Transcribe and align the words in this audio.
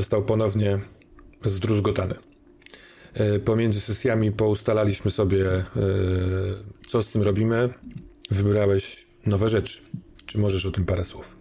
Został 0.00 0.22
ponownie 0.22 0.78
zdruzgotany. 1.44 2.14
E, 3.14 3.38
Pomiędzy 3.38 3.80
sesjami 3.80 4.32
poustalaliśmy 4.32 5.10
sobie, 5.10 5.46
e, 5.46 5.64
co 6.86 7.02
z 7.02 7.10
tym 7.10 7.22
robimy. 7.22 7.68
Wybrałeś 8.30 9.06
nowe 9.26 9.48
rzeczy. 9.48 9.80
Czy 10.26 10.38
możesz 10.38 10.66
o 10.66 10.70
tym 10.70 10.84
parę 10.84 11.04
słów? 11.04 11.36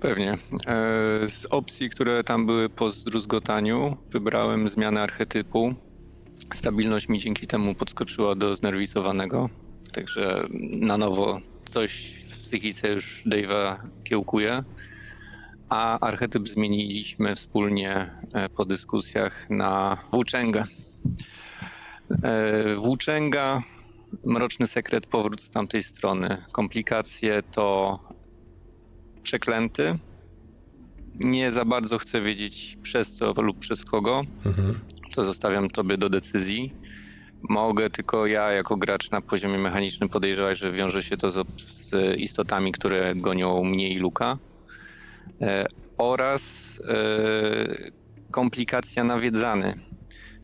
Pewnie. 0.00 0.32
E, 0.66 1.28
Z 1.28 1.46
opcji, 1.50 1.90
które 1.90 2.24
tam 2.24 2.46
były 2.46 2.68
po 2.68 2.90
zdruzgotaniu, 2.90 3.96
wybrałem 4.10 4.68
zmianę 4.68 5.02
archetypu. 5.02 5.74
Stabilność 6.54 7.08
mi 7.08 7.18
dzięki 7.18 7.46
temu 7.46 7.74
podskoczyła 7.74 8.34
do 8.34 8.54
znerwizowanego, 8.54 9.48
także 9.92 10.48
na 10.72 10.98
nowo 10.98 11.40
coś 11.64 12.14
w 12.28 12.40
psychice 12.42 12.92
już 12.92 13.24
Dave'a 13.26 13.76
kiełkuje. 14.04 14.64
A 15.70 15.98
archetyp 16.00 16.48
zmieniliśmy 16.48 17.36
wspólnie 17.36 18.10
e, 18.34 18.48
po 18.48 18.64
dyskusjach 18.64 19.50
na 19.50 19.96
włóczęgę. 20.12 20.64
E, 22.22 22.74
Włóczęga, 22.76 23.62
mroczny 24.24 24.66
sekret, 24.66 25.06
powrót 25.06 25.42
z 25.42 25.50
tamtej 25.50 25.82
strony. 25.82 26.44
Komplikacje 26.52 27.42
to 27.42 27.98
przeklęty. 29.22 29.98
Nie 31.14 31.50
za 31.50 31.64
bardzo 31.64 31.98
chcę 31.98 32.20
wiedzieć 32.20 32.78
przez 32.82 33.14
co 33.14 33.32
lub 33.36 33.58
przez 33.58 33.84
kogo. 33.84 34.22
Mhm. 34.46 34.80
To 35.14 35.22
zostawiam 35.22 35.70
tobie 35.70 35.98
do 35.98 36.08
decyzji. 36.08 36.72
Mogę 37.48 37.90
tylko 37.90 38.26
ja, 38.26 38.50
jako 38.52 38.76
gracz 38.76 39.10
na 39.10 39.20
poziomie 39.20 39.58
mechanicznym, 39.58 40.08
podejrzewać, 40.08 40.58
że 40.58 40.72
wiąże 40.72 41.02
się 41.02 41.16
to 41.16 41.30
z, 41.30 41.46
z 41.82 42.18
istotami, 42.18 42.72
które 42.72 43.14
gonią 43.14 43.64
mnie 43.64 43.88
i 43.92 43.98
Luka. 43.98 44.38
E, 45.40 45.66
oraz 45.98 46.74
e, 46.88 47.90
komplikacja 48.30 49.04
nawiedzany. 49.04 49.74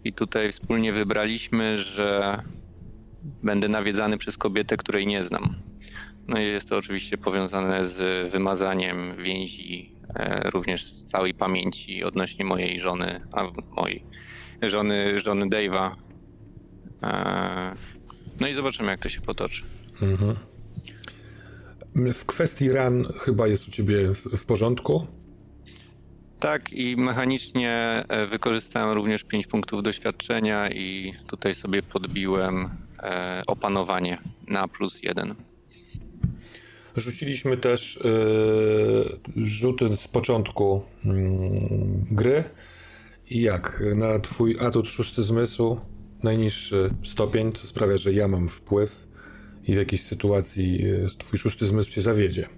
I 0.04 0.12
tutaj 0.12 0.52
wspólnie 0.52 0.92
wybraliśmy, 0.92 1.78
że 1.78 2.42
będę 3.42 3.68
nawiedzany 3.68 4.18
przez 4.18 4.38
kobietę, 4.38 4.76
której 4.76 5.06
nie 5.06 5.22
znam. 5.22 5.54
No 6.28 6.40
i 6.40 6.44
jest 6.44 6.68
to 6.68 6.76
oczywiście 6.76 7.18
powiązane 7.18 7.84
z 7.84 8.32
wymazaniem 8.32 9.16
więzi, 9.16 9.96
e, 10.14 10.50
również 10.50 10.84
z 10.84 11.04
całej 11.04 11.34
pamięci 11.34 12.04
odnośnie 12.04 12.44
mojej 12.44 12.80
żony, 12.80 13.20
a 13.32 13.44
mojej 13.76 14.04
żony, 14.62 15.20
żony 15.20 15.46
Dave'a. 15.46 15.90
No 18.40 18.48
i 18.48 18.54
zobaczymy, 18.54 18.90
jak 18.90 19.00
to 19.00 19.08
się 19.08 19.20
potoczy. 19.20 19.62
Mhm. 20.02 20.36
W 22.14 22.24
kwestii 22.26 22.70
ran 22.70 23.04
chyba 23.20 23.46
jest 23.46 23.68
u 23.68 23.70
ciebie 23.70 24.14
w, 24.14 24.22
w 24.36 24.46
porządku. 24.46 25.06
Tak, 26.40 26.72
i 26.72 26.96
mechanicznie 26.96 28.04
e, 28.08 28.26
wykorzystałem 28.26 28.94
również 28.94 29.24
5 29.24 29.46
punktów 29.46 29.82
doświadczenia 29.82 30.70
i 30.70 31.14
tutaj 31.26 31.54
sobie 31.54 31.82
podbiłem 31.82 32.68
e, 33.02 33.42
opanowanie 33.46 34.18
na 34.48 34.68
plus 34.68 35.02
1. 35.02 35.34
Rzuciliśmy 36.96 37.56
też 37.56 38.00
yy, 38.04 39.46
rzuty 39.46 39.96
z 39.96 40.08
początku 40.08 40.82
mm, 41.04 42.04
gry. 42.10 42.44
I 43.30 43.42
jak? 43.42 43.82
Na 43.94 44.20
twój 44.20 44.56
atut 44.60 44.88
szósty 44.88 45.22
zmysł, 45.22 45.76
najniższy 46.22 46.90
stopień, 47.04 47.52
co 47.52 47.66
sprawia, 47.66 47.96
że 47.96 48.12
ja 48.12 48.28
mam 48.28 48.48
wpływ 48.48 49.05
i 49.66 49.72
w 49.74 49.76
jakiejś 49.76 50.02
sytuacji 50.02 50.82
yy, 50.82 51.06
twój 51.18 51.38
szósty 51.38 51.66
zmysł 51.66 51.90
cię 51.90 52.02
zawiedzie. 52.02 52.48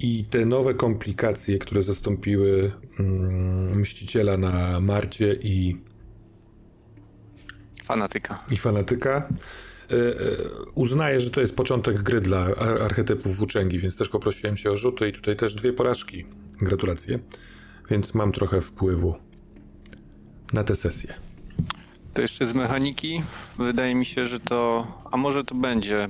I 0.00 0.24
te 0.30 0.46
nowe 0.46 0.74
komplikacje, 0.74 1.58
które 1.58 1.82
zastąpiły 1.82 2.72
mm, 3.00 3.80
Mściciela 3.80 4.36
na 4.36 4.80
Marcie 4.80 5.36
i 5.42 5.76
Fanatyka. 7.84 8.44
i 8.50 8.56
fanatyka. 8.56 9.28
e, 9.90 9.94
e, 9.94 10.36
Uznaję, 10.74 11.20
że 11.20 11.30
to 11.30 11.40
jest 11.40 11.56
początek 11.56 12.02
gry 12.02 12.20
dla 12.20 12.38
ar- 12.38 12.82
archetypów 12.82 13.36
włóczęgi, 13.36 13.78
więc 13.78 13.96
też 13.96 14.08
poprosiłem 14.08 14.56
cię 14.56 14.70
o 14.70 14.76
rzuty 14.76 15.08
i 15.08 15.12
tutaj 15.12 15.36
też 15.36 15.54
dwie 15.54 15.72
porażki. 15.72 16.26
Gratulacje. 16.60 17.18
Więc 17.90 18.14
mam 18.14 18.32
trochę 18.32 18.60
wpływu 18.60 19.14
na 20.52 20.64
tę 20.64 20.74
sesję. 20.76 21.14
To 22.14 22.22
jeszcze 22.22 22.46
z 22.46 22.54
mechaniki. 22.54 23.22
Wydaje 23.58 23.94
mi 23.94 24.06
się, 24.06 24.26
że 24.26 24.40
to, 24.40 24.86
a 25.10 25.16
może 25.16 25.44
to 25.44 25.54
będzie 25.54 26.08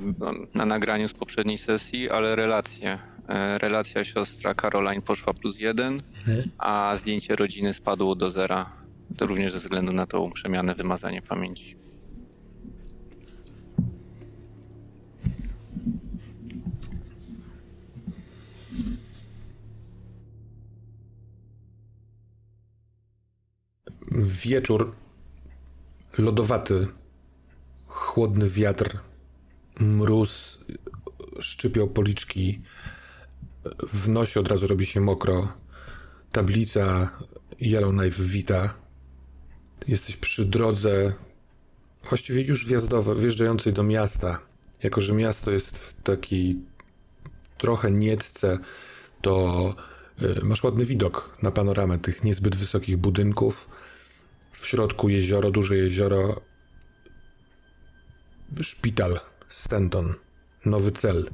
na 0.55 0.67
nagraniu 0.67 1.09
z 1.09 1.13
poprzedniej 1.13 1.59
sesji, 1.59 2.11
ale 2.11 2.37
relacje. 2.37 2.99
E, 3.29 3.59
Relacja 3.59 4.05
siostra 4.05 4.55
Caroline 4.55 5.03
poszła 5.03 5.35
plus 5.35 5.59
1, 5.59 6.03
a 6.59 6.97
zdjęcie 6.97 7.37
rodziny 7.37 7.75
spadło 7.75 8.15
do 8.15 8.31
zera. 8.31 8.73
To 9.17 9.27
również 9.27 9.53
ze 9.53 9.59
względu 9.59 9.93
na 9.93 10.07
tą 10.07 10.31
przemianę, 10.31 10.75
wymazanie 10.75 11.23
pamięci. 11.23 11.77
Wieczór, 24.45 24.95
lodowaty, 26.21 26.89
chłodny 27.87 28.51
wiatr, 28.51 28.99
mróz, 29.81 30.59
szczypią 31.41 31.89
policzki, 31.89 32.63
w 33.89 34.09
nosie 34.09 34.41
od 34.41 34.49
razu 34.49 34.67
robi 34.67 34.87
się 34.87 35.01
mokro, 35.01 35.53
tablica 36.33 37.11
Yellowknife 37.61 38.23
wita. 38.23 38.75
Jesteś 39.89 40.17
przy 40.17 40.45
drodze, 40.45 41.13
właściwie 42.09 42.43
już 42.43 42.67
wjazdowej, 42.67 43.17
wjeżdżającej 43.17 43.73
do 43.73 43.83
miasta. 43.83 44.39
Jako, 44.83 45.01
że 45.01 45.15
miasto 45.15 45.51
jest 45.51 45.79
w 45.79 46.03
takiej 46.03 46.57
trochę 47.59 47.91
niecce, 47.91 48.59
to 49.23 49.75
y, 50.23 50.45
masz 50.45 50.65
ładny 50.65 50.85
widok 50.85 51.37
na 51.43 51.51
panoramę 51.51 51.99
tych 51.99 52.25
niezbyt 52.25 52.57
wysokich 52.57 52.97
budynków. 52.97 53.69
W 54.61 54.67
środku 54.67 55.09
jezioro, 55.09 55.51
duże 55.51 55.77
jezioro. 55.77 56.41
Szpital 58.61 59.21
Stanton. 59.49 60.15
Nowy 60.65 60.93
cel. 60.93 61.31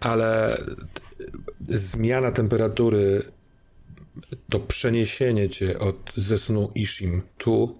Ale 0.00 0.58
zmiana 1.68 2.32
temperatury, 2.32 3.32
to 4.50 4.60
przeniesienie 4.60 5.48
cię 5.48 5.78
od 5.78 6.12
ze 6.16 6.38
snu 6.38 6.70
Ishim 6.74 7.22
tu 7.38 7.78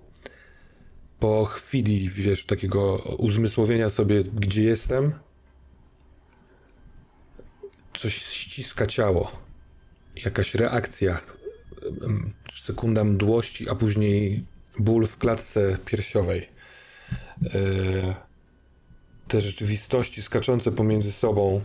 po 1.20 1.44
chwili, 1.44 2.10
wiesz, 2.10 2.46
takiego 2.46 2.96
uzmysłowienia 3.18 3.88
sobie, 3.88 4.24
gdzie 4.24 4.62
jestem, 4.62 5.12
coś 7.94 8.14
ściska 8.14 8.86
ciało. 8.86 9.32
Jakaś 10.24 10.54
reakcja. 10.54 11.20
Sekunda 12.66 13.04
mdłości, 13.04 13.68
a 13.68 13.74
później 13.74 14.44
ból 14.78 15.06
w 15.06 15.18
klatce 15.18 15.78
piersiowej. 15.84 16.48
E, 17.54 18.14
te 19.28 19.40
rzeczywistości 19.40 20.22
skaczące 20.22 20.72
pomiędzy 20.72 21.12
sobą. 21.12 21.60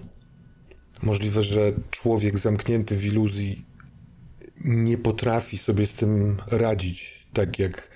Możliwe, 1.04 1.44
że 1.44 1.74
człowiek 1.92 2.40
zamknięty 2.40 2.96
w 2.96 3.06
iluzji 3.06 3.66
nie 4.66 4.98
potrafi 4.98 5.58
sobie 5.58 5.88
z 5.88 5.94
tym 5.94 6.38
radzić, 6.48 7.28
tak 7.34 7.60
jak 7.60 7.88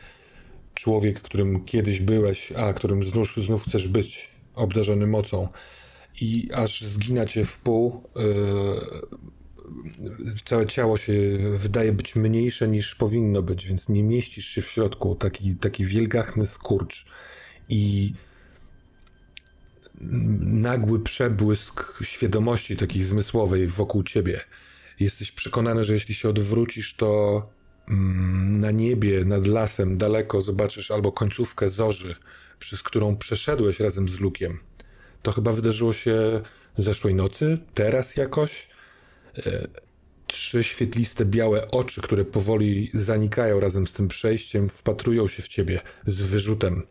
człowiek, 0.74 1.22
którym 1.22 1.66
kiedyś 1.66 2.02
byłeś, 2.02 2.52
a 2.52 2.74
którym 2.74 3.04
znów, 3.04 3.36
znów 3.38 3.64
chcesz 3.64 3.88
być, 3.88 4.30
obdarzony 4.56 5.08
mocą. 5.08 5.48
I 6.22 6.50
aż 6.54 6.82
zgina 6.82 7.26
cię 7.26 7.46
w 7.46 7.58
pół, 7.58 8.04
yy, 8.16 9.26
całe 10.46 10.66
ciało 10.66 10.98
się 10.98 11.14
wydaje 11.58 11.94
być 11.94 12.16
mniejsze 12.16 12.68
niż 12.68 12.96
powinno 12.96 13.42
być, 13.42 13.68
więc 13.68 13.90
nie 13.90 14.04
mieścisz 14.04 14.46
się 14.46 14.62
w 14.62 14.70
środku. 14.70 15.16
Taki, 15.16 15.56
taki 15.56 15.86
wielgachny 15.86 16.46
skurcz. 16.46 17.06
I 17.70 18.14
nagły 20.42 21.00
przebłysk 21.00 22.04
świadomości 22.04 22.78
takiej 22.78 23.02
zmysłowej 23.02 23.68
wokół 23.68 24.04
ciebie. 24.04 24.42
Jesteś 25.00 25.32
przekonany, 25.32 25.84
że 25.84 25.94
jeśli 25.94 26.16
się 26.16 26.30
odwrócisz, 26.30 26.96
to 26.96 27.42
mm, 27.88 28.60
na 28.60 28.72
niebie, 28.72 29.26
nad 29.26 29.48
lasem, 29.48 29.98
daleko 29.98 30.42
zobaczysz 30.42 30.92
albo 30.92 31.12
końcówkę 31.12 31.70
zorzy, 31.70 32.16
przez 32.60 32.84
którą 32.84 33.18
przeszedłeś 33.18 33.80
razem 33.80 34.10
z 34.10 34.20
Lukiem. 34.20 34.60
To 35.22 35.32
chyba 35.32 35.52
wydarzyło 35.52 35.94
się 35.94 36.42
zeszłej 36.78 37.16
nocy, 37.16 37.58
teraz 37.74 38.16
jakoś. 38.16 38.75
Trzy 40.28 40.64
świetliste, 40.64 41.26
białe 41.26 41.68
oczy, 41.68 42.02
które 42.02 42.26
powoli 42.26 42.92
zanikają 42.94 43.60
razem 43.60 43.88
z 43.88 43.92
tym 43.92 44.08
przejściem, 44.08 44.70
wpatrują 44.70 45.28
się 45.28 45.44
w 45.44 45.48
ciebie 45.48 45.82
z 46.06 46.22
wyrzutem 46.22 46.84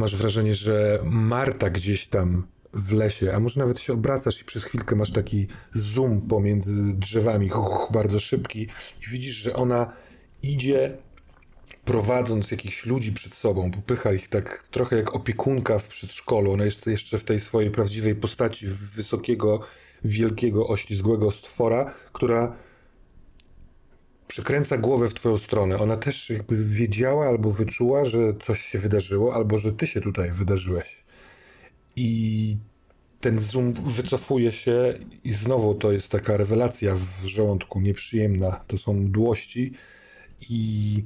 masz 0.00 0.16
wrażenie, 0.16 0.54
że 0.54 1.00
Marta 1.04 1.70
gdzieś 1.70 2.06
tam 2.06 2.46
w 2.72 2.92
lesie, 2.92 3.32
a 3.34 3.40
może 3.40 3.60
nawet 3.60 3.80
się 3.80 3.92
obracasz 3.92 4.40
i 4.40 4.44
przez 4.44 4.64
chwilkę 4.64 4.96
masz 4.96 5.12
taki 5.12 5.46
zoom 5.74 6.20
pomiędzy 6.20 6.82
drzewami, 6.84 7.50
bardzo 7.90 8.20
szybki 8.20 8.62
i 9.02 9.10
widzisz, 9.10 9.34
że 9.34 9.56
ona 9.56 9.92
idzie 10.42 10.98
prowadząc 11.84 12.50
jakichś 12.50 12.86
ludzi 12.86 13.12
przed 13.12 13.34
sobą, 13.34 13.70
popycha 13.70 14.12
ich 14.12 14.28
tak 14.28 14.68
trochę 14.70 14.96
jak 14.96 15.14
opiekunka 15.14 15.78
w 15.78 15.88
przedszkolu. 15.88 16.52
Ona 16.52 16.64
jest 16.64 16.86
jeszcze 16.86 17.18
w 17.18 17.24
tej 17.24 17.40
swojej 17.40 17.70
prawdziwej 17.70 18.14
postaci 18.14 18.66
wysokiego, 18.68 19.60
wielkiego, 20.04 20.68
oślizgłego 20.68 21.30
stwora, 21.30 21.94
która 22.12 22.56
przykręca 24.28 24.78
głowę 24.78 25.08
w 25.08 25.14
twoją 25.14 25.38
stronę. 25.38 25.78
Ona 25.78 25.96
też 25.96 26.30
jakby 26.30 26.64
wiedziała 26.64 27.28
albo 27.28 27.50
wyczuła, 27.50 28.04
że 28.04 28.18
coś 28.42 28.60
się 28.60 28.78
wydarzyło, 28.78 29.34
albo 29.34 29.58
że 29.58 29.72
ty 29.72 29.86
się 29.86 30.00
tutaj 30.00 30.30
wydarzyłeś. 30.32 31.04
I 31.96 32.56
ten 33.20 33.38
zoom 33.38 33.72
wycofuje 33.72 34.52
się 34.52 34.94
i 35.24 35.32
znowu 35.32 35.74
to 35.74 35.92
jest 35.92 36.08
taka 36.08 36.36
rewelacja 36.36 36.94
w 36.96 37.24
żołądku, 37.24 37.80
nieprzyjemna. 37.80 38.50
To 38.66 38.78
są 38.78 38.92
mdłości 38.92 39.72
i 40.48 41.04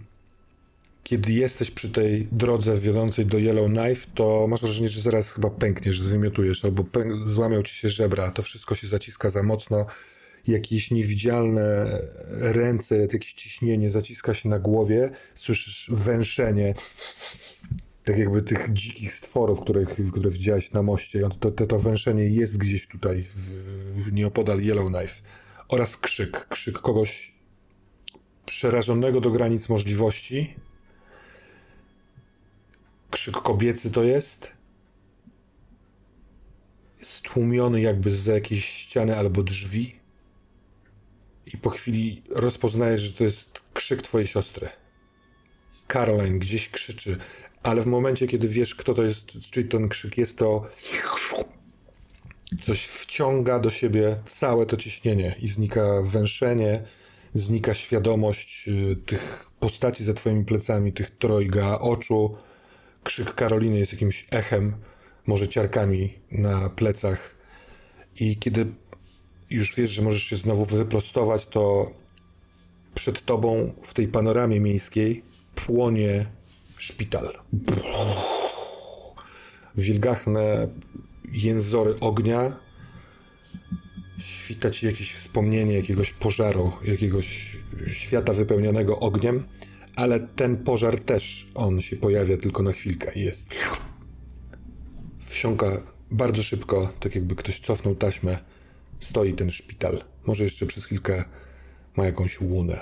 kiedy 1.04 1.32
jesteś 1.32 1.70
przy 1.70 1.90
tej 1.90 2.28
drodze 2.32 2.76
wiodącej 2.76 3.26
do 3.26 3.38
Yellowknife, 3.38 4.06
to 4.14 4.46
masz 4.48 4.60
wrażenie, 4.60 4.88
że 4.88 5.00
zaraz 5.00 5.32
chyba 5.32 5.50
pękniesz, 5.50 6.02
zwymiotujesz, 6.02 6.64
albo 6.64 6.82
pęk- 6.82 7.26
złamią 7.26 7.62
ci 7.62 7.74
się 7.74 7.88
żebra, 7.88 8.30
to 8.30 8.42
wszystko 8.42 8.74
się 8.74 8.86
zaciska 8.86 9.30
za 9.30 9.42
mocno 9.42 9.86
jakieś 10.46 10.90
niewidzialne 10.90 12.00
ręce, 12.30 12.96
jakieś 12.96 13.32
ciśnienie 13.32 13.90
zaciska 13.90 14.34
się 14.34 14.48
na 14.48 14.58
głowie, 14.58 15.10
słyszysz 15.34 15.90
węszenie, 15.92 16.74
tak 18.04 18.18
jakby 18.18 18.42
tych 18.42 18.72
dzikich 18.72 19.12
stworów, 19.12 19.60
których, 19.60 19.88
które 20.12 20.30
widziałeś 20.30 20.72
na 20.72 20.82
moście. 20.82 21.28
To, 21.40 21.50
to, 21.50 21.66
to 21.66 21.78
węszenie 21.78 22.24
jest 22.24 22.56
gdzieś 22.56 22.86
tutaj, 22.86 23.24
w, 23.34 24.12
nieopodal 24.12 24.58
Yellowknife. 24.60 25.22
Oraz 25.68 25.96
krzyk, 25.96 26.46
krzyk 26.48 26.78
kogoś 26.78 27.34
przerażonego 28.46 29.20
do 29.20 29.30
granic 29.30 29.68
możliwości. 29.68 30.54
Krzyk 33.14 33.34
kobiecy 33.34 33.90
to 33.90 34.02
jest. 34.02 34.50
Stłumiony 37.02 37.80
jakby 37.80 38.10
z 38.10 38.26
jakiejś 38.26 38.64
ściany 38.64 39.16
albo 39.16 39.42
drzwi 39.42 39.96
i 41.46 41.58
po 41.58 41.70
chwili 41.70 42.22
rozpoznajesz, 42.30 43.02
że 43.02 43.12
to 43.12 43.24
jest 43.24 43.62
krzyk 43.74 44.02
twojej 44.02 44.26
siostry. 44.26 44.68
Caroline 45.88 46.38
gdzieś 46.38 46.68
krzyczy, 46.68 47.16
ale 47.62 47.82
w 47.82 47.86
momencie, 47.86 48.26
kiedy 48.26 48.48
wiesz, 48.48 48.74
kto 48.74 48.94
to 48.94 49.02
jest, 49.02 49.26
czyli 49.50 49.68
ten 49.68 49.88
krzyk 49.88 50.18
jest, 50.18 50.38
to 50.38 50.66
coś 52.62 52.84
wciąga 52.84 53.58
do 53.58 53.70
siebie 53.70 54.16
całe 54.24 54.66
to 54.66 54.76
ciśnienie 54.76 55.36
i 55.40 55.48
znika 55.48 56.02
węszenie, 56.02 56.84
znika 57.32 57.74
świadomość 57.74 58.68
y, 58.68 58.96
tych 59.06 59.50
postaci 59.60 60.04
za 60.04 60.14
twoimi 60.14 60.44
plecami, 60.44 60.92
tych 60.92 61.10
trojga 61.10 61.78
oczu. 61.78 62.36
Krzyk 63.04 63.34
Karoliny 63.34 63.78
jest 63.78 63.92
jakimś 63.92 64.26
echem, 64.30 64.76
może 65.26 65.48
ciarkami 65.48 66.14
na 66.30 66.70
plecach. 66.70 67.34
I 68.20 68.36
kiedy 68.36 68.66
już 69.50 69.74
wiesz, 69.74 69.90
że 69.90 70.02
możesz 70.02 70.22
się 70.22 70.36
znowu 70.36 70.64
wyprostować, 70.64 71.46
to 71.46 71.90
przed 72.94 73.24
tobą 73.24 73.72
w 73.82 73.94
tej 73.94 74.08
panoramie 74.08 74.60
miejskiej 74.60 75.22
płonie 75.54 76.26
szpital. 76.76 77.38
Wilgachne 79.76 80.68
jęzory 81.32 81.94
ognia. 82.00 82.56
Świta 84.18 84.70
ci 84.70 84.86
jakieś 84.86 85.12
wspomnienie 85.12 85.74
jakiegoś 85.74 86.12
pożaru, 86.12 86.72
jakiegoś 86.84 87.56
świata 87.86 88.32
wypełnionego 88.32 89.00
ogniem, 89.00 89.44
ale 89.96 90.20
ten 90.20 90.56
pożar 90.56 91.00
też, 91.00 91.50
on 91.54 91.80
się 91.80 91.96
pojawia 91.96 92.36
tylko 92.36 92.62
na 92.62 92.72
chwilkę 92.72 93.12
i 93.14 93.20
jest. 93.20 93.48
Wsiąka 95.18 95.66
bardzo 96.10 96.42
szybko, 96.42 96.92
tak 97.00 97.14
jakby 97.14 97.34
ktoś 97.34 97.60
cofnął 97.60 97.94
taśmę 97.94 98.38
stoi 99.00 99.34
ten 99.34 99.50
szpital. 99.50 100.04
Może 100.26 100.44
jeszcze 100.44 100.66
przez 100.66 100.84
chwilkę 100.84 101.24
ma 101.96 102.04
jakąś 102.04 102.40
łunę. 102.40 102.80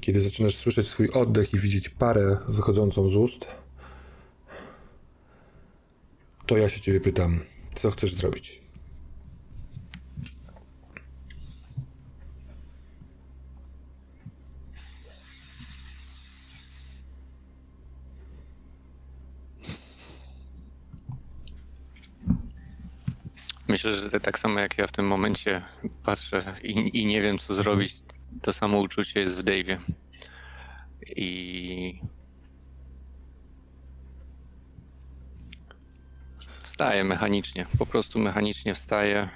Kiedy 0.00 0.20
zaczynasz 0.20 0.54
słyszeć 0.54 0.88
swój 0.88 1.08
oddech 1.10 1.54
i 1.54 1.58
widzieć 1.58 1.88
parę 1.88 2.36
wychodzącą 2.48 3.10
z 3.10 3.14
ust, 3.14 3.46
to 6.46 6.56
ja 6.56 6.68
się 6.68 6.80
ciebie 6.80 7.00
pytam, 7.00 7.40
co 7.74 7.90
chcesz 7.90 8.14
zrobić? 8.14 8.67
Myślę, 23.68 23.92
że 23.92 24.20
tak 24.20 24.38
samo 24.38 24.60
jak 24.60 24.78
ja 24.78 24.86
w 24.86 24.92
tym 24.92 25.06
momencie 25.06 25.62
patrzę 26.04 26.42
i, 26.62 27.02
i 27.02 27.06
nie 27.06 27.22
wiem 27.22 27.38
co 27.38 27.54
zrobić. 27.54 27.96
To 28.42 28.52
samo 28.52 28.78
uczucie 28.78 29.20
jest 29.20 29.36
w 29.36 29.44
Dave'ie. 29.44 29.78
I 31.16 32.00
wstaję 36.62 37.04
mechanicznie. 37.04 37.66
Po 37.78 37.86
prostu 37.86 38.18
mechanicznie 38.18 38.74
wstaję. 38.74 39.28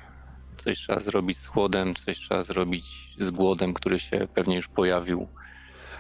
Coś 0.57 0.79
trzeba 0.79 1.01
zrobić 1.01 1.39
z 1.39 1.47
chłodem, 1.47 1.95
coś 1.95 2.19
trzeba 2.19 2.43
zrobić 2.43 3.15
z 3.19 3.31
głodem, 3.31 3.75
który 3.75 4.01
się 4.01 4.29
pewnie 4.35 4.57
już 4.57 4.69
pojawił. 4.69 5.29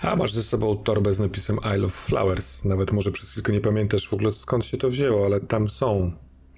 A 0.00 0.16
masz 0.16 0.32
ze 0.32 0.42
sobą 0.42 0.76
torbę 0.76 1.12
z 1.12 1.20
napisem 1.20 1.58
I 1.76 1.78
love 1.78 1.92
flowers. 1.92 2.64
Nawet 2.64 2.92
może 2.92 3.12
przez 3.12 3.30
chwilkę 3.30 3.52
nie 3.52 3.60
pamiętasz 3.60 4.08
w 4.08 4.14
ogóle 4.14 4.32
skąd 4.32 4.66
się 4.66 4.78
to 4.78 4.90
wzięło, 4.90 5.26
ale 5.26 5.40
tam 5.40 5.68
są 5.68 6.12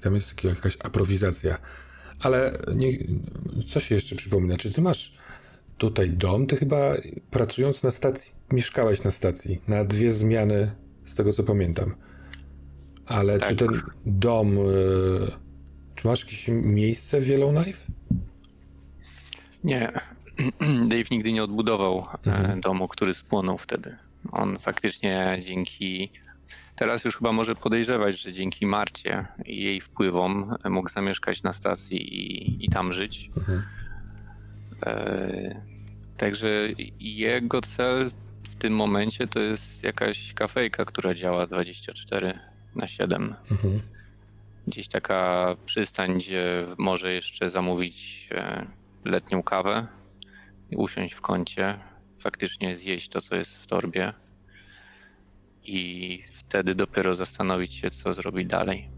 tam 0.04 0.14
jest 0.14 0.44
jakaś 0.44 0.76
aprowizacja. 0.80 1.58
Ale 2.20 2.58
nie, 2.74 2.98
co 3.68 3.80
się 3.80 3.94
jeszcze 3.94 4.16
przypomina? 4.16 4.56
Czy 4.56 4.72
ty 4.72 4.82
masz 4.82 5.14
tutaj 5.78 6.10
dom? 6.10 6.46
Ty 6.46 6.56
chyba 6.56 6.94
pracując 7.30 7.82
na 7.82 7.90
stacji, 7.90 8.32
mieszkałeś 8.52 9.02
na 9.02 9.10
stacji 9.10 9.60
na 9.68 9.84
dwie 9.84 10.12
zmiany, 10.12 10.70
z 11.04 11.14
tego 11.14 11.32
co 11.32 11.42
pamiętam. 11.42 11.94
Ale 13.06 13.38
tak. 13.38 13.48
czy 13.48 13.56
ten 13.56 13.68
dom, 14.06 14.58
y, 14.58 14.60
czy 15.94 16.06
masz 16.06 16.20
jakieś 16.20 16.48
miejsce 16.48 17.20
w 17.20 17.28
Yellowknife? 17.28 17.78
Nie. 19.64 19.92
Dave 20.90 21.10
nigdy 21.10 21.32
nie 21.32 21.44
odbudował 21.44 21.98
e, 22.26 22.30
Mhm. 22.30 22.60
domu, 22.60 22.88
który 22.88 23.14
spłonął 23.14 23.58
wtedy. 23.58 23.96
On 24.32 24.58
faktycznie 24.58 25.38
dzięki. 25.42 26.12
Teraz 26.76 27.04
już 27.04 27.16
chyba 27.16 27.32
może 27.32 27.54
podejrzewać, 27.54 28.20
że 28.20 28.32
dzięki 28.32 28.66
Marcie 28.66 29.26
i 29.46 29.62
jej 29.62 29.80
wpływom 29.80 30.54
mógł 30.64 30.88
zamieszkać 30.88 31.42
na 31.42 31.52
stacji 31.52 31.96
i, 31.96 32.64
i 32.64 32.68
tam 32.68 32.92
żyć. 32.92 33.30
Mhm. 33.36 33.62
E, 34.86 35.74
Także 36.16 36.68
jego 37.00 37.60
cel 37.60 38.10
w 38.42 38.54
tym 38.54 38.76
momencie 38.76 39.26
to 39.26 39.40
jest 39.40 39.82
jakaś 39.82 40.34
kafejka, 40.34 40.84
która 40.84 41.14
działa 41.14 41.46
24 41.46 42.38
na 42.74 42.88
7. 42.88 43.34
Mhm. 43.50 43.80
Gdzieś 44.66 44.88
taka 44.88 45.56
przystań, 45.66 46.14
gdzie 46.18 46.66
może 46.78 47.12
jeszcze 47.12 47.50
zamówić 47.50 48.28
e, 48.32 48.66
letnią 49.04 49.42
kawę 49.42 49.86
i 50.70 50.76
usiąść 50.76 51.14
w 51.14 51.20
kącie, 51.20 51.78
faktycznie 52.18 52.76
zjeść 52.76 53.08
to, 53.08 53.20
co 53.20 53.36
jest 53.36 53.58
w 53.58 53.66
torbie 53.66 54.12
i 55.64 56.22
wtedy 56.32 56.74
dopiero 56.74 57.14
zastanowić 57.14 57.74
się, 57.74 57.90
co 57.90 58.12
zrobić 58.12 58.48
dalej. 58.48 58.88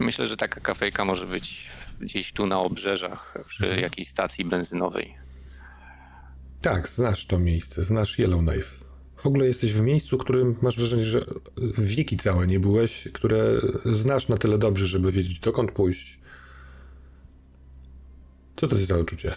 Myślę, 0.00 0.26
że 0.26 0.36
taka 0.36 0.60
kafejka 0.60 1.04
może 1.04 1.26
być 1.26 1.66
gdzieś 2.00 2.32
tu 2.32 2.46
na 2.46 2.58
obrzeżach, 2.60 3.34
przy 3.46 3.64
Mhm. 3.64 3.82
jakiejś 3.82 4.08
stacji 4.08 4.44
benzynowej. 4.44 5.14
Tak, 6.60 6.88
znasz 6.88 7.26
to 7.26 7.38
miejsce, 7.38 7.84
znasz 7.84 8.18
Yellowknife. 8.18 8.84
W 9.16 9.26
ogóle 9.26 9.46
jesteś 9.46 9.72
w 9.72 9.80
miejscu, 9.80 10.18
którym 10.18 10.56
masz 10.62 10.76
wrażenie, 10.76 11.04
że 11.04 11.24
wieki 11.78 12.16
całe 12.16 12.46
nie 12.46 12.60
byłeś, 12.60 13.08
które 13.12 13.60
znasz 13.84 14.28
na 14.28 14.36
tyle 14.36 14.58
dobrze, 14.58 14.86
żeby 14.86 15.12
wiedzieć 15.12 15.40
dokąd 15.40 15.72
pójść. 15.72 16.18
Co 18.56 18.66
to 18.68 18.76
jest 18.76 18.88
za 18.88 18.98
uczucie? 18.98 19.34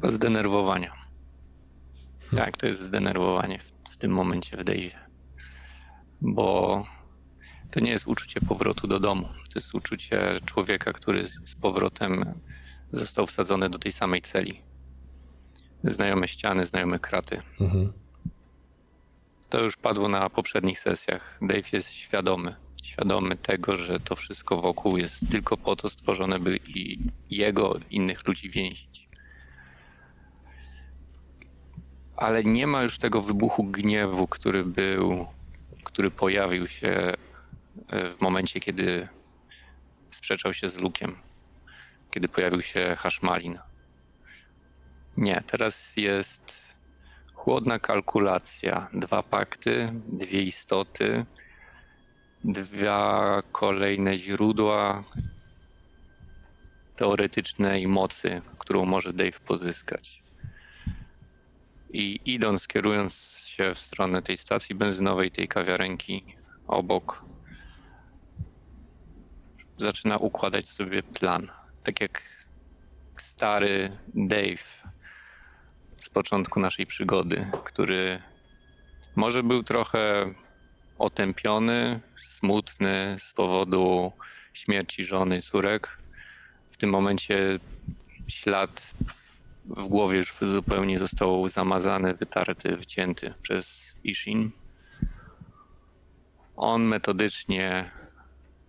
Chyba 0.00 0.12
zdenerwowania. 0.12 0.92
Tak, 2.36 2.56
to 2.56 2.66
jest 2.66 2.82
zdenerwowanie 2.82 3.58
w, 3.58 3.92
w 3.92 3.96
tym 3.96 4.10
momencie 4.12 4.56
w 4.56 4.60
Dave'ie. 4.60 4.98
Bo 6.20 6.84
to 7.70 7.80
nie 7.80 7.90
jest 7.90 8.06
uczucie 8.06 8.40
powrotu 8.40 8.86
do 8.86 9.00
domu. 9.00 9.28
To 9.52 9.58
jest 9.58 9.74
uczucie 9.74 10.40
człowieka, 10.46 10.92
który 10.92 11.26
z 11.26 11.40
z 11.44 11.54
powrotem 11.54 12.34
został 12.90 13.26
wsadzony 13.26 13.70
do 13.70 13.78
tej 13.78 13.92
samej 13.92 14.22
celi. 14.22 14.60
Znajome 15.84 16.28
ściany, 16.28 16.66
znajome 16.66 16.98
kraty. 16.98 17.42
Mhm. 17.60 17.92
To 19.48 19.62
już 19.62 19.76
padło 19.76 20.08
na 20.08 20.30
poprzednich 20.30 20.80
sesjach. 20.80 21.38
Dave 21.42 21.72
jest 21.72 21.92
świadomy. 21.92 22.54
Świadomy 22.84 23.36
tego, 23.36 23.76
że 23.76 24.00
to 24.00 24.16
wszystko 24.16 24.60
wokół 24.60 24.96
jest 24.96 25.30
tylko 25.30 25.56
po 25.56 25.76
to 25.76 25.90
stworzone, 25.90 26.38
by 26.38 26.56
i 26.56 26.98
jego, 27.30 27.76
innych 27.90 28.28
ludzi 28.28 28.50
więzić. 28.50 28.99
Ale 32.20 32.44
nie 32.44 32.66
ma 32.66 32.82
już 32.82 32.98
tego 32.98 33.22
wybuchu 33.22 33.64
gniewu, 33.64 34.26
który 34.26 34.64
był, 34.64 35.26
który 35.84 36.10
pojawił 36.10 36.68
się 36.68 37.12
e, 37.88 38.10
w 38.10 38.20
momencie, 38.20 38.60
kiedy 38.60 39.08
sprzeczał 40.10 40.54
się 40.54 40.68
z 40.68 40.76
Lukiem, 40.76 41.16
kiedy 42.10 42.28
pojawił 42.28 42.62
się 42.62 42.96
Hashmalin. 42.98 43.58
Nie, 45.16 45.42
teraz 45.46 45.96
jest 45.96 46.74
chłodna 47.34 47.78
kalkulacja. 47.78 48.88
Dwa 48.92 49.22
pakty, 49.22 49.92
dwie 50.08 50.42
istoty, 50.42 51.26
dwa 52.44 53.42
kolejne 53.52 54.16
źródła 54.16 55.04
teoretycznej 56.96 57.88
mocy, 57.88 58.42
którą 58.58 58.84
może 58.84 59.12
Dave 59.12 59.40
pozyskać. 59.40 60.19
I 61.92 62.20
idąc, 62.24 62.66
kierując 62.66 63.14
się 63.46 63.74
w 63.74 63.78
stronę 63.78 64.22
tej 64.22 64.36
stacji 64.36 64.74
benzynowej, 64.74 65.30
tej 65.30 65.48
kawiarenki 65.48 66.24
obok, 66.66 67.24
zaczyna 69.78 70.16
układać 70.16 70.68
sobie 70.68 71.02
plan. 71.02 71.48
Tak 71.82 72.00
jak 72.00 72.22
stary 73.18 73.98
Dave 74.14 74.90
z 76.00 76.10
początku 76.10 76.60
naszej 76.60 76.86
przygody, 76.86 77.50
który 77.64 78.22
może 79.16 79.42
był 79.42 79.62
trochę 79.62 80.34
otępiony, 80.98 82.00
smutny 82.18 83.16
z 83.18 83.32
powodu 83.32 84.12
śmierci 84.52 85.04
żony, 85.04 85.42
córek. 85.42 85.98
W 86.70 86.76
tym 86.76 86.90
momencie 86.90 87.58
ślad 88.28 88.94
w 89.64 89.88
głowie 89.88 90.16
już 90.16 90.34
zupełnie 90.42 90.98
został 90.98 91.48
zamazany, 91.48 92.14
wytarty, 92.14 92.76
wcięty 92.76 93.34
przez 93.42 93.94
Ishin. 94.04 94.50
On 96.56 96.82
metodycznie 96.82 97.90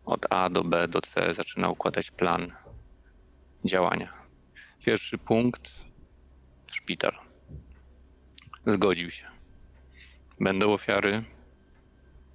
od 0.06 0.26
A 0.30 0.50
do 0.50 0.64
B 0.64 0.88
do 0.88 1.02
C 1.02 1.34
zaczyna 1.34 1.70
układać 1.70 2.12
plan 2.12 2.54
działania. 3.66 4.14
Pierwszy 4.86 5.18
punkt 5.18 5.72
szpital. 6.72 7.14
Zgodził 8.68 9.12
się. 9.12 9.28
Będą 10.40 10.74
ofiary? 10.74 11.24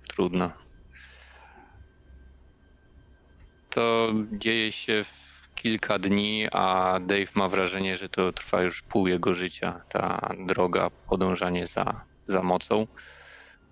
Trudno. 0.08 0.52
To 3.70 4.12
dzieje 4.32 4.72
się 4.72 5.04
w 5.04 5.25
kilka 5.56 5.98
dni, 5.98 6.48
a 6.52 6.98
Dave 7.00 7.32
ma 7.34 7.48
wrażenie, 7.48 7.96
że 7.96 8.08
to 8.08 8.32
trwa 8.32 8.62
już 8.62 8.82
pół 8.82 9.08
jego 9.08 9.34
życia, 9.34 9.80
ta 9.88 10.34
droga, 10.46 10.90
podążanie 11.08 11.66
za, 11.66 12.04
za 12.26 12.42
mocą. 12.42 12.86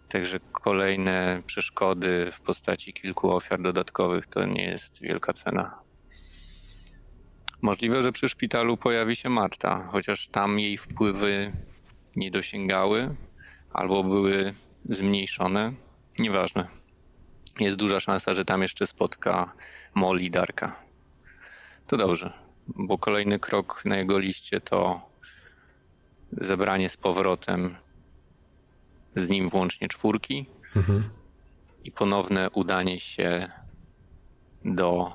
Także 0.09 0.41
kolejne 0.53 1.43
przeszkody 1.47 2.29
w 2.33 2.41
postaci 2.41 2.93
kilku 2.93 3.31
ofiar 3.31 3.63
dodatkowych 3.63 4.27
to 4.27 4.47
nie 4.47 4.65
jest 4.65 5.03
wielka 5.03 5.33
cena. 5.33 5.79
Możliwe, 7.63 8.03
że 8.03 8.13
przy 8.13 8.29
szpitalu 8.29 8.77
pojawi 8.77 9.17
się 9.17 9.29
Marta, 9.29 9.89
chociaż 9.93 10.29
tam 10.29 10.59
jej 10.59 10.79
wpływy 10.79 11.53
nie 12.17 12.31
dosięgały 12.31 13.15
albo 13.73 14.05
były 14.05 14.55
zmniejszone. 14.89 15.73
Nieważne. 16.19 16.69
Jest 17.61 17.77
duża 17.77 18.01
szansa, 18.01 18.35
że 18.35 18.45
tam 18.45 18.63
jeszcze 18.63 18.87
spotka 18.87 19.53
Molly 19.95 20.31
Darka. 20.31 20.84
To 21.87 21.97
dobrze, 21.97 22.33
bo 22.69 22.99
kolejny 22.99 23.39
krok 23.39 23.83
na 23.85 23.97
jego 23.97 24.19
liście 24.19 24.61
to 24.61 25.01
zebranie 26.33 26.89
z 26.89 26.97
powrotem 26.97 27.75
z 29.17 29.29
nim 29.29 29.49
włącznie 29.49 29.89
czwórki 29.89 30.47
Mhm. 30.77 31.11
i 31.85 31.93
ponowne 31.93 32.51
udanie 32.51 33.01
się 33.01 33.51
do 34.65 35.13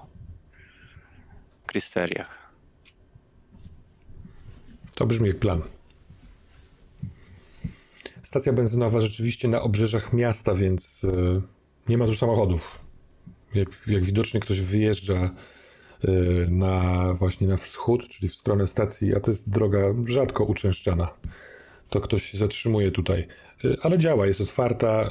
Krysteriach. 1.66 2.52
To 4.96 5.06
brzmi 5.06 5.28
jak 5.28 5.40
plan. 5.40 5.62
Stacja 8.22 8.54
benzynowa 8.54 9.02
rzeczywiście 9.02 9.48
na 9.48 9.62
obrzeżach 9.62 10.14
miasta, 10.14 10.56
więc 10.56 11.04
y, 11.04 11.42
nie 11.88 11.98
ma 11.98 12.06
tu 12.06 12.16
samochodów. 12.16 12.80
Jak, 13.54 13.70
jak 13.88 14.04
widocznie 14.04 14.40
ktoś 14.40 14.62
wyjeżdża 14.62 15.30
na 16.50 17.14
właśnie 17.14 17.48
na 17.48 17.58
wschód, 17.58 18.08
czyli 18.08 18.30
w 18.30 18.36
stronę 18.36 18.68
stacji, 18.68 19.16
a 19.16 19.20
to 19.20 19.32
jest 19.32 19.50
droga 19.50 19.80
rzadko 20.06 20.44
uczęszczana, 20.44 21.10
to 21.90 22.02
ktoś 22.02 22.24
się 22.24 22.38
zatrzymuje 22.38 22.92
tutaj. 22.92 23.28
Y, 23.66 23.78
ale 23.82 23.98
działa, 23.98 24.28
jest 24.28 24.42
otwarta. 24.42 25.10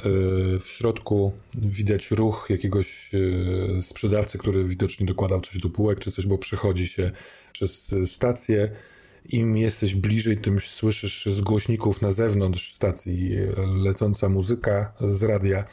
y, 0.55 0.59
w 0.59 0.67
środku 0.67 1.31
widać 1.55 2.11
ruch 2.11 2.47
jakiegoś 2.49 3.13
y, 3.13 3.81
sprzedawcy, 3.81 4.37
który 4.37 4.65
widocznie 4.65 5.05
dokładał 5.05 5.41
coś 5.41 5.57
do 5.57 5.69
półek 5.69 5.99
czy 5.99 6.11
coś, 6.11 6.25
bo 6.25 6.37
przechodzi 6.37 6.87
się 6.87 7.11
przez 7.53 7.93
y, 7.93 8.07
stację. 8.07 8.71
Im 9.29 9.57
jesteś 9.57 9.95
bliżej, 9.95 10.37
tym 10.37 10.59
słyszysz 10.59 11.25
z 11.25 11.41
głośników 11.41 12.01
na 12.01 12.11
zewnątrz 12.11 12.75
stacji 12.75 13.37
y, 13.37 13.55
lecąca 13.83 14.29
muzyka 14.29 14.93
z 15.11 15.23
radia. 15.23 15.63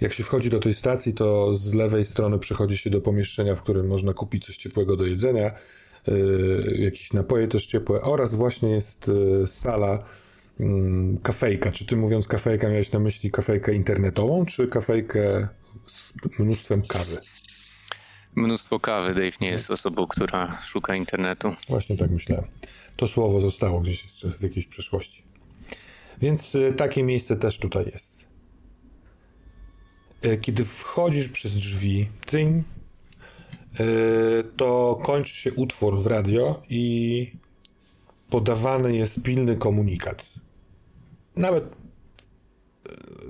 Jak 0.00 0.12
się 0.12 0.24
wchodzi 0.24 0.50
do 0.50 0.60
tej 0.60 0.74
stacji, 0.74 1.14
to 1.14 1.54
z 1.54 1.74
lewej 1.74 2.04
strony 2.04 2.38
przechodzi 2.38 2.78
się 2.78 2.90
do 2.90 3.00
pomieszczenia, 3.00 3.54
w 3.54 3.62
którym 3.62 3.86
można 3.86 4.14
kupić 4.14 4.46
coś 4.46 4.56
ciepłego 4.56 4.96
do 4.96 5.06
jedzenia, 5.06 5.50
y, 6.08 6.78
jakieś 6.78 7.12
napoje 7.12 7.48
też 7.48 7.66
ciepłe 7.66 8.00
oraz 8.00 8.34
właśnie 8.34 8.70
jest 8.70 9.08
y, 9.08 9.46
sala 9.46 10.04
mm, 10.60 11.18
kafejka. 11.18 11.72
Czy 11.72 11.86
ty 11.86 11.96
mówiąc 11.96 12.28
kafejka 12.28 12.68
miałeś 12.68 12.92
na 12.92 12.98
myśli 12.98 13.30
kafejkę 13.30 13.74
internetową, 13.74 14.46
czy 14.46 14.68
kafejkę 14.68 15.48
z 15.86 16.12
mnóstwem 16.38 16.82
kawy? 16.82 17.20
Mnóstwo 18.34 18.80
kawy. 18.80 19.14
Dave 19.14 19.40
nie 19.40 19.50
jest 19.50 19.70
osobą, 19.70 20.06
która 20.06 20.62
szuka 20.62 20.96
internetu. 20.96 21.54
Właśnie 21.68 21.96
tak 21.96 22.10
myślałem. 22.10 22.44
To 22.96 23.06
słowo 23.06 23.40
zostało 23.40 23.80
gdzieś 23.80 24.12
z 24.12 24.42
jakiejś 24.42 24.66
przeszłości. 24.66 25.22
Więc 26.20 26.54
y, 26.54 26.74
takie 26.76 27.02
miejsce 27.02 27.36
też 27.36 27.58
tutaj 27.58 27.84
jest. 27.92 28.17
E, 30.22 30.36
kiedy 30.36 30.64
wchodzisz 30.64 31.28
przez 31.28 31.54
drzwi, 31.54 32.08
cyń, 32.26 32.62
e, 33.74 33.84
to 34.56 35.00
kończy 35.04 35.34
się 35.34 35.52
utwór 35.52 36.02
w 36.02 36.06
radio 36.06 36.62
i 36.68 37.32
podawany 38.30 38.96
jest 38.96 39.22
pilny 39.22 39.56
komunikat. 39.56 40.26
Nawet 41.36 41.64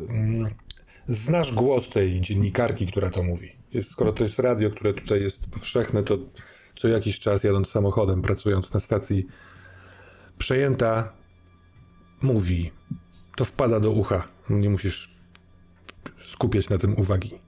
mm, 0.09 0.55
znasz 1.07 1.53
głos 1.53 1.89
tej 1.89 2.21
dziennikarki, 2.21 2.87
która 2.87 3.11
to 3.11 3.23
mówi. 3.23 3.53
Skoro 3.83 4.13
to 4.13 4.23
jest 4.23 4.39
radio, 4.39 4.71
które 4.71 4.95
tutaj 4.95 5.23
jest 5.23 5.47
powszechne, 5.51 6.03
to 6.03 6.19
co 6.77 6.89
jakiś 6.89 7.19
czas 7.19 7.45
jadąc 7.45 7.69
samochodem, 7.69 8.23
pracując 8.23 8.73
na 8.73 8.81
stacji 8.81 9.27
przejęta, 10.39 11.13
mówi. 12.23 12.71
To 13.37 13.45
wpada 13.45 13.81
do 13.81 13.91
ucha. 13.91 14.29
Nie 14.51 14.71
musisz 14.71 15.18
skupiać 16.25 16.69
na 16.69 16.79
tym 16.79 16.97
uwagi. 16.97 17.39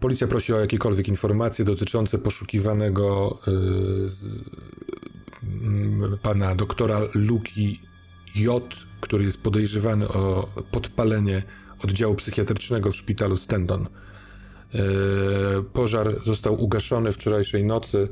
Policja 0.00 0.26
prosi 0.26 0.52
o 0.52 0.60
jakiekolwiek 0.60 1.08
informacje 1.08 1.64
dotyczące 1.64 2.18
poszukiwanego 2.18 3.38
yy, 6.02 6.18
pana 6.22 6.54
doktora 6.54 7.00
Luki 7.14 7.80
J, 8.36 8.74
który 9.00 9.24
jest 9.24 9.42
podejrzewany 9.42 10.08
o 10.08 10.48
podpalenie 10.70 11.42
oddziału 11.84 12.14
psychiatrycznego 12.14 12.92
w 12.92 12.96
szpitalu 12.96 13.36
Stendon. 13.36 13.88
Yy, 14.74 14.80
pożar 15.72 16.22
został 16.24 16.62
ugaszony 16.62 17.12
wczorajszej 17.12 17.64
nocy. 17.64 18.08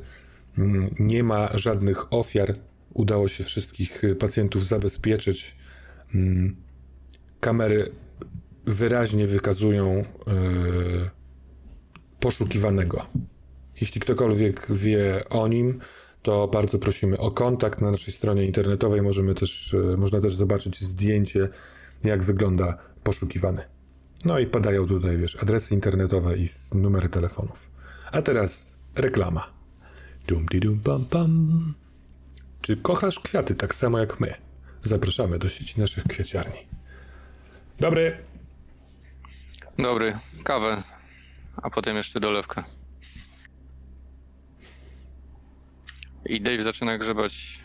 Yy, 0.58 0.90
nie 0.98 1.24
ma 1.24 1.48
żadnych 1.54 2.12
ofiar. 2.12 2.54
Udało 2.94 3.28
się 3.28 3.44
wszystkich 3.44 4.02
pacjentów 4.18 4.66
zabezpieczyć. 4.66 5.56
Yy, 6.14 6.52
kamery 7.40 7.90
wyraźnie 8.66 9.26
wykazują 9.26 9.96
yy, 9.96 11.10
poszukiwanego. 12.20 13.06
Jeśli 13.80 14.00
ktokolwiek 14.00 14.66
wie 14.72 15.28
o 15.30 15.48
nim, 15.48 15.80
to 16.22 16.48
bardzo 16.48 16.78
prosimy 16.78 17.18
o 17.18 17.30
kontakt 17.30 17.80
na 17.80 17.90
naszej 17.90 18.14
stronie 18.14 18.44
internetowej. 18.44 19.02
Możemy 19.02 19.34
też, 19.34 19.72
yy, 19.72 19.96
można 19.96 20.20
też 20.20 20.34
zobaczyć 20.34 20.80
zdjęcie, 20.84 21.48
jak 22.04 22.24
wygląda 22.24 22.78
poszukiwany. 23.02 23.62
No 24.24 24.38
i 24.38 24.46
padają 24.46 24.86
tutaj, 24.86 25.16
wiesz, 25.16 25.36
adresy 25.42 25.74
internetowe 25.74 26.36
i 26.36 26.48
numery 26.74 27.08
telefonów. 27.08 27.70
A 28.12 28.22
teraz 28.22 28.76
reklama. 28.94 29.50
Dum 30.26 30.46
di 30.46 30.60
dum 30.60 30.80
pam 30.80 31.04
pam. 31.04 31.74
Czy 32.60 32.76
kochasz 32.76 33.20
kwiaty 33.20 33.54
tak 33.54 33.74
samo 33.74 33.98
jak 33.98 34.20
my? 34.20 34.34
Zapraszamy 34.82 35.38
do 35.38 35.48
sieci 35.48 35.80
naszych 35.80 36.04
kwieciarni. 36.04 36.58
Dobry. 37.80 38.29
Dobry, 39.78 40.18
kawę, 40.44 40.82
a 41.62 41.70
potem 41.70 41.96
jeszcze 41.96 42.20
dolewkę. 42.20 42.64
I 46.26 46.40
Dave 46.40 46.62
zaczyna 46.62 46.98
grzebać. 46.98 47.60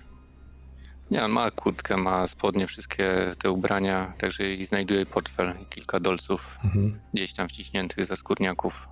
Nie, 1.12 1.26
on 1.26 1.32
ma 1.32 1.52
kurtkę, 1.52 1.98
ma 1.98 2.28
spodnie, 2.28 2.68
wszystkie 2.68 3.32
te 3.40 3.52
ubrania, 3.52 4.14
także 4.18 4.54
i 4.54 4.66
znajduje 4.66 5.06
portfel 5.06 5.54
i 5.62 5.66
kilka 5.66 6.00
dolców 6.00 6.58
mhm. 6.64 7.00
gdzieś 7.14 7.34
tam 7.34 7.48
wciśniętych 7.48 8.06
ze 8.06 8.16
skórniaków. 8.16 8.88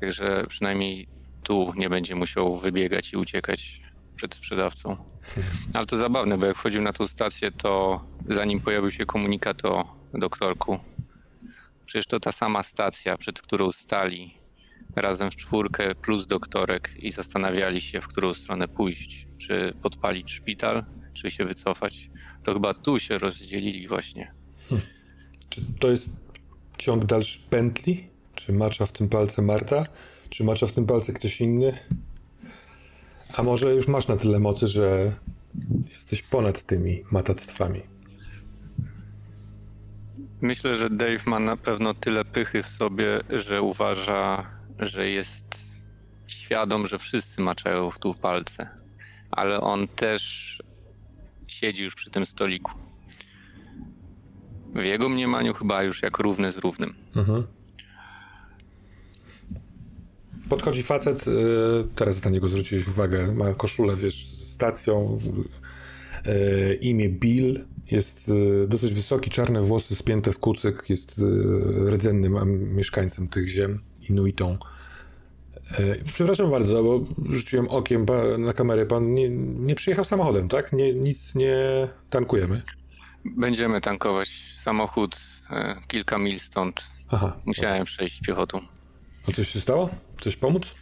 Także 0.00 0.44
przynajmniej 0.48 1.08
tu 1.42 1.72
nie 1.76 1.90
będzie 1.90 2.14
musiał 2.14 2.56
wybiegać 2.56 3.12
i 3.12 3.16
uciekać 3.16 3.80
przed 4.16 4.34
sprzedawcą. 4.34 4.96
Ale 5.74 5.86
to 5.86 5.96
zabawne, 5.96 6.38
bo 6.38 6.46
jak 6.46 6.56
wchodził 6.56 6.82
na 6.82 6.92
tą 6.92 7.06
stację, 7.06 7.52
to 7.52 8.00
zanim 8.28 8.60
pojawił 8.60 8.90
się 8.90 9.06
komunikat 9.06 9.64
o 9.64 9.96
doktorku, 10.14 10.78
Przecież 11.86 12.06
to 12.06 12.20
ta 12.20 12.32
sama 12.32 12.62
stacja, 12.62 13.16
przed 13.16 13.40
którą 13.40 13.72
stali 13.72 14.38
razem 14.96 15.30
w 15.30 15.36
czwórkę 15.36 15.94
plus 15.94 16.26
doktorek 16.26 16.90
i 16.98 17.10
zastanawiali 17.10 17.80
się, 17.80 18.00
w 18.00 18.08
którą 18.08 18.34
stronę 18.34 18.68
pójść. 18.68 19.26
Czy 19.38 19.74
podpalić 19.82 20.30
szpital, 20.30 20.84
czy 21.12 21.30
się 21.30 21.44
wycofać. 21.44 22.10
To 22.42 22.52
chyba 22.52 22.74
tu 22.74 22.98
się 22.98 23.18
rozdzielili 23.18 23.88
właśnie. 23.88 24.32
Hmm. 24.68 24.86
Czy 25.48 25.62
to 25.80 25.90
jest 25.90 26.10
ciąg 26.78 27.04
dalszy 27.04 27.40
pętli? 27.50 28.08
Czy 28.34 28.52
macza 28.52 28.86
w 28.86 28.92
tym 28.92 29.08
palce 29.08 29.42
Marta? 29.42 29.86
Czy 30.30 30.44
macza 30.44 30.66
w 30.66 30.72
tym 30.72 30.86
palce 30.86 31.12
ktoś 31.12 31.40
inny? 31.40 31.78
A 33.34 33.42
może 33.42 33.74
już 33.74 33.88
masz 33.88 34.08
na 34.08 34.16
tyle 34.16 34.38
mocy, 34.38 34.66
że 34.66 35.12
jesteś 35.92 36.22
ponad 36.22 36.62
tymi 36.62 37.02
matactwami? 37.10 37.95
Myślę, 40.46 40.78
że 40.78 40.90
Dave 40.90 41.26
ma 41.26 41.38
na 41.38 41.56
pewno 41.56 41.94
tyle 41.94 42.24
pychy 42.24 42.62
w 42.62 42.66
sobie, 42.66 43.20
że 43.30 43.62
uważa, 43.62 44.50
że 44.78 45.08
jest 45.08 45.44
świadom, 46.26 46.86
że 46.86 46.98
wszyscy 46.98 47.40
maczają 47.40 47.90
w 47.90 47.98
tu 47.98 48.14
palce. 48.14 48.68
Ale 49.30 49.60
on 49.60 49.88
też 49.88 50.62
siedzi 51.46 51.84
już 51.84 51.94
przy 51.94 52.10
tym 52.10 52.26
stoliku. 52.26 52.72
W 54.74 54.84
jego 54.84 55.08
mniemaniu 55.08 55.54
chyba 55.54 55.82
już 55.82 56.02
jak 56.02 56.18
równy 56.18 56.52
z 56.52 56.58
równym. 56.58 56.94
Mhm. 57.16 57.46
Podchodzi 60.48 60.82
facet, 60.82 61.26
y, 61.26 61.30
teraz 61.94 62.24
na 62.24 62.30
niego 62.30 62.48
zwróciłeś 62.48 62.88
uwagę, 62.88 63.34
ma 63.34 63.54
koszulę, 63.54 63.96
wiesz, 63.96 64.26
z 64.26 64.52
stacją, 64.52 65.18
y, 66.26 66.78
imię 66.80 67.08
Bill, 67.08 67.64
jest 67.90 68.28
e, 68.64 68.66
dosyć 68.66 68.92
wysoki, 68.92 69.30
czarne 69.30 69.62
włosy 69.62 69.96
spięte 69.96 70.32
w 70.32 70.38
kucyk, 70.38 70.84
jest 70.88 71.18
e, 71.18 71.90
rdzennym 71.90 72.36
mieszkańcem 72.76 73.28
tych 73.28 73.48
ziem, 73.48 73.80
Inuitą. 74.08 74.58
E, 75.70 76.04
przepraszam 76.12 76.50
bardzo, 76.50 76.82
bo 76.82 77.00
rzuciłem 77.32 77.68
okiem 77.68 78.06
na 78.38 78.52
kamerę. 78.52 78.86
Pan 78.86 79.14
nie, 79.14 79.28
nie 79.28 79.74
przyjechał 79.74 80.04
samochodem, 80.04 80.48
tak? 80.48 80.72
Nie, 80.72 80.94
nic 80.94 81.34
nie 81.34 81.88
tankujemy. 82.10 82.62
Będziemy 83.24 83.80
tankować 83.80 84.54
samochód 84.58 85.16
kilka 85.88 86.18
mil 86.18 86.38
stąd. 86.38 86.82
Aha. 87.10 87.36
Musiałem 87.44 87.84
przejść 87.84 88.20
piechotą. 88.20 88.60
A 89.28 89.32
coś 89.32 89.48
się 89.48 89.60
stało? 89.60 89.90
Coś 90.20 90.36
pomóc? 90.36 90.74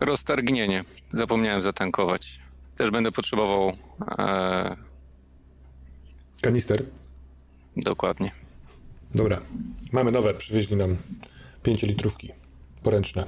Roztargnienie. 0.00 0.84
Zapomniałem 1.12 1.62
zatankować. 1.62 2.40
Też 2.76 2.90
będę 2.90 3.12
potrzebował 3.12 3.72
e, 4.18 4.76
Kanister? 6.44 6.84
Dokładnie. 7.76 8.32
Dobra. 9.14 9.40
Mamy 9.92 10.10
nowe. 10.10 10.34
Przywieźli 10.34 10.76
nam 10.76 10.96
5 11.62 11.82
litrówki. 11.82 12.32
Poręczne. 12.82 13.24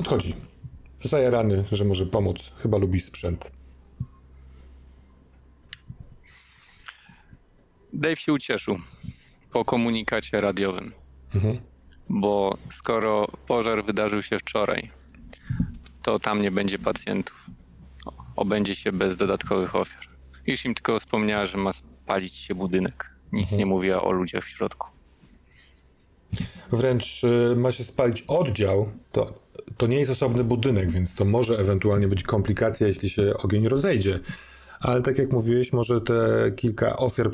Odchodzi. 0.00 0.34
Zajarany, 1.02 1.64
że 1.72 1.84
może 1.84 2.06
pomóc. 2.06 2.52
Chyba 2.58 2.78
lubi 2.78 3.00
sprzęt. 3.00 3.52
Dave 7.92 8.16
się 8.16 8.32
ucieszył 8.32 8.78
po 9.52 9.64
komunikacie 9.64 10.40
radiowym. 10.40 10.92
Mhm. 11.34 11.58
Bo 12.08 12.58
skoro 12.70 13.28
pożar 13.46 13.84
wydarzył 13.84 14.22
się 14.22 14.38
wczoraj, 14.38 14.90
to 16.02 16.18
tam 16.18 16.42
nie 16.42 16.50
będzie 16.50 16.78
pacjentów. 16.78 17.46
Obędzie 18.36 18.74
się 18.74 18.92
bez 18.92 19.16
dodatkowych 19.16 19.76
ofiar. 19.76 20.13
Już 20.46 20.64
im 20.64 20.74
tylko 20.74 21.00
wspomniała, 21.00 21.46
że 21.46 21.58
ma 21.58 21.72
spalić 21.72 22.34
się 22.34 22.54
budynek. 22.54 23.10
Nic 23.32 23.44
mhm. 23.44 23.58
nie 23.58 23.66
mówiła 23.66 24.02
o 24.02 24.12
ludziach 24.12 24.44
w 24.44 24.48
środku. 24.48 24.88
Wręcz 26.72 27.24
y, 27.24 27.56
ma 27.56 27.72
się 27.72 27.84
spalić 27.84 28.22
oddział. 28.22 28.88
To, 29.12 29.34
to 29.76 29.86
nie 29.86 29.98
jest 29.98 30.10
osobny 30.10 30.44
budynek, 30.44 30.90
więc 30.90 31.14
to 31.14 31.24
może 31.24 31.58
ewentualnie 31.58 32.08
być 32.08 32.22
komplikacja, 32.22 32.86
jeśli 32.86 33.10
się 33.10 33.34
ogień 33.38 33.68
rozejdzie. 33.68 34.20
Ale 34.80 35.02
tak 35.02 35.18
jak 35.18 35.32
mówiłeś, 35.32 35.72
może 35.72 36.00
te 36.00 36.50
kilka 36.56 36.96
ofiar, 36.96 37.30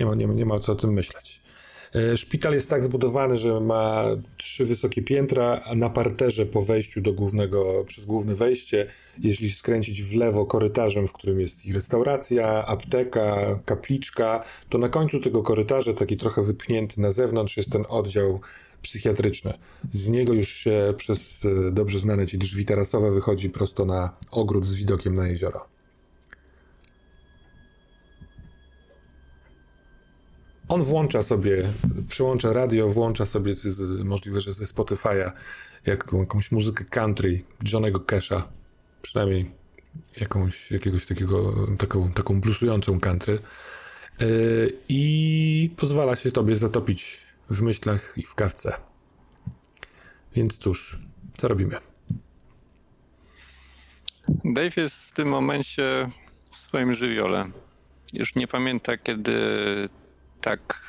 nie 0.00 0.06
ma, 0.06 0.14
nie 0.14 0.26
nie 0.26 0.46
ma 0.46 0.58
co 0.58 0.72
o 0.72 0.74
tym 0.74 0.92
myśleć. 0.92 1.43
E, 1.94 2.16
szpital 2.16 2.52
jest 2.52 2.70
tak 2.70 2.84
zbudowany, 2.84 3.36
że 3.36 3.60
ma 3.60 4.04
trzy 4.36 4.64
wysokie 4.64 5.02
piętra, 5.02 5.60
a 5.64 5.74
na 5.74 5.90
parterze 5.90 6.46
po 6.46 6.62
wejściu 6.62 7.00
do 7.00 7.12
głównego, 7.12 7.84
przez 7.86 8.04
główne 8.04 8.34
wejście, 8.34 8.86
jeśli 9.18 9.50
skręcić 9.50 10.02
w 10.02 10.16
lewo 10.16 10.46
korytarzem, 10.46 11.08
w 11.08 11.12
którym 11.12 11.40
jest 11.40 11.66
i 11.66 11.72
restauracja, 11.72 12.66
apteka, 12.66 13.58
kapliczka, 13.64 14.44
to 14.68 14.78
na 14.78 14.88
końcu 14.88 15.20
tego 15.20 15.42
korytarza, 15.42 15.94
taki 15.94 16.16
trochę 16.16 16.42
wypchnięty 16.42 17.00
na 17.00 17.10
zewnątrz, 17.10 17.56
jest 17.56 17.70
ten 17.70 17.84
oddział 17.88 18.40
psychiatryczny. 18.82 19.54
Z 19.92 20.08
niego 20.08 20.32
już 20.32 20.48
się 20.48 20.94
przez 20.96 21.44
e, 21.44 21.72
dobrze 21.72 21.98
znane 21.98 22.26
ci 22.26 22.38
drzwi 22.38 22.64
tarasowe 22.64 23.10
wychodzi 23.10 23.50
prosto 23.50 23.84
na 23.84 24.10
ogród 24.30 24.66
z 24.66 24.74
widokiem 24.74 25.14
na 25.14 25.28
jezioro. 25.28 25.73
On 30.74 30.82
włącza 30.82 31.22
sobie, 31.22 31.62
przyłącza 32.08 32.52
radio, 32.52 32.88
włącza 32.88 33.26
sobie 33.26 33.54
możliwe, 34.04 34.40
że 34.40 34.52
ze 34.52 34.64
Spotify'a 34.64 35.32
jaką, 35.86 36.20
jakąś 36.20 36.52
muzykę 36.52 36.84
country 36.84 37.42
Johnego 37.72 38.00
Casha, 38.00 38.48
przynajmniej 39.02 39.50
jakąś, 40.20 40.70
jakiegoś 40.70 41.06
takiego, 41.06 41.54
taką, 41.78 42.12
taką 42.12 42.40
bluesującą 42.40 43.00
country 43.00 43.38
i 44.88 45.70
pozwala 45.76 46.16
się 46.16 46.32
tobie 46.32 46.56
zatopić 46.56 47.20
w 47.50 47.62
myślach 47.62 48.14
i 48.16 48.22
w 48.22 48.34
kawce. 48.34 48.76
Więc 50.34 50.58
cóż, 50.58 50.98
co 51.32 51.48
robimy? 51.48 51.76
Dave 54.44 54.76
jest 54.76 54.96
w 54.96 55.12
tym 55.12 55.28
momencie 55.28 56.10
w 56.52 56.56
swoim 56.56 56.94
żywiole. 56.94 57.50
Już 58.12 58.34
nie 58.34 58.48
pamięta, 58.48 58.96
kiedy 58.96 59.34
tak 60.40 60.80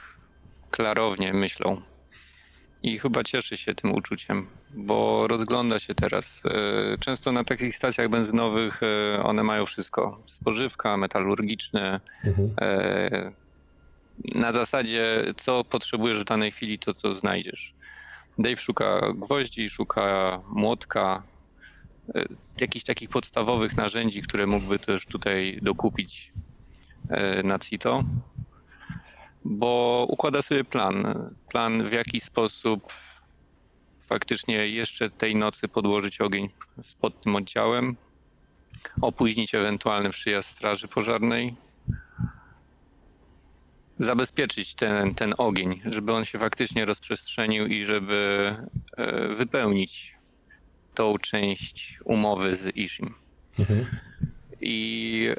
klarownie 0.72 1.34
myślą. 1.34 1.82
I 2.84 3.00
chyba 3.00 3.24
cieszy 3.24 3.58
się 3.58 3.76
tym 3.76 3.94
uczuciem, 3.94 4.48
bo 4.74 5.28
rozgląda 5.28 5.80
się 5.80 5.96
teraz. 5.96 6.42
E, 6.46 6.98
często 6.98 7.32
na 7.32 7.44
takich 7.44 7.76
stacjach 7.76 8.10
benzynowych 8.10 8.82
e, 8.84 9.24
one 9.24 9.44
mają 9.44 9.66
wszystko: 9.66 10.20
spożywka, 10.28 10.98
metalurgiczne. 10.98 12.00
Mhm. 12.24 12.52
E, 12.62 13.32
na 14.36 14.52
zasadzie, 14.52 15.34
co 15.38 15.64
potrzebujesz 15.64 16.20
w 16.20 16.24
danej 16.24 16.52
chwili, 16.52 16.80
to 16.80 16.94
co 16.94 17.16
znajdziesz. 17.16 17.74
Dave 18.38 18.62
szuka 18.62 19.14
gwoździ, 19.16 19.70
szuka 19.70 20.42
młotka, 20.50 21.24
jakichś 22.62 22.86
takich 22.86 23.10
podstawowych 23.10 23.78
narzędzi, 23.78 24.22
które 24.22 24.48
mógłby 24.48 24.80
też 24.80 25.06
tutaj 25.06 25.60
dokupić 25.62 26.32
na 27.44 27.60
CITO 27.60 28.04
bo 29.46 30.06
układa 30.10 30.42
sobie 30.42 30.64
plan. 30.64 31.30
Plan 31.50 31.90
w 31.90 31.92
jaki 31.92 32.20
sposób 32.20 32.94
faktycznie 34.08 34.68
jeszcze 34.68 35.10
tej 35.10 35.36
nocy 35.36 35.68
podłożyć 35.68 36.22
ogień 36.22 36.50
pod 37.02 37.22
tym 37.22 37.36
oddziałem, 37.36 37.96
opóźnić 39.02 39.56
ewentualny 39.56 40.10
przyjazd 40.10 40.50
Straży 40.50 40.88
Pożarnej, 40.88 41.56
zabezpieczyć 44.00 44.76
ten, 44.76 45.16
ten 45.16 45.34
ogień, 45.38 45.82
żeby 45.86 46.14
on 46.14 46.26
się 46.26 46.40
faktycznie 46.40 46.86
rozprzestrzenił 46.86 47.66
i 47.66 47.86
żeby 47.86 48.56
e, 48.98 49.28
wypełnić 49.36 50.16
tą 50.94 51.18
część 51.18 52.00
umowy 52.06 52.56
z 52.56 52.78
Ishim. 52.78 53.14
Mhm. 53.60 53.86
I 54.62 55.30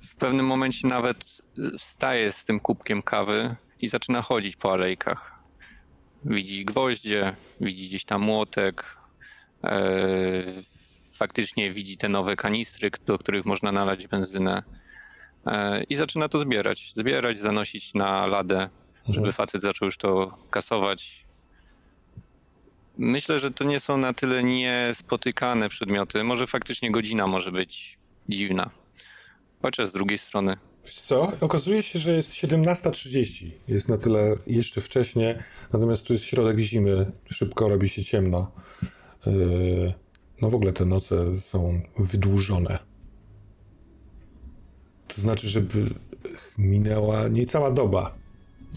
w 0.00 0.14
pewnym 0.14 0.46
momencie 0.46 0.88
nawet 0.88 1.39
wstaje 1.78 2.32
z 2.32 2.44
tym 2.44 2.60
kubkiem 2.60 3.02
kawy 3.02 3.56
i 3.80 3.88
zaczyna 3.88 4.22
chodzić 4.22 4.56
po 4.56 4.72
alejkach. 4.72 5.40
Widzi 6.24 6.64
gwoździe, 6.64 7.36
widzi 7.60 7.86
gdzieś 7.86 8.04
tam 8.04 8.22
młotek, 8.22 8.96
e, 9.64 9.82
faktycznie 11.12 11.72
widzi 11.72 11.96
te 11.96 12.08
nowe 12.08 12.36
kanistry, 12.36 12.90
do 13.06 13.18
których 13.18 13.44
można 13.44 13.72
nalać 13.72 14.06
benzynę 14.06 14.62
e, 15.46 15.82
i 15.84 15.94
zaczyna 15.94 16.28
to 16.28 16.38
zbierać. 16.38 16.92
Zbierać, 16.96 17.38
zanosić 17.38 17.94
na 17.94 18.26
ladę, 18.26 18.68
żeby 19.04 19.26
mhm. 19.26 19.32
facet 19.32 19.62
zaczął 19.62 19.86
już 19.86 19.96
to 19.96 20.38
kasować. 20.50 21.26
Myślę, 22.98 23.38
że 23.38 23.50
to 23.50 23.64
nie 23.64 23.80
są 23.80 23.96
na 23.96 24.14
tyle 24.14 24.42
niespotykane 24.42 25.68
przedmioty. 25.68 26.24
Może 26.24 26.46
faktycznie 26.46 26.90
godzina 26.90 27.26
może 27.26 27.52
być 27.52 27.98
dziwna. 28.28 28.70
Chociaż 29.62 29.88
z 29.88 29.92
drugiej 29.92 30.18
strony 30.18 30.56
co? 30.94 31.32
Okazuje 31.40 31.82
się, 31.82 31.98
że 31.98 32.12
jest 32.12 32.30
17.30. 32.30 33.50
Jest 33.68 33.88
na 33.88 33.98
tyle 33.98 34.34
jeszcze 34.46 34.80
wcześnie, 34.80 35.44
natomiast 35.72 36.02
tu 36.02 36.12
jest 36.12 36.24
środek 36.24 36.58
zimy, 36.58 37.12
szybko 37.30 37.68
robi 37.68 37.88
się 37.88 38.04
ciemno. 38.04 38.52
Yy, 39.26 39.92
no 40.42 40.50
w 40.50 40.54
ogóle 40.54 40.72
te 40.72 40.84
noce 40.84 41.36
są 41.40 41.80
wydłużone. 41.98 42.78
To 45.08 45.20
znaczy, 45.20 45.48
żeby 45.48 45.84
minęła 46.58 47.28
niecała 47.28 47.70
doba 47.70 48.14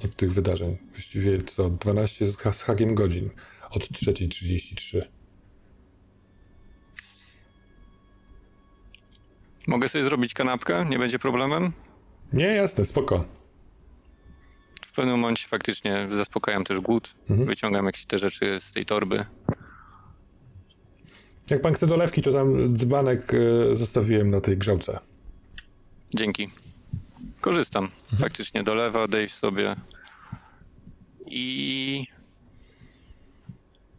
od 0.06 0.16
tych 0.16 0.34
wydarzeń. 0.34 0.78
Właściwie 0.92 1.44
co 1.44 1.70
12 1.70 2.28
z 2.28 2.64
hakiem 2.64 2.96
godzin 2.96 3.30
od 3.72 3.84
3.33. 3.84 5.02
Mogę 9.68 9.90
sobie 9.90 10.04
zrobić 10.04 10.34
kanapkę? 10.34 10.86
Nie 10.90 11.00
będzie 11.00 11.20
problemem? 11.20 11.74
Nie, 12.34 12.46
jasne, 12.46 12.86
spoko. 12.86 13.26
W 14.86 14.96
pewnym 14.96 15.20
momencie 15.20 15.48
faktycznie 15.48 16.08
zaspokajam 16.12 16.64
też 16.64 16.80
głód, 16.80 17.16
mhm. 17.30 17.48
wyciągam 17.48 17.86
jakieś 17.86 18.06
te 18.06 18.20
rzeczy 18.20 18.60
z 18.60 18.72
tej 18.72 18.86
torby. 18.86 19.26
Jak 21.50 21.62
pan 21.62 21.74
chce 21.74 21.88
dolewki, 21.88 22.22
to 22.22 22.34
tam 22.34 22.78
dzbanek 22.78 23.34
e, 23.34 23.76
zostawiłem 23.76 24.30
na 24.30 24.42
tej 24.42 24.58
grzałce. 24.58 25.00
Dzięki. 26.16 26.50
Korzystam. 27.42 27.84
Mhm. 27.84 28.22
Faktycznie 28.22 28.64
dolewa 28.64 29.08
Dave 29.08 29.30
sobie 29.30 29.76
i 31.26 32.06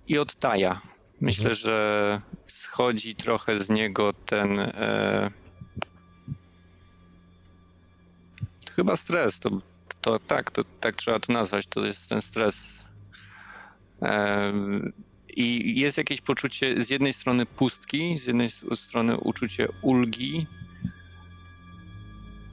i 0.08 0.18
odtaja. 0.18 0.80
Myślę, 1.20 1.50
mhm. 1.50 1.56
że 1.56 2.20
schodzi 2.46 3.16
trochę 3.16 3.60
z 3.60 3.70
niego 3.70 4.12
ten 4.12 4.58
e, 4.58 5.30
chyba 8.76 8.96
stres. 8.96 9.38
To, 9.38 9.50
to 10.00 10.18
tak, 10.18 10.50
to 10.50 10.64
tak 10.80 10.96
trzeba 10.96 11.20
to 11.20 11.32
nazwać. 11.32 11.66
To 11.66 11.86
jest 11.86 12.08
ten 12.08 12.20
stres. 12.20 12.84
I 15.36 15.80
jest 15.80 15.98
jakieś 15.98 16.20
poczucie 16.20 16.82
z 16.82 16.90
jednej 16.90 17.12
strony 17.12 17.46
pustki, 17.46 18.18
z 18.18 18.26
jednej 18.26 18.48
strony 18.74 19.16
uczucie 19.16 19.68
ulgi, 19.82 20.46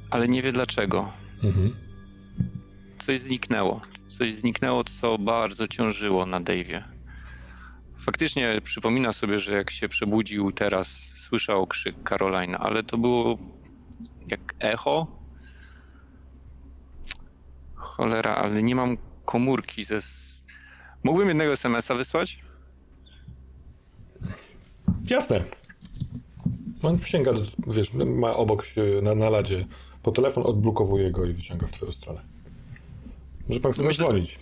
ale 0.10 0.28
nie 0.28 0.42
wie 0.42 0.52
dlaczego. 0.52 1.14
Mhm. 1.44 1.76
Coś 3.00 3.20
zniknęło. 3.20 3.82
Coś 4.08 4.34
zniknęło, 4.34 4.84
co 4.84 5.18
bardzo 5.18 5.68
ciążyło 5.68 6.26
na 6.26 6.42
Dave'ie. 6.42 6.84
Faktycznie 7.98 8.62
przypomina 8.64 9.14
sobie, 9.14 9.40
że 9.40 9.54
jak 9.54 9.72
się 9.72 9.90
przebudził 9.90 10.52
teraz, 10.52 11.00
słyszał 11.16 11.68
krzyk 11.68 11.96
Caroline, 12.10 12.56
ale 12.56 12.84
to 12.84 12.98
było 12.98 13.38
jak 14.28 14.56
echo, 14.60 15.08
Cholera, 17.92 18.36
ale 18.36 18.64
nie 18.64 18.76
mam 18.76 18.98
komórki 19.26 19.84
ze... 19.84 20.00
Mógłbym 21.04 21.28
jednego 21.28 21.52
SMS-a 21.52 21.96
wysłać? 21.96 22.40
Jasne. 25.06 25.44
On 26.84 27.00
sięga, 27.00 27.34
do, 27.34 27.42
wiesz, 27.68 27.94
ma 27.94 28.34
obok 28.34 28.66
się 28.66 28.84
na, 29.02 29.16
na 29.16 29.30
ladzie 29.30 29.66
po 30.04 30.12
telefon, 30.12 30.44
odblokowuje 30.46 31.12
go 31.12 31.26
i 31.26 31.34
wyciąga 31.34 31.68
w 31.68 31.72
twoją 31.72 31.92
stronę. 31.92 32.22
Może 33.48 33.60
pan 33.60 33.72
chce 33.72 33.82
Myślę... 33.82 34.06
zadzwonić? 34.06 34.40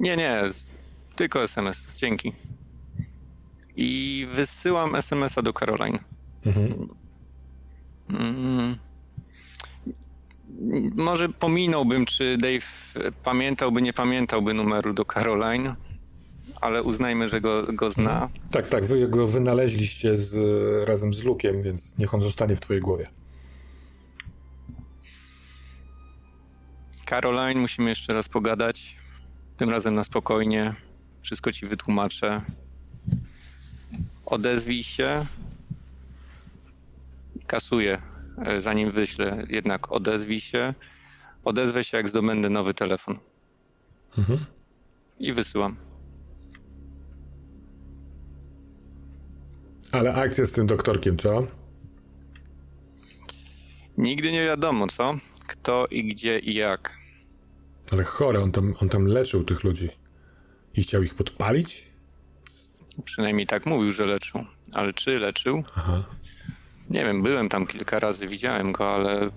Nie, 0.00 0.16
nie, 0.16 0.42
tylko 1.16 1.42
SMS, 1.42 1.88
dzięki. 1.96 2.32
I 3.76 4.26
wysyłam 4.34 4.94
SMS-a 4.94 5.42
do 5.42 5.52
Caroline. 5.52 5.98
Mhm. 6.46 6.88
Mm 8.08 8.89
może 10.94 11.28
pominąłbym, 11.28 12.06
czy 12.06 12.36
Dave 12.36 12.94
pamiętałby, 13.24 13.82
nie 13.82 13.92
pamiętałby 13.92 14.54
numeru 14.54 14.92
do 14.92 15.04
Caroline, 15.04 15.74
ale 16.60 16.82
uznajmy, 16.82 17.28
że 17.28 17.40
go, 17.40 17.72
go 17.72 17.90
zna. 17.90 18.28
Tak, 18.50 18.68
tak, 18.68 18.84
wy 18.84 19.08
go 19.08 19.26
wynaleźliście 19.26 20.16
z, 20.16 20.36
razem 20.88 21.14
z 21.14 21.22
Lukiem, 21.22 21.62
więc 21.62 21.98
niech 21.98 22.14
on 22.14 22.20
zostanie 22.20 22.56
w 22.56 22.60
twojej 22.60 22.82
głowie. 22.82 23.08
Caroline, 27.06 27.60
musimy 27.60 27.88
jeszcze 27.88 28.14
raz 28.14 28.28
pogadać. 28.28 28.96
Tym 29.56 29.70
razem 29.70 29.94
na 29.94 30.04
spokojnie. 30.04 30.74
Wszystko 31.22 31.52
ci 31.52 31.66
wytłumaczę. 31.66 32.42
Odezwij 34.26 34.82
się. 34.82 35.26
Kasuję 37.46 38.09
zanim 38.58 38.90
wyślę, 38.90 39.46
jednak 39.48 39.92
odezwij 39.92 40.40
się. 40.40 40.74
Odezwę 41.44 41.84
się, 41.84 41.96
jak 41.96 42.08
zdobędę 42.08 42.50
nowy 42.50 42.74
telefon. 42.74 43.18
Mhm. 44.18 44.38
I 45.18 45.32
wysyłam. 45.32 45.76
Ale 49.92 50.14
akcja 50.14 50.46
z 50.46 50.52
tym 50.52 50.66
doktorkiem, 50.66 51.18
co? 51.18 51.46
Nigdy 53.98 54.32
nie 54.32 54.44
wiadomo, 54.44 54.86
co? 54.86 55.14
Kto 55.48 55.86
i 55.86 56.04
gdzie 56.04 56.38
i 56.38 56.54
jak. 56.54 56.94
Ale 57.92 58.04
chore, 58.04 58.42
on 58.42 58.52
tam, 58.52 58.74
on 58.80 58.88
tam 58.88 59.06
leczył 59.06 59.44
tych 59.44 59.64
ludzi. 59.64 59.88
I 60.74 60.82
chciał 60.82 61.02
ich 61.02 61.14
podpalić? 61.14 61.90
Przynajmniej 63.04 63.46
tak 63.46 63.66
mówił, 63.66 63.92
że 63.92 64.06
leczył. 64.06 64.44
Ale 64.74 64.92
czy 64.92 65.18
leczył? 65.18 65.62
Aha. 65.76 66.04
Nie 66.90 67.04
wiem, 67.04 67.22
byłem 67.22 67.48
tam 67.48 67.66
kilka 67.66 67.98
razy, 67.98 68.28
widziałem 68.28 68.72
go, 68.72 68.94
ale 68.94 69.30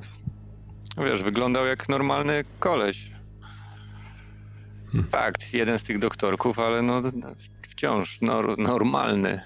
wiesz, 0.98 1.24
wyglądał 1.24 1.66
jak 1.66 1.90
normalny 1.90 2.44
koleś. 2.60 3.12
Hmm. 4.92 5.10
Fakt, 5.10 5.54
jeden 5.54 5.78
z 5.78 5.84
tych 5.84 6.00
doktorków, 6.00 6.60
ale 6.60 6.82
no 6.82 7.02
wciąż 7.70 8.22
nor 8.22 8.58
normalny, 8.58 9.42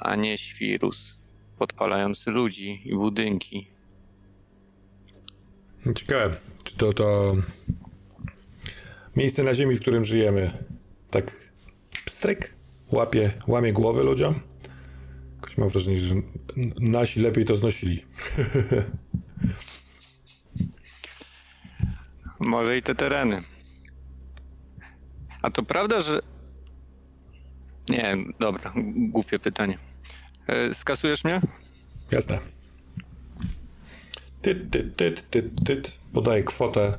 a 0.00 0.16
nie 0.16 0.38
świrus 0.38 1.14
podpalający 1.58 2.30
ludzi 2.30 2.82
i 2.84 2.94
budynki. 2.94 3.70
Ciekawe, 5.94 6.36
czy 6.64 6.76
to 6.76 6.92
to 6.92 7.36
miejsce 9.16 9.42
na 9.42 9.54
ziemi, 9.54 9.76
w 9.76 9.80
którym 9.80 10.04
żyjemy, 10.04 10.50
tak 11.10 11.32
pstryk, 12.04 12.54
łapie, 12.92 13.32
łamie 13.46 13.72
głowy 13.72 14.02
ludziom? 14.02 14.40
Jakoś 15.36 15.58
mam 15.58 15.68
wrażenie, 15.68 15.98
że 15.98 16.14
nasi 16.80 17.20
lepiej 17.20 17.44
to 17.44 17.56
znosili. 17.56 18.04
Może 22.40 22.78
i 22.78 22.82
te 22.82 22.94
tereny. 22.94 23.42
A 25.42 25.50
to 25.50 25.62
prawda, 25.62 26.00
że. 26.00 26.20
Nie, 27.88 28.16
dobra, 28.40 28.72
głupie 28.96 29.38
pytanie. 29.38 29.78
E, 30.46 30.74
skasujesz 30.74 31.24
mnie? 31.24 31.40
Jasne. 32.10 32.38
Tyt, 34.42 34.70
tyt, 34.70 34.96
tyt, 34.96 35.30
tyt, 35.30 35.64
tyt. 35.64 35.98
Podaję 36.12 36.42
kwotę. 36.42 36.98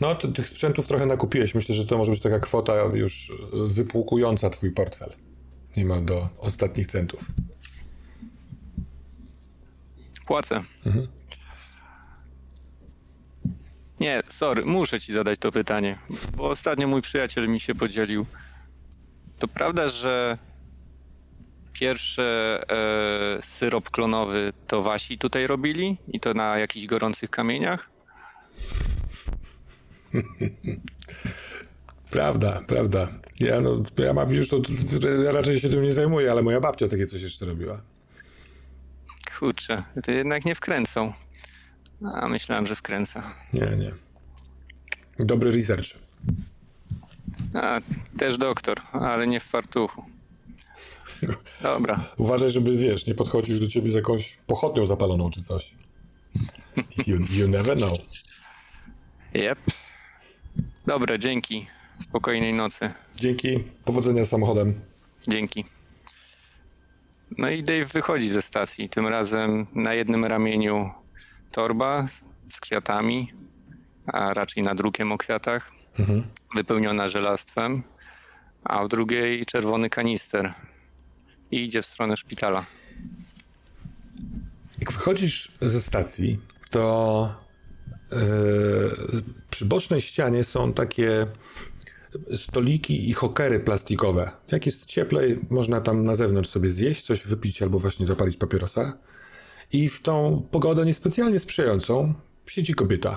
No, 0.00 0.14
ty, 0.14 0.32
tych 0.32 0.48
sprzętów 0.48 0.86
trochę 0.88 1.06
nakupiłeś. 1.06 1.54
Myślę, 1.54 1.74
że 1.74 1.86
to 1.86 1.98
może 1.98 2.10
być 2.10 2.20
taka 2.20 2.40
kwota 2.40 2.74
już 2.94 3.32
wypłukująca 3.52 4.50
twój 4.50 4.70
portfel. 4.70 5.12
Niemal 5.76 6.04
do 6.04 6.28
ostatnich 6.38 6.86
centów. 6.86 7.30
Płacę. 10.26 10.64
Mhm. 10.86 11.08
Nie, 14.00 14.22
sorry, 14.28 14.64
muszę 14.64 15.00
ci 15.00 15.12
zadać 15.12 15.38
to 15.38 15.52
pytanie, 15.52 15.98
bo 16.36 16.48
ostatnio 16.48 16.88
mój 16.88 17.02
przyjaciel 17.02 17.48
mi 17.48 17.60
się 17.60 17.74
podzielił. 17.74 18.26
To 19.38 19.48
prawda, 19.48 19.88
że 19.88 20.38
pierwszy 21.72 22.22
e, 22.22 22.58
syrop 23.42 23.90
klonowy 23.90 24.52
to 24.66 24.82
wasi 24.82 25.18
tutaj 25.18 25.46
robili 25.46 25.96
i 26.08 26.20
to 26.20 26.34
na 26.34 26.58
jakichś 26.58 26.86
gorących 26.86 27.30
kamieniach? 27.30 27.90
Prawda, 32.14 32.60
prawda. 32.66 33.08
Ja, 33.40 33.60
no, 33.60 33.82
ja 33.98 34.12
mam 34.12 34.32
już 34.32 34.48
to, 34.48 34.60
ja 35.24 35.32
raczej 35.32 35.60
się 35.60 35.68
tym 35.68 35.82
nie 35.82 35.92
zajmuję, 35.92 36.30
ale 36.30 36.42
moja 36.42 36.60
babcia 36.60 36.88
takie 36.88 37.06
coś 37.06 37.22
jeszcze 37.22 37.46
robiła. 37.46 37.80
Kurczę, 39.38 39.82
to 40.02 40.12
jednak 40.12 40.44
nie 40.44 40.54
wkręcą. 40.54 41.12
A 42.14 42.28
myślałem, 42.28 42.66
że 42.66 42.74
wkręca. 42.74 43.22
Nie, 43.52 43.60
nie. 43.60 43.92
Dobry 45.18 45.50
research. 45.50 45.86
A, 47.54 47.80
też 48.18 48.38
doktor, 48.38 48.80
ale 48.92 49.26
nie 49.26 49.40
w 49.40 49.44
fartuchu. 49.44 50.04
Dobra. 51.62 52.04
Uważaj, 52.16 52.50
żeby 52.50 52.76
wiesz, 52.76 53.06
nie 53.06 53.14
podchodził 53.14 53.60
do 53.60 53.68
ciebie 53.68 53.90
z 53.90 53.94
jakąś 53.94 54.38
pochodnią 54.46 54.86
zapaloną 54.86 55.30
czy 55.30 55.42
coś. 55.42 55.74
You, 57.06 57.18
you 57.30 57.48
never 57.48 57.76
know. 57.76 57.98
Yep. 59.34 59.58
Dobra, 60.86 61.18
dzięki. 61.18 61.66
Spokojnej 62.00 62.52
nocy. 62.52 62.90
Dzięki. 63.16 63.64
Powodzenia 63.84 64.24
z 64.24 64.28
samochodem. 64.28 64.80
Dzięki. 65.28 65.64
No 67.38 67.50
i 67.50 67.62
Dave 67.62 67.86
wychodzi 67.86 68.28
ze 68.28 68.42
stacji. 68.42 68.88
Tym 68.88 69.06
razem 69.06 69.66
na 69.74 69.94
jednym 69.94 70.24
ramieniu 70.24 70.90
torba 71.52 72.06
z 72.48 72.60
kwiatami, 72.60 73.32
a 74.06 74.34
raczej 74.34 74.62
nadrukiem 74.62 75.12
o 75.12 75.18
kwiatach, 75.18 75.72
mhm. 75.98 76.24
wypełniona 76.56 77.08
żelastwem, 77.08 77.82
a 78.64 78.84
w 78.84 78.88
drugiej 78.88 79.46
czerwony 79.46 79.90
kanister 79.90 80.54
i 81.50 81.64
idzie 81.64 81.82
w 81.82 81.86
stronę 81.86 82.16
szpitala. 82.16 82.64
Jak 84.78 84.92
wychodzisz 84.92 85.52
ze 85.60 85.80
stacji, 85.80 86.38
to 86.70 87.34
yy, 88.12 88.18
przy 89.50 89.64
bocznej 89.64 90.00
ścianie 90.00 90.44
są 90.44 90.72
takie 90.72 91.26
stoliki 92.36 93.08
i 93.10 93.12
hokery 93.12 93.60
plastikowe. 93.60 94.30
Jak 94.50 94.66
jest 94.66 94.86
cieplej, 94.86 95.40
można 95.50 95.80
tam 95.80 96.04
na 96.04 96.14
zewnątrz 96.14 96.50
sobie 96.50 96.70
zjeść, 96.70 97.06
coś 97.06 97.26
wypić 97.26 97.62
albo 97.62 97.78
właśnie 97.78 98.06
zapalić 98.06 98.36
papierosa. 98.36 98.98
I 99.72 99.88
w 99.88 100.02
tą 100.02 100.46
pogodę 100.50 100.84
niespecjalnie 100.84 101.38
sprzyjającą 101.38 102.14
siedzi 102.46 102.74
kobieta. 102.74 103.16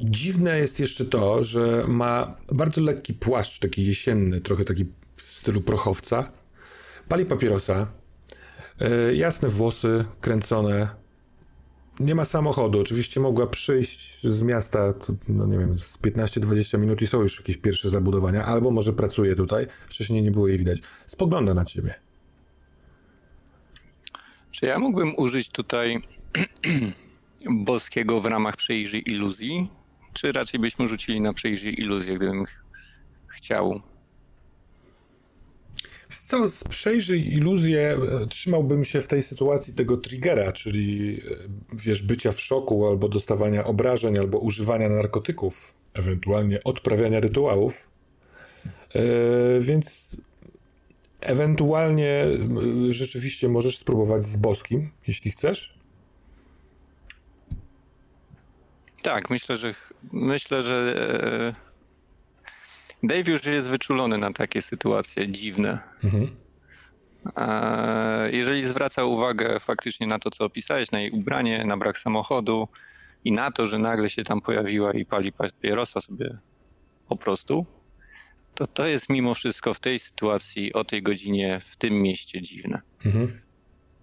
Dziwne 0.00 0.58
jest 0.58 0.80
jeszcze 0.80 1.04
to, 1.04 1.44
że 1.44 1.84
ma 1.88 2.36
bardzo 2.52 2.80
lekki 2.80 3.14
płaszcz, 3.14 3.58
taki 3.58 3.86
jesienny, 3.86 4.40
trochę 4.40 4.64
taki 4.64 4.84
w 5.16 5.22
stylu 5.22 5.60
prochowca. 5.60 6.32
Pali 7.08 7.26
papierosa, 7.26 7.86
yy, 8.80 9.14
jasne 9.16 9.48
włosy 9.48 10.04
kręcone. 10.20 11.03
Nie 12.00 12.14
ma 12.14 12.24
samochodu. 12.24 12.80
Oczywiście 12.80 13.20
mogła 13.20 13.46
przyjść 13.46 14.18
z 14.24 14.42
miasta, 14.42 14.94
no 15.28 15.46
nie 15.46 15.58
wiem, 15.58 15.78
z 15.78 15.98
15-20 15.98 16.78
minut 16.78 17.02
i 17.02 17.06
są 17.06 17.20
już 17.20 17.38
jakieś 17.38 17.56
pierwsze 17.56 17.90
zabudowania, 17.90 18.44
albo 18.44 18.70
może 18.70 18.92
pracuje 18.92 19.36
tutaj. 19.36 19.66
Wcześniej 19.88 20.22
nie 20.22 20.30
było 20.30 20.48
jej 20.48 20.58
widać. 20.58 20.80
Spogląda 21.06 21.54
na 21.54 21.64
ciebie. 21.64 21.94
Czy 24.50 24.66
ja 24.66 24.78
mógłbym 24.78 25.14
użyć 25.16 25.48
tutaj 25.48 26.02
boskiego 27.66 28.20
w 28.20 28.26
ramach 28.26 28.56
przejrzyj 28.56 29.02
iluzji? 29.06 29.68
Czy 30.12 30.32
raczej 30.32 30.60
byśmy 30.60 30.88
rzucili 30.88 31.20
na 31.20 31.32
przejrzyj 31.32 31.80
iluzję, 31.80 32.16
gdybym 32.16 32.46
ch 32.46 32.64
chciał? 33.28 33.80
Co, 36.16 36.46
przejrzyj 36.68 37.34
iluzję 37.34 37.98
e, 38.22 38.26
trzymałbym 38.26 38.84
się 38.84 39.00
w 39.00 39.08
tej 39.08 39.22
sytuacji 39.22 39.74
tego 39.74 39.96
triggera, 39.96 40.52
czyli 40.52 41.20
e, 41.20 41.76
wiesz, 41.76 42.02
bycia 42.02 42.32
w 42.32 42.40
szoku 42.40 42.86
albo 42.88 43.08
dostawania 43.08 43.64
obrażeń, 43.64 44.18
albo 44.18 44.38
używania 44.38 44.88
narkotyków, 44.88 45.74
ewentualnie 45.94 46.64
odprawiania 46.64 47.20
rytuałów. 47.20 47.74
Yy, 48.94 49.02
więc 49.60 50.16
Ewentualnie 51.24 52.26
rzeczywiście 52.90 53.48
możesz 53.48 53.78
spróbować 53.78 54.24
z 54.24 54.36
boskim, 54.36 54.90
jeśli 55.06 55.30
chcesz. 55.30 55.74
Tak, 59.02 59.30
myślę, 59.30 59.56
że 59.56 59.74
myślę, 60.12 60.62
że 60.62 60.94
e, 61.58 61.63
Dave 63.06 63.30
już 63.30 63.44
jest 63.44 63.70
wyczulony 63.70 64.18
na 64.18 64.32
takie 64.32 64.62
sytuacje 64.62 65.28
dziwne. 65.28 65.78
Mhm. 66.04 66.28
Jeżeli 68.32 68.66
zwraca 68.66 69.04
uwagę 69.04 69.60
faktycznie 69.60 70.06
na 70.06 70.18
to, 70.18 70.30
co 70.30 70.44
opisałeś, 70.44 70.90
na 70.90 71.00
jej 71.00 71.10
ubranie, 71.10 71.64
na 71.64 71.76
brak 71.76 71.98
samochodu 71.98 72.68
i 73.24 73.32
na 73.32 73.50
to, 73.50 73.66
że 73.66 73.78
nagle 73.78 74.10
się 74.10 74.22
tam 74.22 74.40
pojawiła 74.40 74.92
i 74.92 75.04
pali 75.04 75.32
papierosa 75.32 76.00
sobie 76.00 76.38
po 77.08 77.16
prostu, 77.16 77.66
to 78.54 78.66
to 78.66 78.86
jest 78.86 79.08
mimo 79.08 79.34
wszystko 79.34 79.74
w 79.74 79.80
tej 79.80 79.98
sytuacji, 79.98 80.72
o 80.72 80.84
tej 80.84 81.02
godzinie, 81.02 81.60
w 81.64 81.76
tym 81.76 82.02
mieście 82.02 82.42
dziwne. 82.42 82.80
Mhm. 83.06 83.40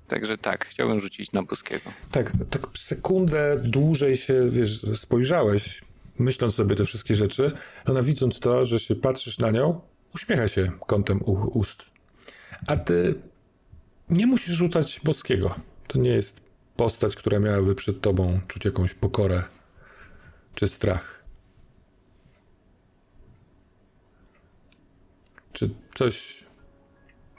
Także 0.07 0.37
tak, 0.37 0.65
chciałbym 0.65 1.01
rzucić 1.01 1.31
na 1.31 1.43
Boskiego. 1.43 1.91
Tak, 2.11 2.31
tak 2.49 2.67
sekundę 2.77 3.61
dłużej 3.63 4.17
się, 4.17 4.49
wiesz, 4.49 4.81
spojrzałeś, 4.95 5.81
myśląc 6.19 6.55
sobie 6.55 6.75
te 6.75 6.85
wszystkie 6.85 7.15
rzeczy. 7.15 7.51
Ona 7.85 8.01
widząc 8.01 8.39
to, 8.39 8.65
że 8.65 8.79
się 8.79 8.95
patrzysz 8.95 9.37
na 9.39 9.51
nią, 9.51 9.81
uśmiecha 10.15 10.47
się 10.47 10.71
kątem 10.87 11.19
ust. 11.53 11.85
A 12.67 12.77
ty 12.77 13.15
nie 14.09 14.27
musisz 14.27 14.55
rzucać 14.55 15.01
Boskiego. 15.03 15.55
To 15.87 15.99
nie 15.99 16.09
jest 16.09 16.41
postać, 16.75 17.15
która 17.15 17.39
miałaby 17.39 17.75
przed 17.75 18.01
tobą 18.01 18.39
czuć 18.47 18.65
jakąś 18.65 18.93
pokorę 18.93 19.43
czy 20.55 20.67
strach. 20.67 21.23
Czy 25.53 25.69
coś 25.95 26.43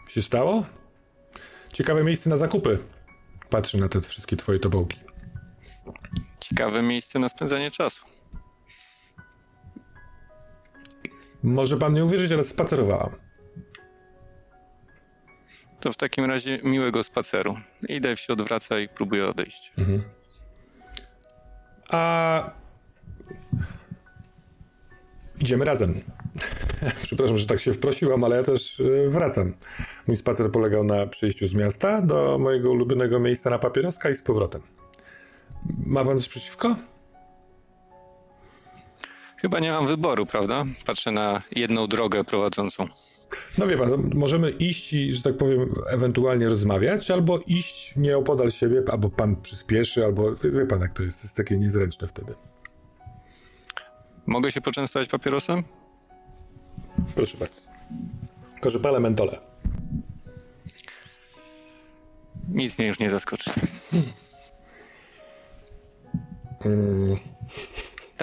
się 0.08 0.22
stało? 0.22 0.66
Ciekawe 1.72 2.04
miejsce 2.04 2.30
na 2.30 2.36
zakupy. 2.36 2.78
Patrzę 3.50 3.78
na 3.78 3.88
te 3.88 4.00
wszystkie 4.00 4.36
twoje 4.36 4.58
tobołki. 4.58 4.98
Ciekawe 6.40 6.82
miejsce 6.82 7.18
na 7.18 7.28
spędzanie 7.28 7.70
czasu. 7.70 8.11
Może 11.42 11.76
pan 11.76 11.94
nie 11.94 12.04
uwierzyć, 12.04 12.32
ale 12.32 12.44
spacerowałam. 12.44 13.10
To 15.80 15.92
w 15.92 15.96
takim 15.96 16.24
razie 16.24 16.58
miłego 16.62 17.02
spaceru. 17.02 17.54
Idę 17.88 18.16
się 18.16 18.32
odwraca 18.32 18.80
i 18.80 18.88
próbuję 18.88 19.28
odejść. 19.28 19.72
Mhm. 19.78 20.02
A 21.88 22.50
idziemy 25.40 25.64
razem. 25.64 25.94
Przepraszam, 27.02 27.36
że 27.36 27.46
tak 27.46 27.60
się 27.60 27.72
wprosiłam, 27.72 28.24
ale 28.24 28.36
ja 28.36 28.42
też 28.42 28.80
e, 28.80 29.10
wracam. 29.10 29.54
Mój 30.06 30.16
spacer 30.16 30.50
polegał 30.50 30.84
na 30.84 31.06
przyjściu 31.06 31.46
z 31.46 31.54
miasta 31.54 32.02
do 32.02 32.38
mojego 32.38 32.70
ulubionego 32.70 33.20
miejsca 33.20 33.50
na 33.50 33.58
papieroska 33.58 34.10
i 34.10 34.14
z 34.14 34.22
powrotem. 34.22 34.62
Ma 35.86 36.04
pan 36.04 36.18
coś 36.18 36.28
przeciwko? 36.28 36.76
Chyba 39.42 39.60
nie 39.60 39.70
mam 39.70 39.86
wyboru, 39.86 40.26
prawda? 40.26 40.64
Patrzę 40.86 41.12
na 41.12 41.42
jedną 41.56 41.86
drogę 41.86 42.24
prowadzącą. 42.24 42.86
No 43.58 43.66
wie 43.66 43.78
pan, 43.78 44.10
możemy 44.14 44.50
iść 44.50 44.92
i, 44.92 45.14
że 45.14 45.22
tak 45.22 45.36
powiem, 45.36 45.74
ewentualnie 45.88 46.48
rozmawiać, 46.48 47.10
albo 47.10 47.38
iść 47.46 47.96
nieopodal 47.96 48.50
siebie, 48.50 48.82
albo 48.92 49.10
pan 49.10 49.36
przyspieszy, 49.36 50.04
albo 50.04 50.34
wie 50.34 50.66
pan 50.66 50.80
jak 50.80 50.92
to 50.92 51.02
jest, 51.02 51.20
to 51.20 51.24
jest 51.24 51.36
takie 51.36 51.56
niezręczne 51.56 52.08
wtedy. 52.08 52.34
Mogę 54.26 54.52
się 54.52 54.60
poczęstować 54.60 55.08
papierosem? 55.08 55.62
Proszę 57.14 57.38
bardzo. 57.38 57.62
Tylko, 58.52 58.70
że 58.70 58.80
palę 58.80 59.00
mentole. 59.00 59.40
Nic 62.48 62.78
mnie 62.78 62.86
już 62.86 62.98
nie 62.98 63.10
zaskoczy. 63.10 63.50
Mm. 66.64 67.16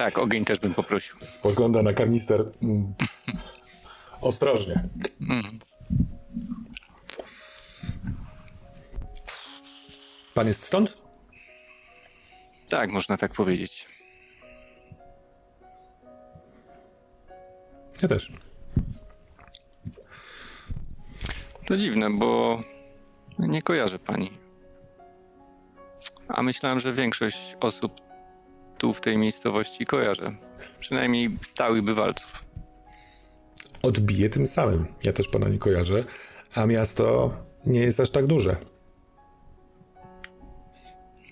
Tak, 0.00 0.18
ogień 0.18 0.44
też 0.44 0.58
bym 0.58 0.74
poprosił. 0.74 1.16
Spogląda 1.28 1.82
na 1.82 1.92
kanister. 1.92 2.52
Mm. 2.62 2.94
Ostrożnie. 4.20 4.82
Mm. 5.20 5.58
Pan 10.34 10.46
jest 10.46 10.64
stąd? 10.64 10.90
Tak, 12.68 12.90
można 12.90 13.16
tak 13.16 13.32
powiedzieć. 13.32 13.88
Ja 18.02 18.08
też. 18.08 18.32
To 21.66 21.76
dziwne, 21.76 22.10
bo 22.10 22.62
nie 23.38 23.62
kojarzę 23.62 23.98
pani. 23.98 24.38
A 26.28 26.42
myślałem, 26.42 26.80
że 26.80 26.92
większość 26.92 27.56
osób 27.60 28.09
tu 28.80 28.92
w 28.92 29.00
tej 29.00 29.18
miejscowości 29.18 29.86
kojarzę. 29.86 30.36
Przynajmniej 30.80 31.36
stałych 31.42 31.82
bywalców. 31.82 32.44
Odbije 33.82 34.28
tym 34.28 34.46
samym. 34.46 34.86
Ja 35.04 35.12
też 35.12 35.28
pana 35.28 35.48
nie 35.48 35.58
kojarzę, 35.58 36.04
a 36.54 36.66
miasto 36.66 37.32
nie 37.66 37.80
jest 37.80 38.00
aż 38.00 38.10
tak 38.10 38.26
duże. 38.26 38.56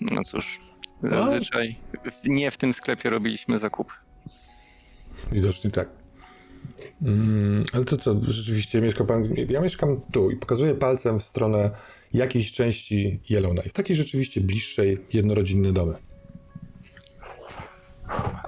No 0.01 0.23
cóż, 0.23 0.59
zazwyczaj 1.03 1.75
nie 2.23 2.51
w 2.51 2.57
tym 2.57 2.73
sklepie 2.73 3.09
robiliśmy 3.09 3.59
zakupy. 3.59 3.93
Widocznie 5.31 5.71
tak. 5.71 5.89
Mm, 7.01 7.63
ale 7.73 7.85
to 7.85 7.97
co, 7.97 8.15
rzeczywiście 8.27 8.81
mieszka 8.81 9.03
pan. 9.03 9.23
Ja 9.49 9.61
mieszkam 9.61 10.01
tu 10.11 10.31
i 10.31 10.35
pokazuję 10.35 10.75
palcem 10.75 11.19
w 11.19 11.23
stronę 11.23 11.71
jakiejś 12.13 12.51
części 12.51 13.19
Yellowknife, 13.29 13.69
takiej 13.69 13.95
rzeczywiście 13.95 14.41
bliższej, 14.41 14.97
jednorodzinne 15.13 15.73
domy. 15.73 16.08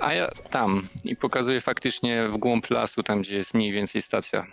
A 0.02 0.14
ja 0.14 0.28
tam 0.50 0.88
i 1.04 1.16
pokazuję 1.16 1.62
faktycznie 1.62 2.28
w 2.28 2.38
głąb 2.38 2.70
lasu, 2.70 3.04
tam 3.04 3.22
gdzie 3.22 3.36
jest 3.36 3.54
mniej 3.54 3.72
więcej 3.72 4.02
stacja. 4.02 4.48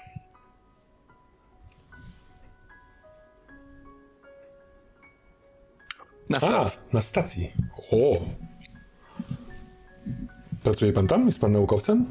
Na 6.30 6.38
stacji. 6.38 6.78
A, 6.90 6.94
na 6.94 7.02
stacji. 7.02 7.52
O! 7.90 8.20
Pracuje 10.62 10.92
pan 10.92 11.06
tam? 11.06 11.26
Jest 11.26 11.40
pan 11.40 11.52
naukowcem? 11.52 12.06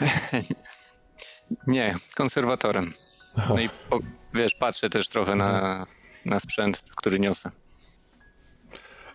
Nie, 1.66 1.94
konserwatorem. 2.16 2.94
Aha. 3.36 3.52
No 3.54 3.60
i 3.60 3.68
po, 3.68 3.98
wiesz, 4.34 4.54
patrzę 4.54 4.90
też 4.90 5.08
trochę 5.08 5.34
na, 5.34 5.86
na 6.24 6.40
sprzęt, 6.40 6.84
który 6.96 7.20
niosę. 7.20 7.50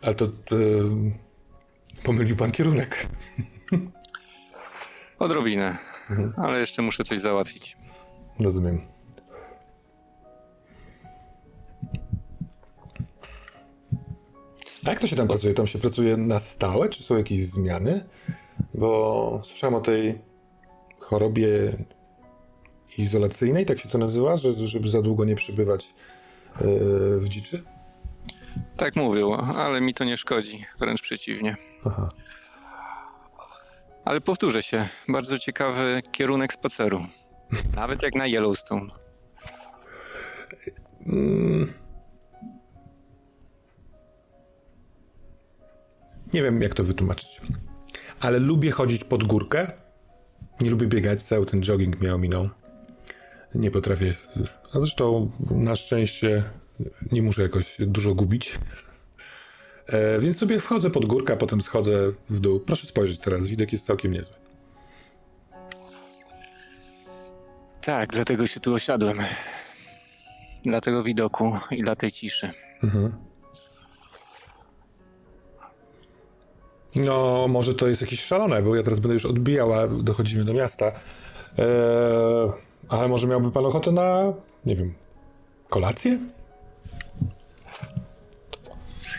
Ale 0.01 0.15
to, 0.15 0.27
to 0.27 0.55
pomylił 2.03 2.35
pan 2.35 2.51
kierunek. 2.51 3.07
Odrobinę, 5.19 5.77
mhm. 6.09 6.33
ale 6.37 6.59
jeszcze 6.59 6.81
muszę 6.81 7.03
coś 7.03 7.19
załatwić. 7.19 7.77
Rozumiem. 8.39 8.81
A 14.85 14.89
jak 14.89 14.99
to 14.99 15.07
się 15.07 15.15
tam 15.15 15.27
pracuje? 15.27 15.53
Tam 15.53 15.67
się 15.67 15.79
pracuje 15.79 16.17
na 16.17 16.39
stałe, 16.39 16.89
czy 16.89 17.03
są 17.03 17.17
jakieś 17.17 17.45
zmiany? 17.45 18.05
Bo 18.73 19.41
słyszałem 19.43 19.75
o 19.75 19.81
tej 19.81 20.21
chorobie 20.99 21.47
izolacyjnej, 22.97 23.65
tak 23.65 23.79
się 23.79 23.89
to 23.89 23.97
nazywa, 23.97 24.37
że, 24.37 24.67
żeby 24.67 24.89
za 24.89 25.01
długo 25.01 25.25
nie 25.25 25.35
przebywać 25.35 25.93
yy, 26.61 27.19
w 27.19 27.29
dziczy? 27.29 27.63
Tak 28.77 28.95
mówił, 28.95 29.33
ale 29.57 29.81
mi 29.81 29.93
to 29.93 30.03
nie 30.03 30.17
szkodzi, 30.17 30.65
wręcz 30.79 31.01
przeciwnie. 31.01 31.57
Aha. 31.85 32.09
Ale 34.05 34.21
powtórzę 34.21 34.63
się, 34.63 34.87
bardzo 35.07 35.39
ciekawy 35.39 36.01
kierunek 36.11 36.53
spaceru. 36.53 37.05
Nawet 37.75 38.03
jak 38.03 38.15
na 38.15 38.27
Yellowstone. 38.27 38.91
Mm. 41.05 41.73
Nie 46.33 46.43
wiem, 46.43 46.61
jak 46.61 46.73
to 46.73 46.83
wytłumaczyć. 46.83 47.41
Ale 48.19 48.39
lubię 48.39 48.71
chodzić 48.71 49.03
pod 49.03 49.23
górkę. 49.23 49.71
Nie 50.61 50.69
lubię 50.69 50.87
biegać, 50.87 51.23
cały 51.23 51.45
ten 51.45 51.61
jogging 51.61 52.01
miał 52.01 52.19
minął. 52.19 52.49
Nie 53.55 53.71
potrafię. 53.71 54.13
A 54.73 54.79
zresztą 54.79 55.31
na 55.51 55.75
szczęście 55.75 56.43
nie 57.11 57.21
muszę 57.21 57.41
jakoś 57.41 57.77
dużo 57.79 58.15
gubić. 58.15 58.59
E, 59.87 60.19
więc 60.19 60.37
sobie 60.37 60.59
wchodzę 60.59 60.89
pod 60.89 61.05
górkę, 61.05 61.33
a 61.33 61.37
potem 61.37 61.61
schodzę 61.61 62.11
w 62.29 62.39
dół. 62.39 62.59
Proszę 62.59 62.87
spojrzeć 62.87 63.19
teraz, 63.19 63.47
widok 63.47 63.71
jest 63.71 63.85
całkiem 63.85 64.11
niezły. 64.11 64.35
Tak, 67.81 68.09
dlatego 68.09 68.47
się 68.47 68.59
tu 68.59 68.73
osiadłem. 68.73 69.19
Dla 70.65 70.81
tego 70.81 71.03
widoku 71.03 71.57
i 71.71 71.83
dla 71.83 71.95
tej 71.95 72.11
ciszy. 72.11 72.51
Mhm. 72.83 73.13
No, 76.95 77.47
może 77.47 77.73
to 77.73 77.87
jest 77.87 78.01
jakieś 78.01 78.23
szalone, 78.23 78.61
bo 78.61 78.75
ja 78.75 78.83
teraz 78.83 78.99
będę 78.99 79.13
już 79.13 79.25
odbijał, 79.25 79.73
a 79.73 79.87
dochodzimy 79.87 80.43
do 80.43 80.53
miasta. 80.53 80.85
Eee, 81.57 82.51
ale 82.89 83.07
może 83.07 83.27
miałby 83.27 83.51
pan 83.51 83.65
ochotę 83.65 83.91
na, 83.91 84.33
nie 84.65 84.75
wiem, 84.75 84.93
kolację? 85.69 86.19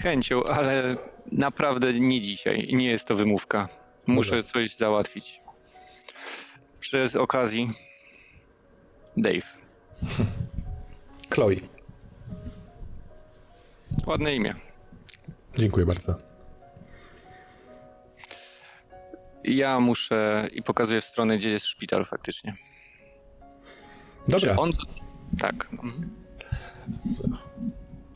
Chęcią, 0.04 0.44
ale 0.44 0.96
naprawdę 1.32 1.94
nie 1.94 2.20
dzisiaj. 2.20 2.68
Nie 2.72 2.90
jest 2.90 3.08
to 3.08 3.16
wymówka. 3.16 3.68
Muszę 4.06 4.42
coś 4.42 4.76
załatwić. 4.76 5.40
Przez 6.80 7.16
okazji 7.16 7.70
Dave. 9.16 9.56
Chloe. 11.34 11.54
Ładne 14.06 14.34
imię. 14.34 14.54
Dziękuję 15.58 15.86
bardzo. 15.86 16.18
Ja 19.44 19.80
muszę 19.80 20.48
i 20.52 20.62
pokazuję 20.62 21.00
w 21.00 21.04
stronę, 21.04 21.36
gdzie 21.36 21.50
jest 21.50 21.66
szpital 21.66 22.04
faktycznie. 22.04 22.54
Dobra. 24.28 24.56
on... 24.56 24.70
Tak. 25.38 25.68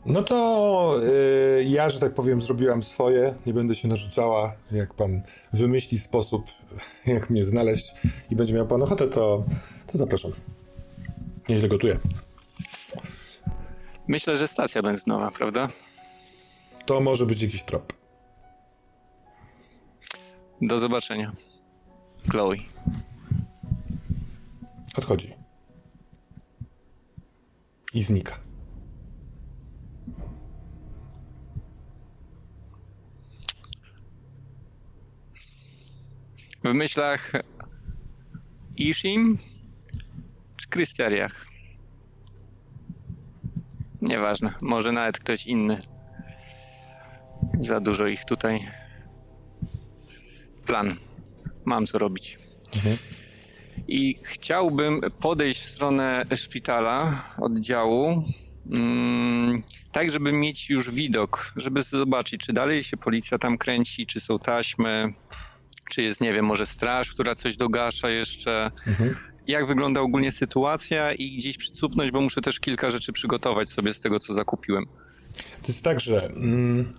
No 0.09 0.23
to 0.23 0.95
yy, 1.57 1.63
ja, 1.63 1.89
że 1.89 1.99
tak 1.99 2.13
powiem, 2.13 2.41
zrobiłam 2.41 2.83
swoje. 2.83 3.35
Nie 3.45 3.53
będę 3.53 3.75
się 3.75 3.87
narzucała. 3.87 4.53
Jak 4.71 4.93
pan 4.93 5.21
wymyśli 5.53 5.99
sposób, 5.99 6.45
jak 7.05 7.29
mnie 7.29 7.45
znaleźć 7.45 7.93
i 8.31 8.35
będzie 8.35 8.53
miał 8.53 8.67
pan 8.67 8.81
ochotę, 8.81 9.07
to, 9.07 9.43
to 9.91 9.97
zapraszam. 9.97 10.31
Nieźle 11.49 11.67
gotuję. 11.67 11.99
Myślę, 14.07 14.37
że 14.37 14.47
stacja 14.47 14.81
benzynowa, 14.81 15.31
prawda? 15.31 15.69
To 16.85 16.99
może 16.99 17.25
być 17.25 17.41
jakiś 17.41 17.63
trop. 17.63 17.93
Do 20.61 20.79
zobaczenia. 20.79 21.35
Chloe. 22.31 22.55
Odchodzi. 24.97 25.33
I 27.93 28.01
znika. 28.01 28.48
W 36.63 36.73
myślach 36.73 37.31
Ishim 38.75 39.37
czy 40.57 40.67
Krystiariach? 40.67 41.45
Nieważne, 44.01 44.53
może 44.61 44.91
nawet 44.91 45.19
ktoś 45.19 45.45
inny. 45.45 45.81
Za 47.59 47.79
dużo 47.79 48.07
ich 48.07 48.25
tutaj 48.25 48.71
plan. 50.65 50.89
Mam 51.65 51.85
co 51.85 51.97
robić. 51.97 52.39
Mhm. 52.75 52.97
I 53.87 54.19
chciałbym 54.23 55.01
podejść 55.19 55.61
w 55.61 55.69
stronę 55.69 56.25
szpitala, 56.35 57.23
oddziału, 57.41 58.23
mm, 58.71 59.63
tak 59.91 60.09
żeby 60.09 60.31
mieć 60.31 60.69
już 60.69 60.91
widok, 60.91 61.53
żeby 61.55 61.83
zobaczyć, 61.83 62.41
czy 62.41 62.53
dalej 62.53 62.83
się 62.83 62.97
policja 62.97 63.37
tam 63.37 63.57
kręci, 63.57 64.05
czy 64.05 64.19
są 64.19 64.39
taśmy, 64.39 65.13
czy 65.89 66.01
jest, 66.01 66.21
nie 66.21 66.33
wiem, 66.33 66.45
może 66.45 66.65
straż, 66.65 67.11
która 67.11 67.35
coś 67.35 67.57
dogasza 67.57 68.09
jeszcze. 68.09 68.71
Mhm. 68.87 69.15
jak 69.47 69.67
wygląda 69.67 70.01
ogólnie 70.01 70.31
sytuacja 70.31 71.13
i 71.13 71.37
gdzieś 71.37 71.57
przycupnąć, 71.57 72.11
bo 72.11 72.21
muszę 72.21 72.41
też 72.41 72.59
kilka 72.59 72.89
rzeczy 72.89 73.13
przygotować 73.13 73.69
sobie 73.69 73.93
z 73.93 73.99
tego, 73.99 74.19
co 74.19 74.33
zakupiłem. 74.33 74.85
To 75.61 75.67
jest 75.67 75.83
tak, 75.83 75.99
że 75.99 76.25
mm, 76.25 76.93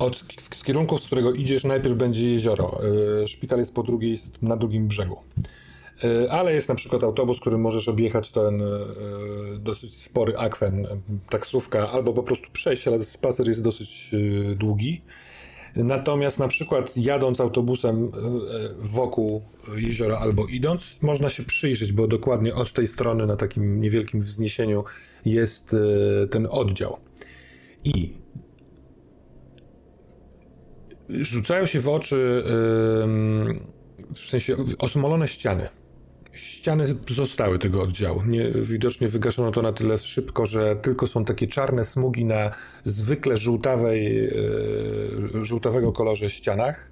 od, 0.00 0.24
z 0.52 0.64
kierunku, 0.64 0.98
z 0.98 1.06
którego 1.06 1.32
idziesz, 1.32 1.64
najpierw 1.64 1.96
będzie 1.96 2.30
jezioro. 2.30 2.80
Y, 3.22 3.28
szpital 3.28 3.58
jest 3.58 3.74
po 3.74 3.82
drugiej, 3.82 4.18
na 4.42 4.56
drugim 4.56 4.88
brzegu. 4.88 5.18
Y, 6.04 6.30
ale 6.30 6.54
jest 6.54 6.68
na 6.68 6.74
przykład 6.74 7.02
autobus, 7.02 7.40
którym 7.40 7.60
możesz 7.60 7.88
objechać 7.88 8.30
ten 8.30 8.60
y, 8.60 8.66
dosyć 9.58 9.96
spory 9.96 10.38
akwen, 10.38 10.86
taksówka, 11.30 11.90
albo 11.90 12.12
po 12.12 12.22
prostu 12.22 12.46
przejść, 12.52 12.88
ale 12.88 13.04
spacer 13.04 13.48
jest 13.48 13.62
dosyć 13.62 14.10
długi. 14.56 15.02
Natomiast 15.76 16.38
na 16.38 16.48
przykład 16.48 16.96
jadąc 16.96 17.40
autobusem 17.40 18.10
wokół 18.78 19.42
jeziora 19.76 20.18
albo 20.18 20.46
idąc, 20.46 20.98
można 21.02 21.30
się 21.30 21.42
przyjrzeć, 21.42 21.92
bo 21.92 22.06
dokładnie 22.06 22.54
od 22.54 22.72
tej 22.72 22.86
strony 22.86 23.26
na 23.26 23.36
takim 23.36 23.80
niewielkim 23.80 24.20
wzniesieniu 24.20 24.84
jest 25.24 25.76
ten 26.30 26.48
oddział. 26.50 26.96
I 27.84 28.12
rzucają 31.08 31.66
się 31.66 31.80
w 31.80 31.88
oczy 31.88 32.42
w 34.14 34.28
sensie 34.28 34.56
osmolone 34.78 35.28
ściany. 35.28 35.68
Ściany 36.42 36.86
zostały 37.08 37.58
tego 37.58 37.82
oddziału. 37.82 38.22
Nie, 38.26 38.50
widocznie 38.50 39.08
wygaszono 39.08 39.50
to 39.50 39.62
na 39.62 39.72
tyle 39.72 39.98
szybko, 39.98 40.46
że 40.46 40.76
tylko 40.76 41.06
są 41.06 41.24
takie 41.24 41.46
czarne 41.46 41.84
smugi 41.84 42.24
na 42.24 42.50
zwykle 42.84 43.36
żółtawej, 43.36 44.28
e, 44.28 45.44
żółtawego 45.44 45.92
kolorze 45.92 46.30
ścianach 46.30 46.90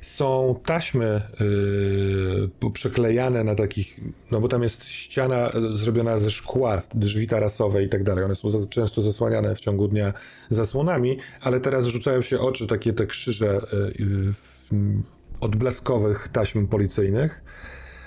są 0.00 0.60
taśmy 0.64 1.22
yy, 2.60 2.70
przeklejane 2.70 3.44
na 3.44 3.54
takich, 3.54 4.00
no 4.30 4.40
bo 4.40 4.48
tam 4.48 4.62
jest 4.62 4.88
ściana 4.88 5.50
y, 5.72 5.76
zrobiona 5.76 6.18
ze 6.18 6.30
szkła, 6.30 6.78
drzwi 6.94 7.26
tarasowe 7.26 7.82
i 7.82 7.88
tak 7.88 8.04
dalej. 8.04 8.24
One 8.24 8.34
są 8.34 8.66
często 8.66 9.02
zasłaniane 9.02 9.54
w 9.54 9.60
ciągu 9.60 9.88
dnia 9.88 10.12
zasłonami, 10.50 11.18
ale 11.40 11.60
teraz 11.60 11.86
rzucają 11.86 12.22
się 12.22 12.40
oczy 12.40 12.66
takie 12.66 12.92
te 12.92 13.06
krzyże 13.06 13.60
odblaskowych 15.40 16.28
taśm 16.28 16.66
policyjnych. 16.66 17.42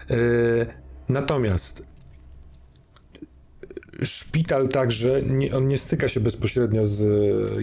Yy, 0.09 0.67
natomiast 1.09 1.83
szpital 4.03 4.67
także, 4.67 5.21
nie, 5.21 5.55
on 5.55 5.67
nie 5.67 5.77
styka 5.77 6.07
się 6.07 6.19
bezpośrednio 6.19 6.85
z 6.85 7.03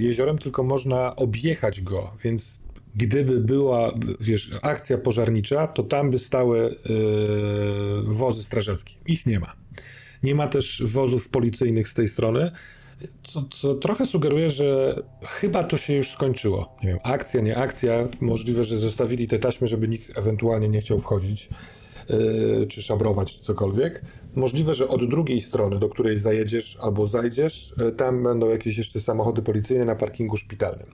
jeziorem, 0.00 0.38
tylko 0.38 0.62
można 0.62 1.16
objechać 1.16 1.82
go, 1.82 2.12
więc 2.24 2.60
gdyby 2.94 3.40
była, 3.40 3.92
wiesz, 4.20 4.50
akcja 4.62 4.98
pożarnicza, 4.98 5.66
to 5.66 5.82
tam 5.82 6.10
by 6.10 6.18
stały 6.18 6.76
yy, 6.88 8.02
wozy 8.02 8.42
strażackie. 8.42 8.94
Ich 9.06 9.26
nie 9.26 9.40
ma. 9.40 9.52
Nie 10.22 10.34
ma 10.34 10.48
też 10.48 10.82
wozów 10.86 11.28
policyjnych 11.28 11.88
z 11.88 11.94
tej 11.94 12.08
strony, 12.08 12.50
co, 13.22 13.42
co 13.50 13.74
trochę 13.74 14.06
sugeruje, 14.06 14.50
że 14.50 15.02
chyba 15.22 15.64
to 15.64 15.76
się 15.76 15.94
już 15.94 16.10
skończyło. 16.10 16.76
Nie 16.82 16.88
wiem, 16.88 16.98
akcja, 17.04 17.40
nie 17.40 17.56
akcja. 17.56 18.08
Możliwe, 18.20 18.64
że 18.64 18.78
zostawili 18.78 19.28
te 19.28 19.38
taśmy, 19.38 19.68
żeby 19.68 19.88
nikt 19.88 20.18
ewentualnie 20.18 20.68
nie 20.68 20.80
chciał 20.80 20.98
wchodzić, 21.00 21.48
czy 22.68 22.82
szabrować, 22.82 23.36
czy 23.36 23.42
cokolwiek. 23.42 24.02
Możliwe, 24.34 24.74
że 24.74 24.88
od 24.88 25.10
drugiej 25.10 25.40
strony, 25.40 25.78
do 25.78 25.88
której 25.88 26.18
zajedziesz 26.18 26.78
albo 26.80 27.06
zajdziesz, 27.06 27.74
yy, 27.78 27.92
tam 27.92 28.22
będą 28.22 28.48
jakieś 28.48 28.78
jeszcze 28.78 29.00
samochody 29.00 29.42
policyjne 29.42 29.84
na 29.84 29.94
parkingu 29.94 30.36
szpitalnym. 30.36 30.86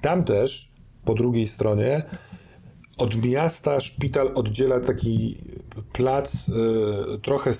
Tam 0.00 0.24
też 0.24 0.72
po 1.04 1.14
drugiej 1.14 1.46
stronie 1.46 2.02
od 2.98 3.24
miasta 3.24 3.80
szpital 3.80 4.30
oddziela 4.34 4.80
taki 4.80 5.36
plac 5.92 6.48
y, 6.48 6.52
trochę, 7.22 7.52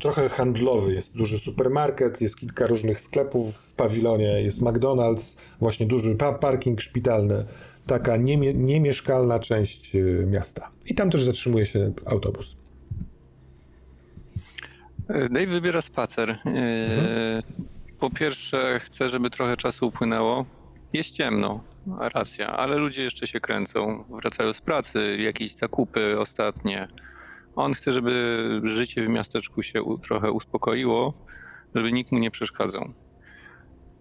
trochę 0.00 0.28
handlowy. 0.28 0.94
Jest 0.94 1.16
duży 1.16 1.38
supermarket, 1.38 2.20
jest 2.20 2.36
kilka 2.36 2.66
różnych 2.66 3.00
sklepów 3.00 3.56
w 3.56 3.72
pawilonie, 3.72 4.42
jest 4.42 4.62
McDonald's, 4.62 5.36
właśnie 5.60 5.86
duży 5.86 6.14
parking 6.40 6.80
szpitalny. 6.80 7.44
Taka 7.86 8.16
niemie, 8.16 8.54
niemieszkalna 8.54 9.38
część 9.38 9.94
y, 9.94 10.26
miasta. 10.30 10.70
I 10.86 10.94
tam 10.94 11.10
też 11.10 11.22
zatrzymuje 11.22 11.66
się 11.66 11.92
autobus. 12.06 12.56
Dave 15.08 15.46
wybiera 15.46 15.80
spacer. 15.80 16.30
Mhm. 16.44 17.42
Po 17.98 18.10
pierwsze, 18.10 18.80
chcę, 18.80 19.08
żeby 19.08 19.30
trochę 19.30 19.56
czasu 19.56 19.86
upłynęło. 19.86 20.46
Jest 20.92 21.10
ciemno 21.10 21.64
racja, 21.98 22.46
ale 22.46 22.76
ludzie 22.76 23.02
jeszcze 23.02 23.26
się 23.26 23.40
kręcą, 23.40 24.04
wracają 24.10 24.52
z 24.52 24.60
pracy, 24.60 25.16
jakieś 25.20 25.54
zakupy 25.54 26.18
ostatnie. 26.18 26.88
On 27.56 27.74
chce, 27.74 27.92
żeby 27.92 28.60
życie 28.64 29.06
w 29.06 29.08
miasteczku 29.08 29.62
się 29.62 29.82
trochę 30.02 30.30
uspokoiło, 30.32 31.14
żeby 31.74 31.92
nikt 31.92 32.12
mu 32.12 32.18
nie 32.18 32.30
przeszkadzał. 32.30 32.92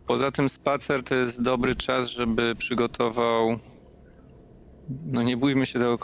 Poza 0.08 0.32
tym 0.32 0.50
spacer 0.50 1.04
to 1.04 1.16
jest 1.16 1.42
dobry 1.42 1.76
czas, 1.76 2.10
żeby 2.10 2.56
przygotował, 2.56 3.60
no 5.06 5.24
nie 5.24 5.38
bójmy 5.38 5.66
się 5.66 5.80
tego 5.80 5.98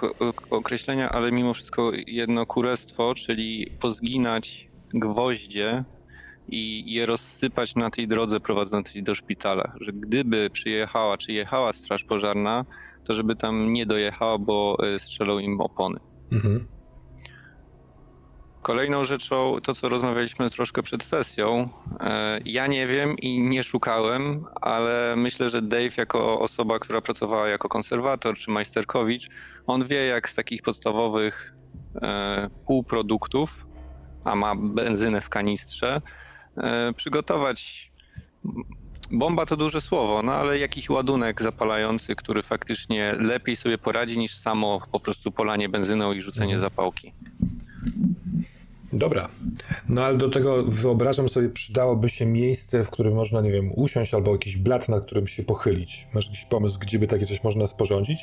określenia, 0.50 1.10
ale 1.10 1.32
mimo 1.32 1.54
wszystko 1.54 1.92
jedno 2.08 2.46
kurestwo, 2.46 3.14
czyli 3.16 3.72
pozginać 3.80 4.70
gwoździe 4.94 5.84
i 6.48 6.94
je 6.94 7.06
rozsypać 7.06 7.76
na 7.76 7.90
tej 7.90 8.08
drodze 8.08 8.40
prowadzącej 8.40 9.04
do 9.04 9.16
szpitala. 9.16 9.74
Że 9.82 9.92
gdyby 9.94 10.50
przyjechała 10.50 11.18
czy 11.18 11.34
jechała 11.34 11.74
straż 11.74 12.04
pożarna, 12.04 12.66
to 13.04 13.16
żeby 13.16 13.36
tam 13.36 13.74
nie 13.74 13.86
dojechała, 13.86 14.38
bo 14.38 14.78
e, 14.84 15.00
strzelą 15.00 15.40
im 15.40 15.62
opony. 15.62 16.00
Mhm. 16.32 16.75
Kolejną 18.66 19.04
rzeczą, 19.04 19.58
to 19.64 19.76
co 19.76 19.90
rozmawialiśmy 19.90 20.50
troszkę 20.50 20.84
przed 20.84 21.04
sesją, 21.04 21.70
e, 22.00 22.40
ja 22.46 22.68
nie 22.68 22.88
wiem 22.88 23.18
i 23.18 23.42
nie 23.42 23.64
szukałem, 23.64 24.46
ale 24.62 25.14
myślę, 25.18 25.50
że 25.50 25.62
Dave 25.62 25.98
jako 25.98 26.40
osoba, 26.40 26.80
która 26.80 27.02
pracowała 27.02 27.48
jako 27.48 27.70
konserwator 27.70 28.38
czy 28.38 28.52
majsterkowicz, 28.52 29.30
on 29.68 29.88
wie 29.88 30.06
jak 30.06 30.30
z 30.30 30.36
takich 30.36 30.62
podstawowych 30.62 31.54
e, 32.02 32.50
półproduktów, 32.68 33.68
a 34.24 34.36
ma 34.36 34.56
benzynę 34.56 35.22
w 35.22 35.30
kanistrze, 35.30 36.02
E, 36.58 36.94
przygotować. 36.94 37.92
Bomba 39.12 39.46
to 39.46 39.58
duże 39.58 39.82
słowo, 39.82 40.22
no 40.24 40.34
ale 40.34 40.60
jakiś 40.60 40.90
ładunek 40.90 41.42
zapalający, 41.42 42.16
który 42.16 42.44
faktycznie 42.44 43.14
lepiej 43.20 43.56
sobie 43.56 43.78
poradzi 43.78 44.20
niż 44.20 44.38
samo 44.38 44.82
po 44.92 45.00
prostu 45.00 45.32
polanie 45.32 45.70
benzyną 45.70 46.14
i 46.14 46.22
rzucenie 46.22 46.54
mhm. 46.54 46.70
zapałki. 46.70 47.14
Dobra. 48.96 49.28
No 49.90 50.04
ale 50.04 50.18
do 50.18 50.30
tego 50.30 50.64
wyobrażam 50.64 51.30
sobie, 51.30 51.50
przydałoby 51.50 52.10
się 52.10 52.26
miejsce, 52.26 52.84
w 52.84 52.90
którym 52.90 53.14
można, 53.14 53.42
nie 53.42 53.52
wiem, 53.52 53.72
usiąść 53.76 54.14
albo 54.14 54.32
jakiś 54.32 54.58
blat, 54.58 54.90
na 54.90 55.02
którym 55.02 55.28
się 55.28 55.44
pochylić. 55.44 56.08
Masz 56.14 56.26
jakiś 56.26 56.46
pomysł, 56.46 56.80
gdzie 56.80 57.00
by 57.00 57.08
takie 57.08 57.26
coś 57.26 57.44
można 57.44 57.68
sporządzić? 57.68 58.20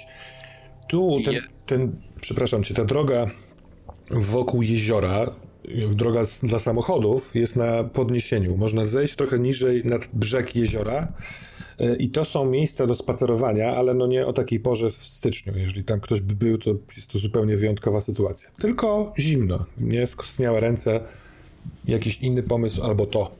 Tu 0.88 1.18
ten, 1.24 1.34
ten 1.66 1.96
przepraszam 2.20 2.64
cię, 2.64 2.74
ta 2.74 2.84
droga 2.84 3.26
wokół 4.10 4.62
jeziora 4.62 5.26
droga 5.94 6.22
dla 6.42 6.58
samochodów 6.58 7.34
jest 7.34 7.56
na 7.56 7.84
podniesieniu. 7.84 8.56
Można 8.56 8.84
zejść 8.84 9.16
trochę 9.16 9.38
niżej 9.38 9.84
nad 9.84 10.08
brzeg 10.12 10.56
jeziora 10.56 11.12
i 11.98 12.10
to 12.10 12.24
są 12.24 12.44
miejsca 12.44 12.86
do 12.86 12.94
spacerowania, 12.94 13.76
ale 13.76 13.94
no 13.94 14.06
nie 14.06 14.26
o 14.26 14.32
takiej 14.32 14.60
porze 14.60 14.90
w 14.90 14.96
styczniu. 14.96 15.52
Jeżeli 15.56 15.84
tam 15.84 16.00
ktoś 16.00 16.20
by 16.20 16.34
był, 16.34 16.58
to 16.58 16.70
jest 16.96 17.08
to 17.08 17.18
zupełnie 17.18 17.56
wyjątkowa 17.56 18.00
sytuacja. 18.00 18.50
Tylko 18.60 19.12
zimno, 19.18 19.64
nie 19.78 20.06
skostniałe 20.06 20.60
ręce, 20.60 21.00
jakiś 21.84 22.20
inny 22.20 22.42
pomysł 22.42 22.82
albo 22.82 23.06
to. 23.06 23.30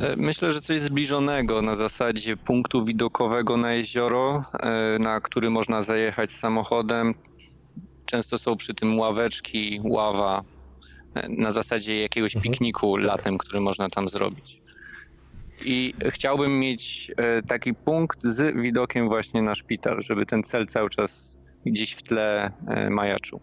E, 0.00 0.16
myślę, 0.16 0.52
że 0.52 0.60
coś 0.60 0.80
zbliżonego 0.80 1.62
na 1.62 1.74
zasadzie 1.74 2.36
punktu 2.36 2.84
widokowego 2.84 3.56
na 3.56 3.72
jezioro, 3.72 4.44
e, 4.52 4.98
na 4.98 5.20
który 5.20 5.50
można 5.50 5.82
zajechać 5.82 6.32
samochodem. 6.32 7.14
Często 8.06 8.38
są 8.38 8.56
przy 8.56 8.74
tym 8.74 8.98
ławeczki, 8.98 9.80
ława, 9.84 10.44
na 11.28 11.52
zasadzie 11.52 12.00
jakiegoś 12.00 12.36
mhm. 12.36 12.52
pikniku 12.52 12.96
latem, 12.96 13.38
który 13.38 13.60
można 13.60 13.88
tam 13.88 14.08
zrobić. 14.08 14.63
I 15.64 15.94
chciałbym 16.10 16.60
mieć 16.60 17.12
e, 17.16 17.42
taki 17.42 17.74
punkt 17.74 18.22
z 18.22 18.56
widokiem 18.56 19.08
właśnie 19.08 19.42
na 19.42 19.54
szpital, 19.54 20.02
żeby 20.02 20.26
ten 20.26 20.42
cel 20.42 20.66
cały 20.66 20.90
czas 20.90 21.36
gdzieś 21.66 21.92
w 21.92 22.02
tle 22.02 22.52
e, 22.68 22.90
majaczył. 22.90 23.40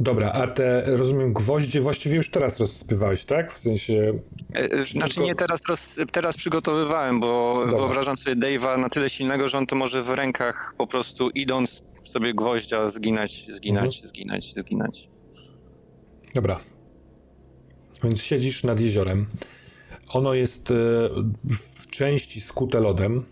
Dobra, 0.00 0.32
a 0.32 0.46
te, 0.46 0.96
rozumiem, 0.96 1.32
gwoździe 1.32 1.80
właściwie 1.80 2.16
już 2.16 2.30
teraz 2.30 2.60
rozsypywałeś, 2.60 3.24
tak? 3.24 3.52
W 3.52 3.58
sensie... 3.58 4.12
E, 4.54 4.84
znaczy 4.84 5.14
tylko... 5.14 5.26
nie, 5.26 5.34
teraz, 5.34 5.60
roz, 5.68 6.00
teraz 6.12 6.36
przygotowywałem, 6.36 7.20
bo 7.20 7.62
Dobra. 7.66 7.78
wyobrażam 7.78 8.16
sobie 8.16 8.36
Dave'a 8.36 8.78
na 8.78 8.88
tyle 8.88 9.10
silnego, 9.10 9.48
że 9.48 9.58
on 9.58 9.66
to 9.66 9.76
może 9.76 10.02
w 10.02 10.10
rękach 10.10 10.74
po 10.78 10.86
prostu 10.86 11.30
idąc 11.30 11.82
sobie 12.04 12.34
gwoździa 12.34 12.88
zginać, 12.88 13.46
zginać, 13.48 13.96
mhm. 13.96 14.08
zginać, 14.08 14.54
zginać. 14.56 15.08
Dobra, 16.34 16.60
więc 18.04 18.22
siedzisz 18.22 18.64
nad 18.64 18.80
jeziorem. 18.80 19.26
Ono 20.08 20.34
jest 20.34 20.70
e, 20.70 20.74
w 21.56 21.86
części 21.90 22.40
skute 22.40 22.80
lodem. 22.80 23.24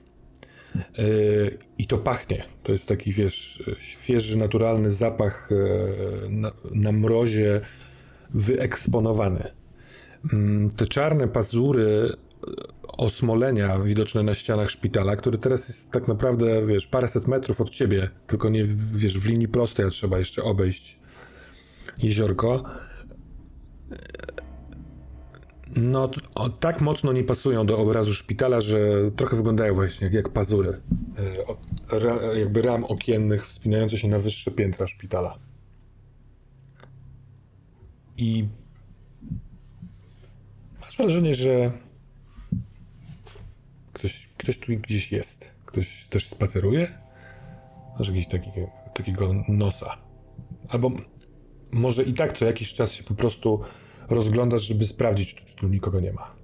I 1.79 1.87
to 1.87 1.99
pachnie. 1.99 2.45
To 2.63 2.73
jest 2.73 2.89
taki, 2.89 3.13
wiesz, 3.13 3.63
świeży, 3.79 4.39
naturalny 4.39 4.91
zapach 4.91 5.51
na, 6.29 6.53
na 6.71 6.93
mrozie 6.93 7.61
wyeksponowany. 8.31 9.51
Mm, 10.33 10.71
te 10.71 10.87
czarne 10.87 11.29
pazury 11.29 12.17
osmolenia 12.83 13.79
widoczne 13.79 14.23
na 14.23 14.35
ścianach 14.35 14.71
szpitala, 14.71 15.17
który 15.17 15.39
teraz 15.39 15.69
jest 15.69 15.91
tak 15.91 16.09
naprawdę, 16.09 16.67
wiesz, 16.67 16.87
paręset 16.87 17.27
metrów 17.27 17.61
od 17.61 17.71
ciebie, 17.71 18.11
tylko 18.27 18.49
nie, 18.49 18.69
wiesz, 18.93 19.19
w 19.19 19.27
linii 19.27 19.49
prostej, 19.49 19.87
a 19.87 19.91
trzeba 19.91 20.19
jeszcze 20.19 20.43
obejść 20.43 20.99
jeziorko. 21.99 22.65
No, 25.77 26.11
o, 26.35 26.49
tak 26.49 26.81
mocno 26.81 27.13
nie 27.13 27.25
pasują 27.25 27.67
do 27.67 27.79
obrazu 27.79 28.13
szpitala, 28.15 28.61
że 28.61 28.79
trochę 29.17 29.37
wyglądają 29.37 29.75
właśnie 29.75 30.05
jak, 30.05 30.15
jak 30.15 30.29
pazury. 30.29 30.81
E, 31.93 31.99
ra, 31.99 32.23
jakby 32.23 32.63
ram 32.63 32.85
okiennych 32.85 33.47
wspinające 33.47 33.97
się 33.97 34.09
na 34.09 34.19
wyższe 34.19 34.51
piętra 34.51 34.87
szpitala. 34.87 35.39
I 38.17 38.49
masz 40.81 40.97
wrażenie, 40.97 41.35
że 41.35 41.73
ktoś, 43.93 44.29
ktoś 44.37 44.59
tu 44.59 44.73
gdzieś 44.73 45.13
jest. 45.13 45.51
Ktoś 45.67 46.07
też 46.11 46.29
spaceruje? 46.29 46.99
Masz 47.99 48.09
jakiś 48.09 48.29
taki, 48.29 48.51
takiego 48.95 49.35
nosa. 49.49 49.97
Albo 50.69 50.91
może 51.73 52.03
i 52.03 52.15
tak 52.15 52.33
co 52.33 52.45
jakiś 52.45 52.75
czas 52.75 52.93
się 52.93 53.05
po 53.05 53.15
prostu 53.15 53.61
rozglądasz, 54.09 54.63
żeby 54.63 54.87
sprawdzić, 54.87 55.35
czy 55.35 55.57
tu 55.57 55.69
nikogo 55.69 56.01
nie 56.01 56.13
ma. 56.13 56.37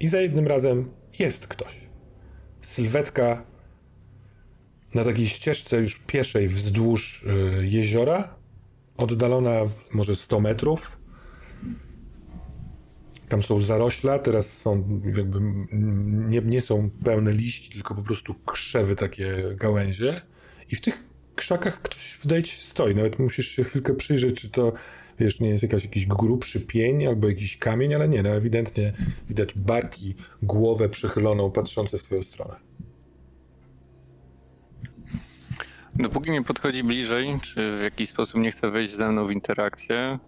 I 0.00 0.08
za 0.08 0.20
jednym 0.20 0.46
razem 0.46 0.90
jest 1.18 1.46
ktoś. 1.46 1.80
Sylwetka 2.60 3.46
na 4.94 5.04
takiej 5.04 5.28
ścieżce 5.28 5.80
już 5.80 5.96
pieszej 6.06 6.48
wzdłuż 6.48 7.22
y, 7.22 7.66
jeziora, 7.66 8.34
oddalona 8.96 9.60
może 9.92 10.16
100 10.16 10.40
metrów. 10.40 10.98
Tam 13.28 13.42
są 13.42 13.60
zarośla, 13.60 14.18
teraz 14.18 14.58
są 14.58 15.00
jakby 15.16 15.38
nie, 16.28 16.40
nie 16.40 16.60
są 16.60 16.90
pełne 17.04 17.32
liści, 17.32 17.70
tylko 17.70 17.94
po 17.94 18.02
prostu 18.02 18.34
krzewy 18.34 18.96
takie 18.96 19.54
gałęzie. 19.56 20.20
I 20.70 20.76
w 20.76 20.80
tych 20.80 21.04
krzakach 21.34 21.82
ktoś 21.82 22.18
wydaje 22.22 22.44
się 22.44 22.62
stoi. 22.62 22.94
Nawet 22.94 23.18
musisz 23.18 23.48
się 23.48 23.64
chwilkę 23.64 23.94
przyjrzeć, 23.94 24.40
czy 24.40 24.50
to 24.50 24.72
wiesz, 25.20 25.40
nie 25.40 25.48
jest 25.48 25.62
jakaś, 25.62 25.84
jakiś 25.84 26.06
grubszy 26.06 26.60
pień 26.60 27.06
albo 27.06 27.28
jakiś 27.28 27.56
kamień, 27.56 27.94
ale 27.94 28.08
nie, 28.08 28.22
no 28.22 28.28
ewidentnie 28.28 28.92
widać 29.28 29.54
barki, 29.54 30.14
głowę 30.42 30.88
przychyloną, 30.88 31.50
patrzące 31.50 31.98
w 31.98 32.02
twoją 32.02 32.22
stronę. 32.22 32.56
Dopóki 35.94 36.30
nie 36.30 36.42
podchodzi 36.42 36.84
bliżej, 36.84 37.38
czy 37.42 37.78
w 37.78 37.82
jakiś 37.82 38.08
sposób 38.08 38.40
nie 38.40 38.50
chce 38.50 38.70
wejść 38.70 38.96
ze 38.96 39.12
mną 39.12 39.26
w 39.26 39.30
interakcję, 39.30 40.18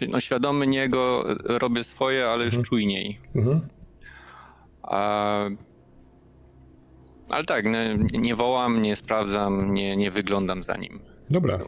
yy, 0.00 0.08
no 0.08 0.20
świadomy 0.20 0.66
niego 0.66 1.24
robię 1.44 1.84
swoje, 1.84 2.26
ale 2.26 2.44
już 2.44 2.54
mhm. 2.54 2.64
czujniej. 2.64 3.20
Mhm. 3.34 3.60
A 4.82 5.48
ale 7.30 7.44
tak, 7.44 7.64
nie, 7.64 7.98
nie 8.12 8.34
wołam, 8.34 8.82
nie 8.82 8.96
sprawdzam, 8.96 9.74
nie, 9.74 9.96
nie 9.96 10.10
wyglądam 10.10 10.62
za 10.62 10.76
nim. 10.76 11.00
Dobra. 11.30 11.58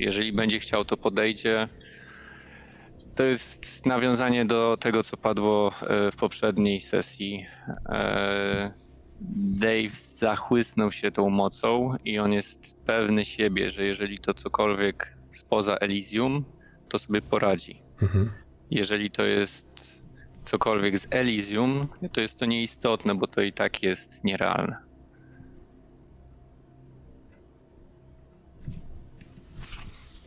Jeżeli 0.00 0.32
będzie 0.32 0.60
chciał, 0.60 0.84
to 0.84 0.96
podejdzie. 0.96 1.68
To 3.14 3.22
jest 3.22 3.86
nawiązanie 3.86 4.44
do 4.44 4.76
tego, 4.76 5.02
co 5.02 5.16
padło 5.16 5.72
e, 5.82 6.10
w 6.12 6.16
poprzedniej 6.16 6.80
sesji. 6.80 7.46
E, 7.88 8.72
Dave 9.60 9.90
zachłysnął 10.18 10.92
się 10.92 11.10
tą 11.10 11.30
mocą 11.30 11.96
i 12.04 12.18
on 12.18 12.32
jest 12.32 12.76
pewny 12.86 13.24
siebie, 13.24 13.70
że 13.70 13.84
jeżeli 13.84 14.18
to 14.18 14.34
cokolwiek 14.34 15.16
spoza 15.32 15.76
Elysium, 15.76 16.44
to 16.88 16.98
sobie 16.98 17.22
poradzi. 17.22 17.82
Mhm. 18.02 18.30
Jeżeli 18.70 19.10
to 19.10 19.24
jest 19.24 20.02
cokolwiek 20.44 20.98
z 20.98 21.06
Elysium, 21.10 21.88
to 22.12 22.20
jest 22.20 22.38
to 22.38 22.46
nieistotne, 22.46 23.14
bo 23.14 23.26
to 23.26 23.40
i 23.40 23.52
tak 23.52 23.82
jest 23.82 24.24
nierealne. 24.24 24.89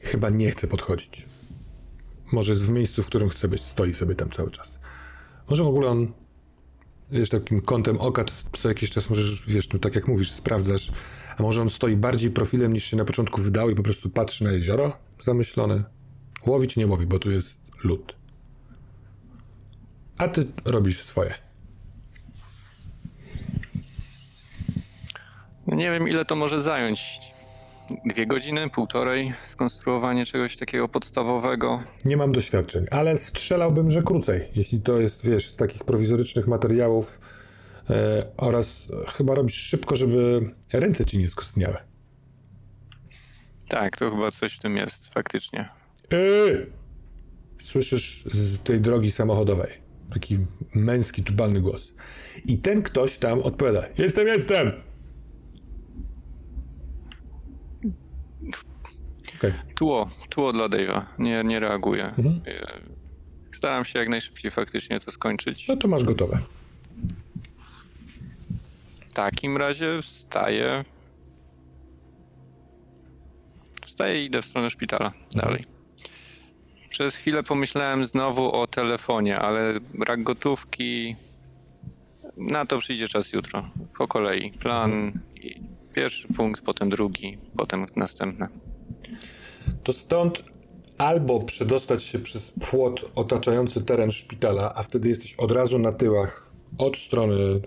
Chyba 0.03 0.29
nie 0.29 0.51
chce 0.51 0.67
podchodzić. 0.67 1.25
Może 2.31 2.51
jest 2.51 2.65
w 2.65 2.69
miejscu, 2.69 3.03
w 3.03 3.07
którym 3.07 3.29
chce 3.29 3.47
być, 3.47 3.61
stoi 3.61 3.93
sobie 3.93 4.15
tam 4.15 4.29
cały 4.29 4.51
czas. 4.51 4.79
Może 5.49 5.63
w 5.63 5.67
ogóle 5.67 5.89
on, 5.89 6.13
wiesz, 7.11 7.29
takim 7.29 7.61
kątem 7.61 7.97
oka 7.97 8.25
co 8.59 8.69
jakiś 8.69 8.91
czas 8.91 9.09
możesz, 9.09 9.47
wiesz, 9.47 9.69
no 9.73 9.79
tak 9.79 9.95
jak 9.95 10.07
mówisz, 10.07 10.31
sprawdzasz, 10.31 10.91
a 11.37 11.43
może 11.43 11.61
on 11.61 11.69
stoi 11.69 11.95
bardziej 11.95 12.31
profilem 12.31 12.73
niż 12.73 12.83
się 12.83 12.97
na 12.97 13.05
początku 13.05 13.41
wydało 13.41 13.69
i 13.69 13.75
po 13.75 13.83
prostu 13.83 14.09
patrzy 14.09 14.43
na 14.43 14.51
jezioro 14.51 14.97
zamyślony. 15.19 15.83
Łowić 16.45 16.75
nie 16.75 16.87
łowi, 16.87 17.05
bo 17.05 17.19
tu 17.19 17.31
jest 17.31 17.59
lód. 17.83 18.15
A 20.17 20.27
ty 20.27 20.47
robisz 20.65 21.03
swoje. 21.03 21.33
Nie 25.67 25.91
wiem, 25.91 26.07
ile 26.09 26.25
to 26.25 26.35
może 26.35 26.61
zająć 26.61 27.21
dwie 28.05 28.27
godziny, 28.27 28.69
półtorej 28.69 29.33
skonstruowanie 29.43 30.25
czegoś 30.25 30.57
takiego 30.57 30.89
podstawowego? 30.89 31.83
Nie 32.05 32.17
mam 32.17 32.31
doświadczeń, 32.31 32.85
ale 32.91 33.17
strzelałbym, 33.17 33.91
że 33.91 34.03
krócej, 34.03 34.47
jeśli 34.55 34.81
to 34.81 34.99
jest, 34.99 35.27
wiesz, 35.27 35.51
z 35.51 35.55
takich 35.55 35.83
prowizorycznych 35.83 36.47
materiałów 36.47 37.19
e, 37.89 38.25
oraz 38.37 38.91
chyba 39.07 39.35
robisz 39.35 39.55
szybko, 39.55 39.95
żeby 39.95 40.51
ręce 40.73 41.05
ci 41.05 41.17
nie 41.17 41.29
skostniały. 41.29 41.77
Tak, 43.69 43.97
to 43.97 44.11
chyba 44.11 44.31
coś 44.31 44.57
w 44.57 44.61
tym 44.61 44.77
jest, 44.77 45.13
faktycznie. 45.13 45.69
Yy! 46.11 46.67
Słyszysz 47.59 48.25
z 48.31 48.63
tej 48.63 48.81
drogi 48.81 49.11
samochodowej 49.11 49.83
taki 50.13 50.37
męski, 50.75 51.23
tubalny 51.23 51.61
głos. 51.61 51.93
I 52.45 52.57
ten 52.57 52.81
ktoś 52.81 53.17
tam 53.17 53.41
odpowiada: 53.41 53.83
Jestem, 53.97 54.27
jestem! 54.27 54.71
Okay. 59.43 59.75
Tło, 59.75 60.09
tło 60.29 60.53
dla 60.53 60.69
Dave'a. 60.69 61.01
Nie, 61.19 61.43
nie 61.43 61.59
reaguje. 61.59 62.05
Mhm. 62.05 62.41
Staram 63.55 63.85
się 63.85 63.99
jak 63.99 64.09
najszybciej 64.09 64.51
faktycznie 64.51 64.99
to 64.99 65.11
skończyć. 65.11 65.67
No 65.67 65.77
to 65.77 65.87
masz 65.87 66.03
gotowe. 66.03 66.39
W 69.11 69.13
takim 69.13 69.57
razie 69.57 70.01
wstaję. 70.01 70.85
Wstaję 73.85 74.23
i 74.23 74.25
idę 74.25 74.41
w 74.41 74.45
stronę 74.45 74.69
szpitala. 74.69 75.05
Mhm. 75.05 75.29
Dalej. 75.35 75.65
Przez 76.89 77.15
chwilę 77.15 77.43
pomyślałem 77.43 78.05
znowu 78.05 78.51
o 78.55 78.67
telefonie, 78.67 79.39
ale 79.39 79.79
brak 79.93 80.23
gotówki. 80.23 81.15
Na 82.37 82.65
to 82.65 82.79
przyjdzie 82.79 83.07
czas 83.07 83.33
jutro. 83.33 83.69
Po 83.97 84.07
kolei. 84.07 84.51
Plan. 84.51 84.91
Mhm. 84.91 85.23
Pierwszy 85.93 86.27
punkt, 86.27 86.61
potem 86.61 86.89
drugi, 86.89 87.37
potem 87.57 87.85
następny 87.95 88.47
to 89.83 89.93
stąd 89.93 90.43
albo 90.97 91.39
przedostać 91.39 92.03
się 92.03 92.19
przez 92.19 92.51
płot 92.51 92.99
otaczający 93.15 93.81
teren 93.81 94.11
szpitala, 94.11 94.73
a 94.75 94.83
wtedy 94.83 95.09
jesteś 95.09 95.35
od 95.35 95.51
razu 95.51 95.79
na 95.79 95.91
tyłach 95.91 96.53
od 96.77 96.97
strony 96.97 97.61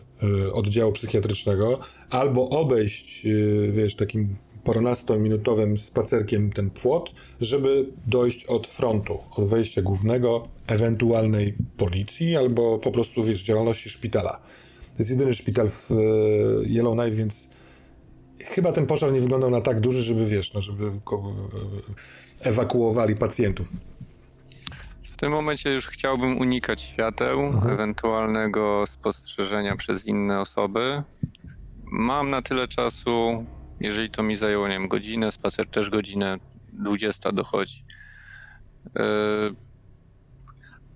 y, 0.46 0.52
oddziału 0.52 0.92
psychiatrycznego, 0.92 1.78
albo 2.10 2.48
obejść, 2.48 3.26
y, 3.26 3.72
wiesz, 3.74 3.94
takim 3.94 4.36
poronastominutowym 4.64 5.78
spacerkiem 5.78 6.52
ten 6.52 6.70
płot, 6.70 7.10
żeby 7.40 7.86
dojść 8.06 8.44
od 8.44 8.66
frontu, 8.66 9.18
od 9.36 9.48
wejścia 9.48 9.82
głównego, 9.82 10.48
ewentualnej 10.66 11.54
policji, 11.76 12.36
albo 12.36 12.78
po 12.78 12.90
prostu, 12.90 13.24
wiesz, 13.24 13.42
działalności 13.42 13.90
szpitala. 13.90 14.32
To 14.96 14.98
jest 14.98 15.10
jedyny 15.10 15.34
szpital 15.34 15.68
w 15.68 15.90
y, 15.90 15.94
Yellowknife, 16.68 17.16
więc 17.16 17.48
chyba 18.46 18.72
ten 18.72 18.86
pożar 18.86 19.12
nie 19.12 19.20
wyglądał 19.20 19.50
na 19.50 19.60
tak 19.60 19.80
duży, 19.80 20.02
żeby 20.02 20.26
wiesz, 20.26 20.54
no, 20.54 20.60
żeby 20.60 20.92
ewakuowali 22.40 23.16
pacjentów. 23.16 23.72
W 25.02 25.16
tym 25.16 25.32
momencie 25.32 25.72
już 25.72 25.88
chciałbym 25.88 26.38
unikać 26.38 26.82
świateł, 26.82 27.40
mhm. 27.40 27.72
ewentualnego 27.74 28.84
spostrzeżenia 28.86 29.76
przez 29.76 30.06
inne 30.06 30.40
osoby. 30.40 31.02
Mam 31.84 32.30
na 32.30 32.42
tyle 32.42 32.68
czasu, 32.68 33.44
jeżeli 33.80 34.10
to 34.10 34.22
mi 34.22 34.36
zajęło, 34.36 34.68
nie 34.68 34.74
wiem, 34.74 34.88
godzinę, 34.88 35.32
spacer 35.32 35.68
też 35.68 35.90
godzinę, 35.90 36.38
20 36.72 37.32
dochodzi. 37.32 37.84
Yy, 38.94 39.54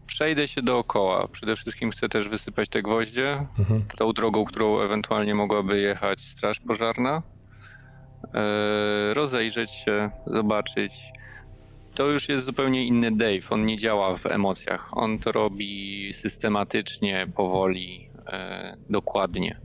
przejdę 0.06 0.48
się 0.48 0.62
dookoła. 0.62 1.28
Przede 1.28 1.56
wszystkim 1.56 1.90
chcę 1.90 2.08
też 2.08 2.28
wysypać 2.28 2.68
te 2.68 2.82
gwoździe, 2.82 3.46
mhm. 3.58 3.84
tą 3.96 4.12
drogą, 4.12 4.44
którą 4.44 4.80
ewentualnie 4.80 5.34
mogłaby 5.34 5.80
jechać 5.80 6.20
straż 6.20 6.60
pożarna. 6.60 7.22
E, 8.34 9.14
rozejrzeć 9.14 9.70
się, 9.70 10.10
zobaczyć. 10.26 10.92
To 11.94 12.06
już 12.06 12.28
jest 12.28 12.44
zupełnie 12.44 12.86
inny 12.86 13.10
Dave. 13.16 13.52
On 13.52 13.66
nie 13.66 13.76
działa 13.78 14.16
w 14.16 14.26
emocjach. 14.26 14.98
On 14.98 15.18
to 15.18 15.32
robi 15.32 16.12
systematycznie, 16.12 17.26
powoli, 17.34 18.08
e, 18.26 18.76
dokładnie. 18.90 19.56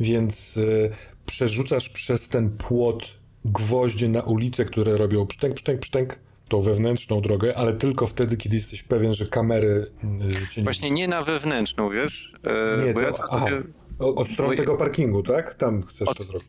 więc 0.00 0.56
y, 0.56 0.90
przerzucasz 1.26 1.88
przez 1.88 2.28
ten 2.28 2.50
płot 2.50 3.02
gwoździe 3.44 4.08
na 4.08 4.22
ulicę, 4.22 4.64
które 4.64 4.98
robią 4.98 5.26
pszczęk, 5.26 5.54
pszczęk, 5.54 5.80
pszczęk, 5.80 6.18
tą 6.48 6.62
wewnętrzną 6.62 7.20
drogę, 7.20 7.56
ale 7.56 7.72
tylko 7.72 8.06
wtedy, 8.06 8.36
kiedy 8.36 8.56
jesteś 8.56 8.82
pewien, 8.82 9.14
że 9.14 9.26
kamery 9.26 9.86
cię 10.50 10.60
nie 10.60 10.64
Właśnie 10.64 10.90
nie 10.90 11.08
na 11.08 11.22
wewnętrzną, 11.22 11.90
wiesz? 11.90 12.32
E, 12.44 12.86
nie, 12.86 12.94
bo 12.94 13.00
to, 13.00 13.06
ja 13.06 13.12
sobie... 13.12 13.62
Od 14.00 14.28
strony 14.28 14.56
tego 14.56 14.76
parkingu, 14.76 15.22
tak? 15.22 15.54
Tam 15.54 15.82
chcesz 15.82 16.08
od, 16.08 16.16
to 16.16 16.22
zrobić. 16.22 16.46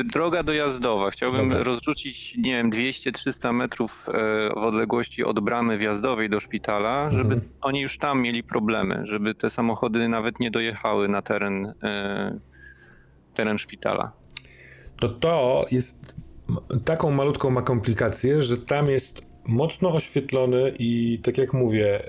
Y, 0.00 0.04
droga 0.04 0.42
dojazdowa. 0.42 1.10
Chciałbym 1.10 1.48
Dobra. 1.48 1.64
rozrzucić, 1.64 2.36
nie 2.36 2.52
wiem, 2.52 2.70
200-300 2.70 3.52
metrów 3.54 4.06
e, 4.08 4.12
w 4.54 4.58
odległości 4.58 5.24
od 5.24 5.40
bramy 5.40 5.78
wjazdowej 5.78 6.30
do 6.30 6.40
szpitala, 6.40 7.10
żeby 7.10 7.34
mhm. 7.34 7.52
oni 7.60 7.80
już 7.80 7.98
tam 7.98 8.22
mieli 8.22 8.42
problemy, 8.42 9.02
żeby 9.06 9.34
te 9.34 9.50
samochody 9.50 10.08
nawet 10.08 10.40
nie 10.40 10.50
dojechały 10.50 11.08
na 11.08 11.22
teren, 11.22 11.74
e, 11.82 12.38
teren 13.34 13.58
szpitala. 13.58 14.12
To 14.96 15.08
to 15.08 15.64
jest 15.70 16.14
taką 16.84 17.10
malutką 17.10 17.50
ma 17.50 17.62
komplikację, 17.62 18.42
że 18.42 18.58
tam 18.58 18.86
jest 18.86 19.22
mocno 19.46 19.92
oświetlony 19.94 20.74
i 20.78 21.20
tak 21.22 21.38
jak 21.38 21.52
mówię, 21.52 22.00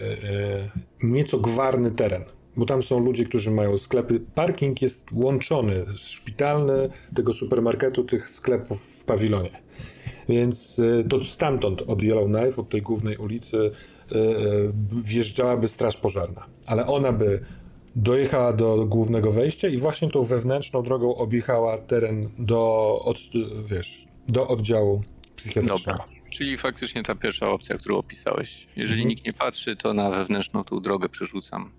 nieco 1.03 1.39
gwarny 1.39 1.91
teren 1.91 2.23
bo 2.56 2.66
tam 2.66 2.84
są 2.84 2.99
ludzie, 2.99 3.26
którzy 3.26 3.52
mają 3.52 3.78
sklepy. 3.78 4.22
Parking 4.36 4.82
jest 4.82 5.06
łączony, 5.14 5.86
szpitalny, 5.95 6.89
tego 7.16 7.34
supermarketu, 7.34 8.04
tych 8.04 8.30
sklepów 8.30 8.82
w 8.82 9.04
pawilonie. 9.04 9.62
Więc 10.30 10.80
e, 10.80 11.04
to 11.04 11.24
stamtąd, 11.24 11.82
od 11.82 12.04
Yellowknife, 12.04 12.62
od 12.62 12.70
tej 12.70 12.82
głównej 12.82 13.18
ulicy, 13.18 13.72
e, 14.12 14.16
e, 14.16 14.22
wjeżdżałaby 14.91 15.68
straż 15.68 15.97
pożarna. 15.97 16.45
Ale 16.68 16.88
ona 16.88 17.12
by 17.12 17.45
dojechała 17.95 18.54
do 18.54 18.86
głównego 18.86 19.32
wejścia 19.32 19.68
i 19.68 19.78
właśnie 19.78 20.10
tą 20.10 20.24
wewnętrzną 20.24 20.84
drogą 20.84 21.16
objechała 21.16 21.78
teren 21.78 22.30
do, 22.39 22.95
od, 23.06 23.18
wiesz, 23.66 24.08
do 24.28 24.47
oddziału 24.47 25.04
psychiatrycznego. 25.36 25.99
Dobra. 25.99 26.22
Czyli 26.30 26.58
faktycznie 26.58 27.04
ta 27.04 27.16
pierwsza 27.16 27.49
opcja, 27.49 27.78
którą 27.78 27.97
opisałeś. 27.97 28.68
Jeżeli 28.76 29.02
mhm. 29.02 29.10
nikt 29.10 29.26
nie 29.26 29.34
patrzy, 29.34 29.76
to 29.76 29.93
na 29.93 30.10
wewnętrzną 30.10 30.64
tą 30.64 30.80
drogę 30.80 31.10
przerzucam. 31.10 31.72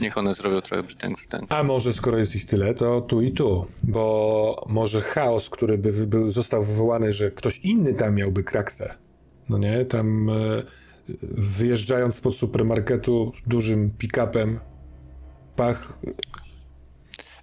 Niech 0.00 0.18
one 0.18 0.34
zrobią 0.34 0.60
trochę 0.60 0.82
brzdęk, 0.82 1.16
brzdęk. 1.16 1.52
A 1.52 1.62
może 1.62 1.92
skoro 1.92 2.18
jest 2.18 2.36
ich 2.36 2.46
tyle, 2.46 2.74
to 2.74 3.00
tu 3.00 3.22
i 3.22 3.32
tu. 3.32 3.66
Bo 3.82 4.64
może 4.68 5.00
chaos, 5.00 5.50
który 5.50 5.78
by 5.78 6.06
był, 6.06 6.30
został 6.30 6.62
wywołany, 6.62 7.12
że 7.12 7.30
ktoś 7.30 7.58
inny 7.58 7.94
tam 7.94 8.14
miałby 8.14 8.44
kraksę. 8.44 8.94
No 9.48 9.58
nie, 9.58 9.84
tam 9.84 10.30
e, 10.30 10.62
wyjeżdżając 11.32 12.14
spod 12.14 12.36
supermarketu 12.36 13.32
dużym 13.46 13.90
pick-upem, 13.98 14.58
pach. 15.56 15.98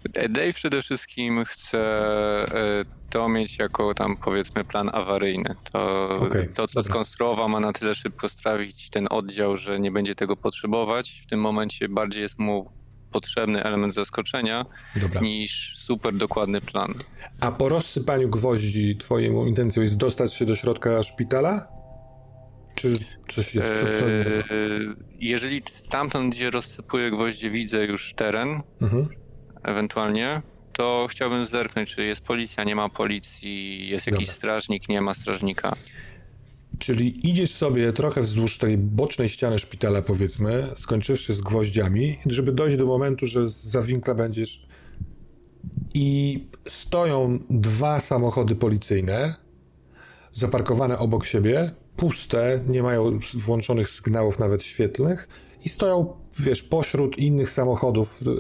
Dave 0.10 0.54
przede 0.54 0.82
wszystkim 0.82 1.46
chce 1.46 1.80
e, 1.80 2.86
to 3.10 3.30
mieć 3.30 3.60
jako 3.60 3.94
tam 3.94 4.18
powiedzmy 4.18 4.64
plan 4.64 4.90
awaryjny. 4.94 5.56
To, 5.72 6.10
okay, 6.10 6.48
to 6.48 6.68
co 6.68 6.80
dobra. 6.80 6.92
skonstruował 6.94 7.50
ma 7.50 7.60
na 7.60 7.74
tyle 7.74 7.96
szybko 7.96 8.30
strawić 8.30 8.90
ten 8.90 9.08
oddział, 9.10 9.58
że 9.58 9.80
nie 9.80 9.92
będzie 9.92 10.16
tego 10.16 10.38
potrzebować. 10.38 11.22
W 11.26 11.30
tym 11.30 11.40
momencie 11.40 11.90
bardziej 11.90 12.22
jest 12.22 12.40
mu 12.40 12.72
potrzebny 13.12 13.64
element 13.64 13.94
zaskoczenia 13.94 14.66
dobra. 15.02 15.22
niż 15.22 15.78
super 15.78 16.14
dokładny 16.14 16.62
plan. 16.62 16.94
A 17.40 17.52
po 17.52 17.70
rozsypaniu 17.70 18.30
gwoździ 18.30 18.98
twoją 18.98 19.46
intencją 19.46 19.84
jest 19.84 19.98
dostać 19.98 20.34
się 20.34 20.46
do 20.46 20.56
środka 20.56 21.04
szpitala? 21.04 21.68
Czy 22.76 22.94
coś 23.28 23.56
jest? 23.56 23.74
Co, 23.74 24.00
co... 24.00 24.06
Eee, 24.06 24.46
jeżeli 25.20 25.62
stamtąd, 25.66 26.36
gdzie 26.36 26.50
rozsypuję 26.50 27.12
gwoździe, 27.12 27.52
widzę 27.52 27.86
już 27.86 28.14
teren, 28.14 28.62
mhm. 28.82 29.08
Ewentualnie, 29.68 30.42
to 30.74 31.08
chciałbym 31.10 31.46
zerknąć, 31.46 31.96
czy 31.96 32.04
jest 32.04 32.22
policja, 32.22 32.64
nie 32.64 32.76
ma 32.76 32.90
policji, 32.90 33.88
jest 33.90 34.08
jakiś 34.08 34.28
Dobra. 34.28 34.38
strażnik, 34.38 34.90
nie 34.90 35.02
ma 35.02 35.14
strażnika. 35.14 35.76
Czyli 36.80 37.30
idziesz 37.30 37.52
sobie 37.52 37.94
trochę 37.94 38.22
wzdłuż 38.22 38.58
tej 38.58 38.78
bocznej 38.78 39.30
ściany 39.30 39.60
szpitala, 39.60 40.02
powiedzmy, 40.02 40.72
skończywszy 40.76 41.34
z 41.34 41.42
gwoździami, 41.42 42.20
żeby 42.26 42.52
dojść 42.52 42.78
do 42.78 42.86
momentu, 42.86 43.26
że 43.26 43.50
za 43.50 43.82
winkla 43.82 44.14
będziesz. 44.16 44.68
I 45.94 46.48
stoją 46.68 47.40
dwa 47.50 48.00
samochody 48.00 48.56
policyjne, 48.56 49.36
zaparkowane 50.34 51.00
obok 51.00 51.26
siebie, 51.26 51.72
puste, 51.96 52.60
nie 52.68 52.84
mają 52.84 53.20
włączonych 53.34 53.90
sygnałów 53.90 54.40
nawet 54.40 54.64
świetlnych 54.64 55.28
i 55.66 55.70
stoją 55.70 56.14
wiesz, 56.40 56.64
pośród 56.64 57.18
innych 57.18 57.50
samochodów 57.50 58.20
e, 58.22 58.32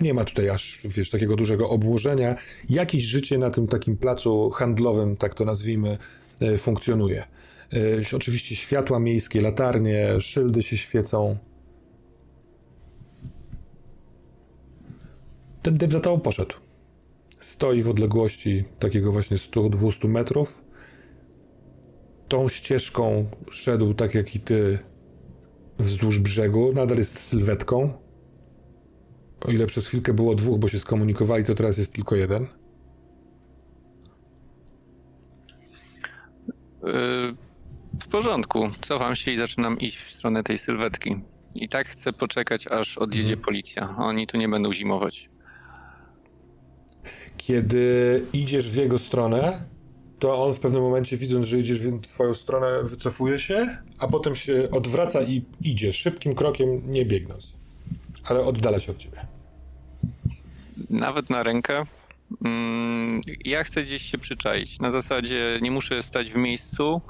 nie 0.00 0.14
ma 0.14 0.24
tutaj 0.24 0.48
aż, 0.48 0.80
wiesz, 0.84 1.10
takiego 1.10 1.36
dużego 1.36 1.68
obłożenia. 1.68 2.36
Jakieś 2.70 3.02
życie 3.02 3.38
na 3.38 3.50
tym 3.50 3.66
takim 3.66 3.96
placu 3.96 4.50
handlowym, 4.50 5.16
tak 5.16 5.34
to 5.34 5.44
nazwijmy, 5.44 5.98
e, 6.40 6.58
funkcjonuje. 6.58 7.24
E, 8.12 8.16
oczywiście 8.16 8.56
światła 8.56 8.98
miejskie, 8.98 9.40
latarnie, 9.40 10.20
szyldy 10.20 10.62
się 10.62 10.76
świecą. 10.76 11.38
Ten 15.62 15.78
typ 15.78 15.92
za 15.92 16.00
tobą 16.00 16.20
poszedł. 16.20 16.54
Stoi 17.40 17.82
w 17.82 17.88
odległości 17.88 18.64
takiego 18.78 19.12
właśnie 19.12 19.36
100-200 19.36 20.08
metrów. 20.08 20.62
Tą 22.28 22.48
ścieżką 22.48 23.26
szedł 23.50 23.94
tak 23.94 24.14
jak 24.14 24.34
i 24.34 24.40
ty 24.40 24.78
wzdłuż 25.78 26.18
brzegu, 26.18 26.72
nadal 26.72 26.98
jest 26.98 27.20
sylwetką. 27.20 27.92
O 29.40 29.50
ile 29.50 29.66
przez 29.66 29.86
chwilkę 29.86 30.12
było 30.12 30.34
dwóch, 30.34 30.58
bo 30.58 30.68
się 30.68 30.78
skomunikowali, 30.78 31.44
to 31.44 31.54
teraz 31.54 31.78
jest 31.78 31.92
tylko 31.92 32.16
jeden. 32.16 32.46
Yy, 36.82 37.36
w 38.02 38.08
porządku. 38.08 38.70
Cofam 38.80 39.16
się 39.16 39.30
i 39.30 39.38
zaczynam 39.38 39.78
iść 39.78 39.98
w 39.98 40.10
stronę 40.10 40.42
tej 40.42 40.58
sylwetki. 40.58 41.20
I 41.54 41.68
tak 41.68 41.88
chcę 41.88 42.12
poczekać, 42.12 42.66
aż 42.66 42.98
odjedzie 42.98 43.32
mhm. 43.32 43.44
policja. 43.44 43.94
Oni 43.98 44.26
tu 44.26 44.36
nie 44.36 44.48
będą 44.48 44.72
zimować. 44.72 45.30
Kiedy 47.36 48.26
idziesz 48.32 48.70
w 48.70 48.76
jego 48.76 48.98
stronę, 48.98 49.64
to 50.18 50.44
on 50.44 50.54
w 50.54 50.60
pewnym 50.60 50.82
momencie, 50.82 51.16
widząc, 51.16 51.46
że 51.46 51.58
idziesz 51.58 51.80
w 51.80 52.00
twoją 52.00 52.34
stronę, 52.34 52.82
wycofuje 52.82 53.38
się, 53.38 53.78
a 53.98 54.08
potem 54.08 54.34
się 54.34 54.68
odwraca 54.70 55.22
i 55.22 55.42
idzie 55.62 55.92
szybkim 55.92 56.34
krokiem, 56.34 56.92
nie 56.92 57.04
biegnąc, 57.04 57.52
ale 58.24 58.40
oddala 58.40 58.80
się 58.80 58.92
od 58.92 58.98
ciebie. 58.98 59.26
Nawet 60.90 61.30
na 61.30 61.42
rękę. 61.42 61.84
Mm, 62.44 63.20
ja 63.44 63.64
chcę 63.64 63.82
gdzieś 63.82 64.02
się 64.02 64.18
przyczaić. 64.18 64.78
Na 64.78 64.90
zasadzie 64.90 65.58
nie 65.62 65.70
muszę 65.70 66.02
stać 66.02 66.32
w 66.32 66.36
miejscu, 66.36 67.00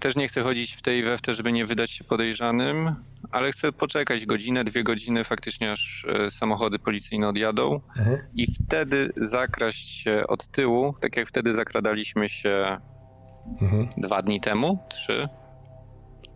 też 0.00 0.16
nie 0.16 0.28
chcę 0.28 0.42
chodzić 0.42 0.74
w 0.74 0.82
tej 0.82 1.02
we 1.02 1.18
w 1.18 1.22
te, 1.22 1.34
żeby 1.34 1.52
nie 1.52 1.66
wydać 1.66 1.90
się 1.90 2.04
podejrzanym, 2.04 2.94
ale 3.30 3.52
chcę 3.52 3.72
poczekać 3.72 4.26
godzinę, 4.26 4.64
dwie 4.64 4.84
godziny, 4.84 5.24
faktycznie 5.24 5.72
aż 5.72 6.06
e, 6.08 6.30
samochody 6.30 6.78
policyjne 6.78 7.28
odjadą 7.28 7.80
mhm. 7.98 8.18
i 8.34 8.46
wtedy 8.52 9.12
zakraść 9.16 10.02
się 10.02 10.22
od 10.28 10.46
tyłu, 10.46 10.94
tak 11.00 11.16
jak 11.16 11.28
wtedy 11.28 11.54
zakradaliśmy 11.54 12.28
się 12.28 12.78
mhm. 13.60 13.88
dwa 13.96 14.22
dni 14.22 14.40
temu, 14.40 14.78
trzy, 14.90 15.28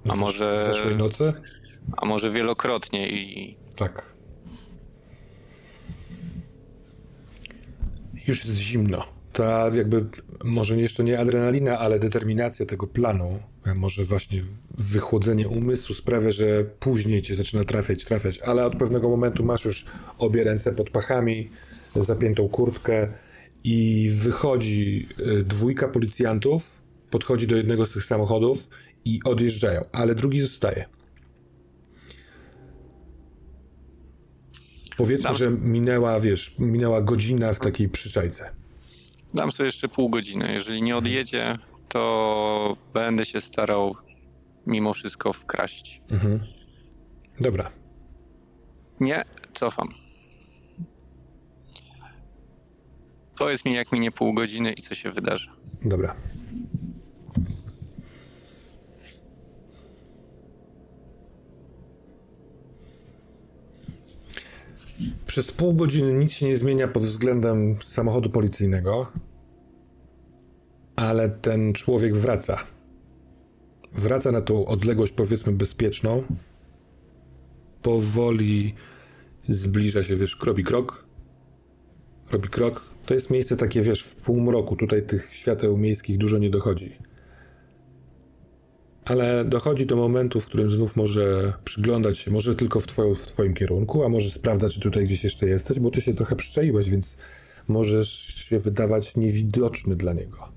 a 0.09 0.17
może... 0.17 0.57
Z 0.57 0.67
zeszłej 0.67 0.97
nocy? 0.97 1.33
A 1.97 2.07
może 2.07 2.31
wielokrotnie 2.31 3.09
i... 3.09 3.57
Tak. 3.77 4.13
Już 8.27 8.45
jest 8.45 8.57
zimno 8.57 9.12
ta 9.33 9.71
jakby, 9.75 10.07
może 10.45 10.77
jeszcze 10.77 11.05
nie 11.05 11.19
adrenalina, 11.19 11.79
ale 11.79 11.99
determinacja 11.99 12.67
tego 12.67 12.87
planu, 12.87 13.39
może 13.75 14.05
właśnie 14.05 14.43
wychłodzenie 14.79 15.49
umysłu 15.49 15.95
sprawia, 15.95 16.31
że 16.31 16.65
później 16.65 17.23
cię 17.23 17.35
zaczyna 17.35 17.65
trafiać, 17.65 18.05
trafiać, 18.05 18.39
ale 18.39 18.67
od 18.67 18.77
pewnego 18.77 19.09
momentu 19.09 19.45
masz 19.45 19.65
już 19.65 19.87
obie 20.19 20.45
ręce 20.45 20.73
pod 20.73 20.91
pachami, 20.91 21.51
zapiętą 21.97 22.49
kurtkę 22.49 23.09
i 23.65 24.11
wychodzi 24.15 25.09
y, 25.21 25.45
dwójka 25.45 25.89
policjantów, 25.89 26.83
podchodzi 27.11 27.47
do 27.47 27.57
jednego 27.57 27.87
z 27.87 27.93
tych 27.93 28.05
samochodów 28.05 28.69
i 29.05 29.21
odjeżdżają, 29.25 29.85
ale 29.93 30.15
drugi 30.15 30.41
zostaje. 30.41 30.85
Powiedzmy, 34.97 35.35
że 35.35 35.51
minęła, 35.51 36.21
wiesz, 36.21 36.55
minęła 36.59 37.03
godzina 37.03 37.53
w 37.53 37.59
takiej 37.59 37.89
przyczajce. 37.89 38.62
Dam 39.35 39.53
sobie 39.53 39.67
jeszcze 39.67 39.89
pół 39.89 40.11
godziny. 40.11 40.53
Jeżeli 40.53 40.83
nie 40.83 40.97
odjedzie, 40.97 41.59
to 41.89 42.77
będę 42.95 43.25
się 43.25 43.41
starał 43.41 43.97
mimo 44.67 44.95
wszystko 44.95 45.33
wkraść. 45.33 46.03
Mhm. 46.11 46.41
Dobra. 47.41 47.71
Nie, 49.01 49.25
cofam. 49.53 49.89
Powiedz 53.39 53.65
mi, 53.65 53.75
jak 53.75 53.93
minie 53.93 54.11
pół 54.11 54.35
godziny 54.35 54.73
i 54.73 54.83
co 54.83 54.95
się 54.95 55.11
wydarzy. 55.11 55.51
Dobra. 55.85 56.15
Przez 65.27 65.53
pół 65.53 65.75
godziny 65.75 66.13
nic 66.13 66.33
się 66.33 66.47
nie 66.47 66.57
zmienia 66.57 66.89
pod 66.89 67.03
względem 67.03 67.77
samochodu 67.87 68.31
policyjnego, 68.31 69.13
ale 70.97 71.29
ten 71.29 71.73
człowiek 71.73 72.17
wraca. 72.17 72.59
Wraca 73.95 74.33
na 74.33 74.41
tą 74.41 74.67
odległość, 74.67 75.13
powiedzmy, 75.13 75.53
bezpieczną. 75.53 76.23
Powoli 77.83 78.75
zbliża 79.49 80.03
się, 80.03 80.17
wiesz, 80.17 80.39
robi 80.45 80.65
krok. 80.65 81.05
Robi 82.31 82.49
krok. 82.49 82.85
To 83.07 83.15
jest 83.15 83.31
miejsce 83.31 83.57
takie, 83.57 83.83
wiesz, 83.83 84.03
w 84.03 84.15
półmroku. 84.15 84.77
Tutaj 84.77 85.07
tych 85.07 85.29
świateł 85.35 85.77
miejskich 85.77 86.19
dużo 86.19 86.39
nie 86.39 86.51
dochodzi. 86.51 86.97
Ale 89.05 89.45
dochodzi 89.45 89.87
do 89.87 89.97
momentu, 89.97 90.41
w 90.41 90.47
którym 90.47 90.71
znów 90.71 90.97
może 90.97 91.53
przyglądać 91.65 92.19
się, 92.19 92.31
może 92.31 92.55
tylko 92.55 92.81
w, 92.81 92.87
twoją, 92.87 93.15
w 93.15 93.27
twoim 93.27 93.55
kierunku, 93.55 94.05
a 94.05 94.09
może 94.09 94.31
sprawdzać, 94.31 94.75
czy 94.75 94.81
tutaj 94.81 95.05
gdzieś 95.05 95.25
jeszcze 95.25 95.47
jesteś, 95.47 95.81
bo 95.81 95.91
ty 95.91 96.01
się 96.01 96.15
trochę 96.15 96.37
przyczaiłeś, 96.37 96.91
więc 96.91 97.17
możesz 97.69 98.09
się 98.49 98.59
wydawać 98.59 99.17
niewidoczny 99.17 99.97
dla 99.97 100.13
niego. 100.13 100.49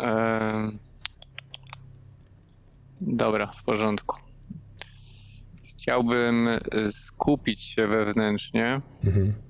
Eee... 0.00 0.78
Dobra, 3.00 3.46
w 3.46 3.64
porządku. 3.64 4.16
Chciałbym 5.62 6.48
skupić 6.90 7.62
się 7.62 7.86
wewnętrznie. 7.86 8.80
Mhm 9.04 9.49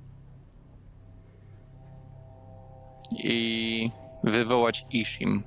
i 3.12 3.90
wywołać 4.24 4.86
Ishim. 4.90 5.42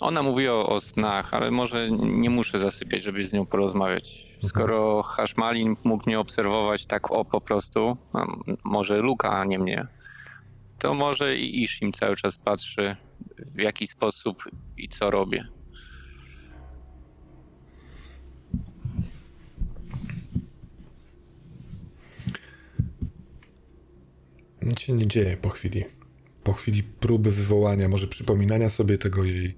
Ona 0.00 0.22
mówi 0.22 0.48
o, 0.48 0.80
snach, 0.80 1.34
ale 1.34 1.50
może 1.50 1.90
nie 1.90 2.30
muszę 2.30 2.58
zasypiać, 2.58 3.02
żeby 3.02 3.24
z 3.24 3.32
nią 3.32 3.46
porozmawiać. 3.46 4.24
Mhm. 4.24 4.42
Skoro 4.42 5.02
Hashmalin 5.02 5.76
mógł 5.84 6.02
mnie 6.06 6.20
obserwować 6.20 6.86
tak 6.86 7.10
o 7.10 7.24
po 7.24 7.40
prostu, 7.40 7.96
może 8.64 8.96
Luka, 8.96 9.30
a 9.30 9.44
nie 9.44 9.58
mnie, 9.58 9.86
to 10.78 10.94
może 10.94 11.36
i 11.36 11.62
Ishim 11.62 11.92
cały 11.92 12.16
czas 12.16 12.38
patrzy 12.38 12.96
w 13.54 13.60
jaki 13.60 13.86
sposób 13.86 14.44
i 14.76 14.88
co 14.88 15.10
robię. 15.10 15.48
Nic 24.62 24.80
się 24.80 24.92
nie 24.92 25.06
dzieje 25.06 25.36
po 25.36 25.48
chwili. 25.48 25.84
Po 26.44 26.52
chwili 26.52 26.82
próby 26.82 27.30
wywołania, 27.30 27.88
może 27.88 28.06
przypominania 28.08 28.70
sobie 28.70 28.98
tego 28.98 29.24
jej, 29.24 29.56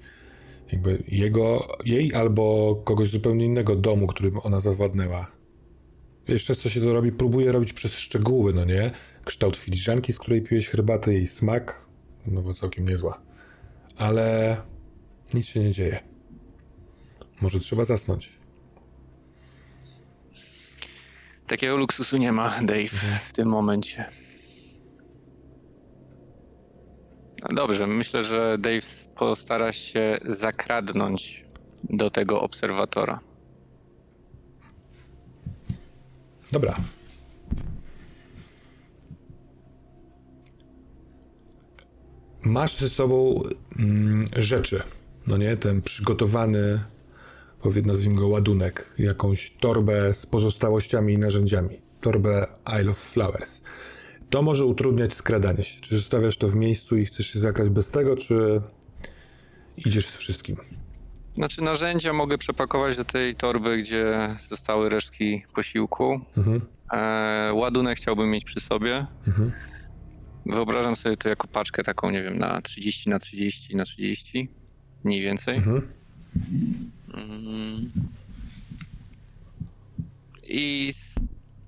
jakby 0.73 1.03
jego, 1.09 1.77
jej 1.85 2.15
albo 2.15 2.75
kogoś 2.85 3.11
zupełnie 3.11 3.45
innego 3.45 3.77
domu, 3.77 4.07
którym 4.07 4.39
ona 4.43 4.61
zawładnęła. 4.61 5.33
Wiesz, 6.29 6.45
często 6.45 6.69
się 6.69 6.81
to 6.81 6.93
robi, 6.93 7.13
próbuje 7.13 7.53
robić 7.53 7.73
przez 7.73 7.99
szczegóły, 7.99 8.53
no 8.53 8.65
nie? 8.65 8.91
Kształt 9.25 9.57
filiżanki, 9.57 10.13
z 10.13 10.19
której 10.19 10.43
piłeś 10.43 10.69
herbatę, 10.69 11.15
jej 11.15 11.27
smak, 11.27 11.87
no 12.27 12.43
bo 12.43 12.55
całkiem 12.55 12.89
niezła. 12.89 13.23
Ale 13.97 14.57
nic 15.35 15.47
się 15.47 15.61
nie 15.61 15.71
dzieje. 15.71 15.99
Może 17.41 17.61
trzeba 17.61 17.85
zasnąć. 17.85 18.33
Takiego 21.47 21.77
luksusu 21.77 22.17
nie 22.17 22.33
ma, 22.33 22.63
Dave, 22.63 23.21
w 23.29 23.33
tym 23.33 23.49
momencie. 23.49 24.24
Dobrze, 27.51 27.87
myślę, 27.87 28.25
że 28.25 28.57
Dave 28.59 29.09
postara 29.17 29.73
się 29.73 30.19
zakradnąć 30.29 31.45
do 31.85 32.11
tego 32.11 32.41
obserwatora. 32.41 33.21
Dobra. 36.53 36.77
Masz 42.43 42.77
ze 42.77 42.89
sobą 42.89 43.43
mm, 43.79 44.23
rzeczy, 44.37 44.83
no 45.27 45.37
nie? 45.37 45.57
Ten 45.57 45.83
przygotowany, 45.83 46.85
powiedzmy, 47.63 47.93
nazwijmy 47.93 48.17
go 48.17 48.29
ładunek, 48.29 48.95
jakąś 48.99 49.51
torbę 49.51 50.15
z 50.15 50.27
pozostałościami 50.27 51.15
i 51.15 51.19
narzędziami. 51.19 51.81
Torbę 52.01 52.47
Isle 52.81 52.91
of 52.91 52.99
Flowers 52.99 53.61
to 54.35 54.43
może 54.43 54.65
utrudniać 54.65 55.13
skradanie 55.13 55.63
się. 55.63 55.81
Czy 55.81 55.97
zostawiasz 55.97 56.37
to 56.37 56.49
w 56.49 56.55
miejscu 56.55 56.97
i 56.97 57.07
chcesz 57.07 57.27
się 57.27 57.39
zagrać 57.39 57.69
bez 57.69 57.91
tego, 57.91 58.17
czy 58.17 58.61
idziesz 59.77 60.07
z 60.07 60.17
wszystkim? 60.17 60.57
Znaczy 61.35 61.63
narzędzia 61.63 62.13
mogę 62.13 62.39
przepakować 62.39 62.97
do 62.97 63.05
tej 63.05 63.37
torby, 63.37 63.79
gdzie 63.79 64.37
zostały 64.49 64.89
resztki 64.89 65.43
posiłku. 65.55 66.21
Mhm. 66.37 66.61
E, 66.93 67.53
ładunek 67.55 67.99
chciałbym 67.99 68.31
mieć 68.31 68.45
przy 68.45 68.61
sobie. 68.61 69.07
Mhm. 69.27 69.53
Wyobrażam 70.47 70.97
sobie 70.97 71.17
to 71.17 71.29
jako 71.29 71.49
paczkę 71.49 71.83
taką, 71.83 72.11
nie 72.11 72.23
wiem, 72.23 72.39
na 72.39 72.63
30 72.63 73.11
na 73.11 73.19
30 73.19 73.77
na 73.77 73.85
30, 73.85 74.49
mniej 75.05 75.21
więcej. 75.21 75.57
Mhm. 75.57 75.83
Mm. 77.15 77.91
I 80.43 80.93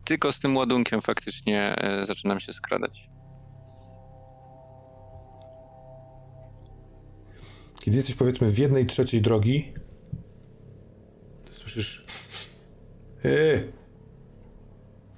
tylko 0.06 0.32
z 0.32 0.38
tym 0.38 0.56
ładunkiem 0.56 1.02
faktycznie 1.02 1.76
e, 1.76 2.04
zaczynam 2.04 2.40
się 2.40 2.52
skradać. 2.52 3.08
Kiedy 7.80 7.96
jesteś 7.96 8.14
powiedzmy 8.14 8.50
w 8.50 8.58
jednej 8.58 8.86
trzeciej 8.86 9.22
drogi, 9.22 9.72
to 11.44 11.54
słyszysz. 11.54 12.04
Eee, 13.24 13.72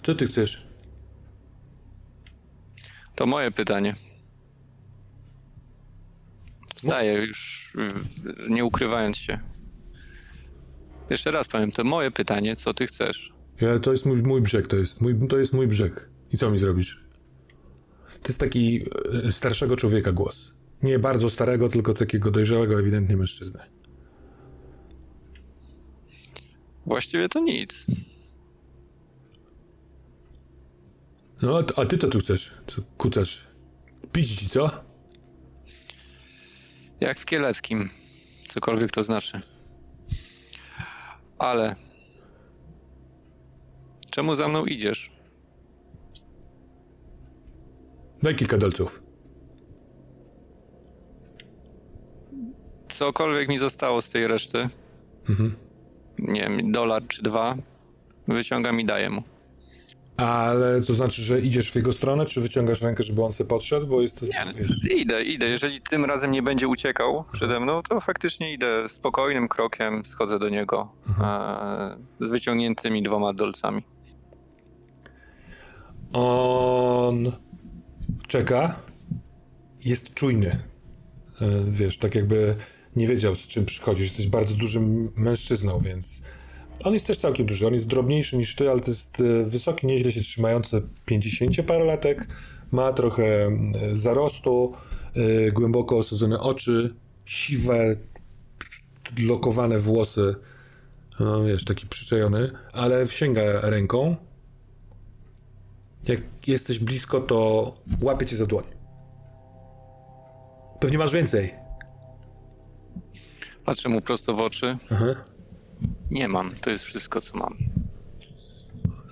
co 0.03 0.15
ty 0.15 0.27
chcesz? 0.27 0.67
To 3.15 3.27
moje 3.27 3.51
pytanie. 3.51 3.95
Wstaję 6.75 7.13
już, 7.13 7.73
nie 8.49 8.65
ukrywając 8.65 9.17
się. 9.17 9.39
Jeszcze 11.11 11.31
raz 11.31 11.49
powiem, 11.49 11.73
to 11.73 11.85
moje 11.85 12.11
pytanie, 12.11 12.57
co 12.57 12.75
ty 12.75 12.87
chcesz? 12.87 13.38
Ja, 13.61 13.79
to 13.79 13.93
jest 13.93 14.07
mój, 14.07 14.23
mój 14.23 14.43
brzeg, 14.43 14.67
to 14.67 14.77
jest 14.77 15.01
mój, 15.01 15.29
to 15.29 15.39
jest 15.39 15.53
mój 15.53 15.67
brzeg. 15.67 16.09
I 16.33 16.37
co 16.37 16.51
mi 16.51 16.59
zrobisz? 16.59 17.05
To 18.23 18.29
jest 18.29 18.41
taki 18.41 18.85
e, 19.27 19.33
starszego 19.33 19.77
człowieka 19.77 20.13
głos. 20.13 20.53
Nie 20.83 20.99
bardzo 20.99 21.31
starego, 21.31 21.69
tylko 21.69 21.95
takiego 21.95 22.31
dojrzałego, 22.31 22.81
ewidentnie 22.81 23.17
mężczyzny. 23.17 23.61
Właściwie 26.87 27.29
to 27.29 27.41
nic. 27.41 27.87
No, 31.43 31.63
a 31.77 31.85
ty 31.85 31.99
co 31.99 32.09
tu 32.09 32.19
chcesz? 32.19 32.55
Co 32.67 32.83
kucasz? 32.97 33.47
Pić 34.13 34.35
ci, 34.35 34.49
co? 34.49 34.71
Jak 37.01 37.19
w 37.19 37.25
Kieleckim. 37.25 37.91
Cokolwiek 38.49 38.91
to 38.91 39.03
znaczy. 39.03 39.41
Ale 41.39 41.77
Czemu 44.11 44.35
za 44.35 44.49
mną 44.49 44.65
idziesz? 44.65 45.11
Daj 48.23 48.35
kilka 48.35 48.59
dolców. 48.59 49.03
Cokolwiek 52.89 53.49
mi 53.49 53.59
zostało 53.59 54.03
z 54.03 54.11
tej 54.11 54.27
reszty, 54.27 54.69
mhm. 55.29 55.53
nie 56.19 56.41
wiem, 56.41 56.73
dolar 56.73 57.03
czy 57.09 57.23
dwa, 57.23 57.57
wyciągam 58.29 58.81
i 58.81 58.85
daję 58.85 59.11
mu. 59.11 59.23
Ale 60.17 60.83
to 60.83 60.95
znaczy, 60.95 61.23
że 61.23 61.41
idziesz 61.41 61.71
w 61.73 61.77
jego 61.77 61.93
stronę, 61.93 62.27
czy 62.27 62.41
wyciągasz 62.41 62.83
rękę, 62.83 63.03
żeby 63.03 63.25
on 63.25 63.33
sobie 63.33 63.49
podszedł, 63.49 63.87
bo 63.87 64.03
jest 64.03 64.21
to... 64.21 64.27
Nie, 64.27 64.95
idę, 64.95 65.25
idę. 65.25 65.47
Jeżeli 65.49 65.81
tym 65.81 66.05
razem 66.05 66.31
nie 66.31 66.43
będzie 66.43 66.69
uciekał 66.69 67.25
przede 67.33 67.61
mną, 67.61 67.83
to 67.83 68.01
faktycznie 68.01 68.53
idę 68.53 68.89
spokojnym 68.89 69.49
krokiem, 69.49 70.03
schodzę 70.07 70.39
do 70.39 70.49
niego 70.49 70.93
mhm. 71.09 72.05
z 72.21 72.31
wyciągniętymi 72.31 73.03
dwoma 73.03 73.33
dolcami. 73.33 73.83
On 76.13 77.33
czeka, 78.29 78.83
jest 79.85 80.15
czujny. 80.15 80.59
E, 81.41 81.65
wiesz, 81.71 81.99
tak 81.99 82.15
jakby 82.15 82.57
nie 82.97 83.07
wiedział 83.07 83.37
z 83.37 83.47
czym 83.47 83.65
przychodzisz. 83.65 84.07
Jesteś 84.07 84.27
bardzo 84.27 84.55
dużym 84.55 85.13
mężczyzną, 85.17 85.81
więc 85.81 86.23
on 86.85 86.95
jest 86.95 87.07
też 87.07 87.19
całkiem 87.19 87.47
duży. 87.47 87.67
On 87.67 87.75
jest 87.75 87.87
drobniejszy 87.87 88.37
niż 88.37 88.55
ty, 88.55 88.71
ale 88.71 88.81
to 88.81 88.91
jest 88.91 89.21
e, 89.21 89.45
wysoki, 89.45 89.87
nieźle 89.87 90.13
się 90.13 90.21
trzymający 90.21 90.83
50 91.07 91.63
parolatek. 91.67 92.27
Ma 92.71 92.93
trochę 92.93 93.25
e, 93.25 93.51
zarostu, 93.95 94.73
głęboko 95.53 95.97
osadzone 95.99 96.41
oczy, 96.41 96.95
siwe, 97.25 97.97
lokowane 99.19 99.79
włosy. 99.79 100.35
No, 101.21 101.45
wiesz, 101.45 101.65
taki 101.65 101.87
przyczajony, 101.87 102.51
ale 102.73 103.07
sięga 103.07 103.43
ręką 103.71 104.17
jak 106.09 106.49
jesteś 106.49 106.79
blisko, 106.79 107.21
to 107.21 107.75
łapie 108.03 108.27
cię 108.27 108.37
za 108.37 108.47
dłoń. 108.47 108.65
Pewnie 110.81 110.99
masz 110.99 111.13
więcej. 111.13 111.55
Patrzę 113.65 113.89
mu 113.89 114.01
prosto 114.01 114.35
w 114.35 114.41
oczy. 114.41 114.79
Aha. 114.91 115.15
Nie 116.11 116.29
mam, 116.29 116.55
to 116.61 116.71
jest 116.71 116.85
wszystko, 116.85 117.21
co 117.21 117.39
mam. 117.39 117.57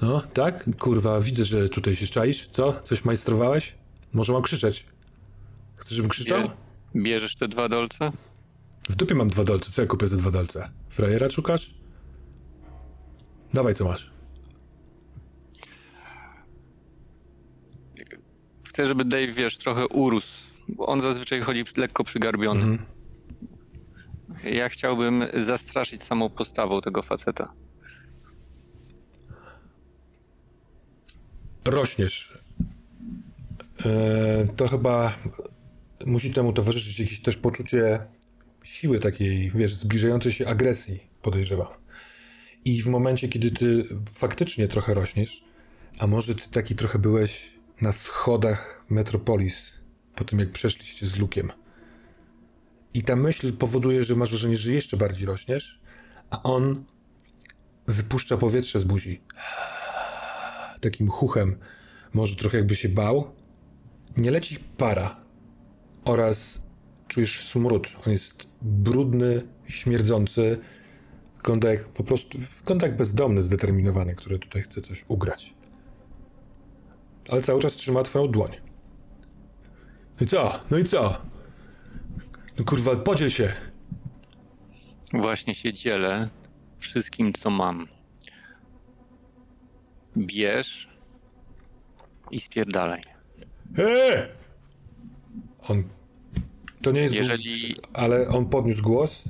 No, 0.02 0.20
tak? 0.34 0.76
Kurwa, 0.78 1.20
widzę, 1.20 1.44
że 1.44 1.68
tutaj 1.68 1.96
się 1.96 2.06
czaisz. 2.06 2.48
Co? 2.52 2.80
Coś 2.82 3.04
majstrowałeś? 3.04 3.74
Może 4.12 4.32
mam 4.32 4.42
krzyczeć? 4.42 4.86
Chcesz, 5.76 5.96
żebym 5.96 6.08
krzyczał? 6.10 6.40
Bie- 6.42 7.02
bierzesz 7.02 7.34
te 7.34 7.48
dwa 7.48 7.68
dolce? 7.68 8.12
W 8.88 8.96
dupie 8.96 9.14
mam 9.14 9.28
dwa 9.28 9.44
dolce. 9.44 9.70
Co 9.72 9.82
ja 9.82 9.88
kupię 9.88 10.06
za 10.06 10.16
dwa 10.16 10.30
dolce? 10.30 10.70
Frajera 10.88 11.30
szukasz? 11.30 11.74
Dawaj, 13.54 13.74
co 13.74 13.84
masz. 13.84 14.10
Chcę, 18.76 18.86
żeby 18.86 19.04
Dave, 19.04 19.32
wiesz, 19.32 19.58
trochę 19.58 19.88
urósł, 19.88 20.42
bo 20.68 20.86
on 20.86 21.00
zazwyczaj 21.00 21.40
chodzi 21.40 21.64
lekko 21.76 22.04
przygarbiony. 22.04 22.78
Ja 24.44 24.68
chciałbym 24.68 25.24
zastraszyć 25.34 26.02
samą 26.02 26.30
postawą 26.30 26.80
tego 26.80 27.02
faceta. 27.02 27.52
Rośniesz. 31.64 32.38
E, 33.86 34.46
to 34.56 34.68
chyba 34.68 35.16
musi 36.06 36.32
temu 36.32 36.52
towarzyszyć 36.52 37.00
jakieś 37.00 37.20
też 37.20 37.36
poczucie 37.36 38.00
siły 38.64 38.98
takiej, 38.98 39.50
wiesz, 39.54 39.74
zbliżającej 39.74 40.32
się 40.32 40.48
agresji, 40.48 41.00
podejrzewam. 41.22 41.68
I 42.64 42.82
w 42.82 42.86
momencie, 42.86 43.28
kiedy 43.28 43.50
ty 43.50 43.84
faktycznie 44.14 44.68
trochę 44.68 44.94
rośniesz, 44.94 45.44
a 45.98 46.06
może 46.06 46.34
ty 46.34 46.50
taki 46.50 46.74
trochę 46.74 46.98
byłeś 46.98 47.55
na 47.80 47.92
schodach 47.92 48.84
Metropolis, 48.90 49.72
po 50.14 50.24
tym 50.24 50.38
jak 50.38 50.52
przeszliście 50.52 51.06
z 51.06 51.16
Lukiem. 51.16 51.52
I 52.94 53.02
ta 53.02 53.16
myśl 53.16 53.52
powoduje, 53.52 54.02
że 54.02 54.16
masz 54.16 54.30
wrażenie, 54.30 54.56
że 54.56 54.72
jeszcze 54.72 54.96
bardziej 54.96 55.26
rośniesz, 55.26 55.80
a 56.30 56.42
on 56.42 56.84
wypuszcza 57.86 58.36
powietrze 58.36 58.80
z 58.80 58.84
buzi. 58.84 59.20
Takim 60.80 61.08
chuchem, 61.08 61.58
może 62.12 62.36
trochę 62.36 62.56
jakby 62.56 62.74
się 62.74 62.88
bał. 62.88 63.30
Nie 64.16 64.30
leci 64.30 64.58
para 64.76 65.16
oraz 66.04 66.62
czujesz 67.08 67.48
smród. 67.48 67.88
On 68.06 68.12
jest 68.12 68.34
brudny, 68.62 69.42
śmierdzący. 69.68 70.58
Wygląda 71.36 71.70
jak 71.70 71.88
po 71.88 72.04
prostu, 72.04 72.38
wygląda 72.38 72.86
jak 72.86 72.96
bezdomny, 72.96 73.42
zdeterminowany, 73.42 74.14
który 74.14 74.38
tutaj 74.38 74.62
chce 74.62 74.80
coś 74.80 75.04
ugrać. 75.08 75.55
Ale 77.28 77.42
cały 77.42 77.60
czas 77.60 77.72
trzyma 77.76 78.02
twoją 78.02 78.28
dłoń. 78.28 78.50
No 80.20 80.24
i 80.24 80.26
co? 80.26 80.60
No 80.70 80.78
i 80.78 80.84
co? 80.84 81.16
No 82.58 82.64
kurwa, 82.64 82.96
podziel 82.96 83.30
się. 83.30 83.52
Właśnie 85.12 85.54
się 85.54 85.72
dzielę 85.72 86.28
wszystkim, 86.78 87.32
co 87.32 87.50
mam. 87.50 87.86
Bierz 90.16 90.88
i 92.30 92.40
spierdalaj. 92.40 93.02
Eee! 93.78 94.28
On. 95.68 95.82
To 96.82 96.90
nie 96.92 97.00
jest. 97.00 97.14
Jeżeli- 97.14 97.76
Ale 97.92 98.28
on 98.28 98.46
podniósł 98.48 98.82
głos. 98.82 99.24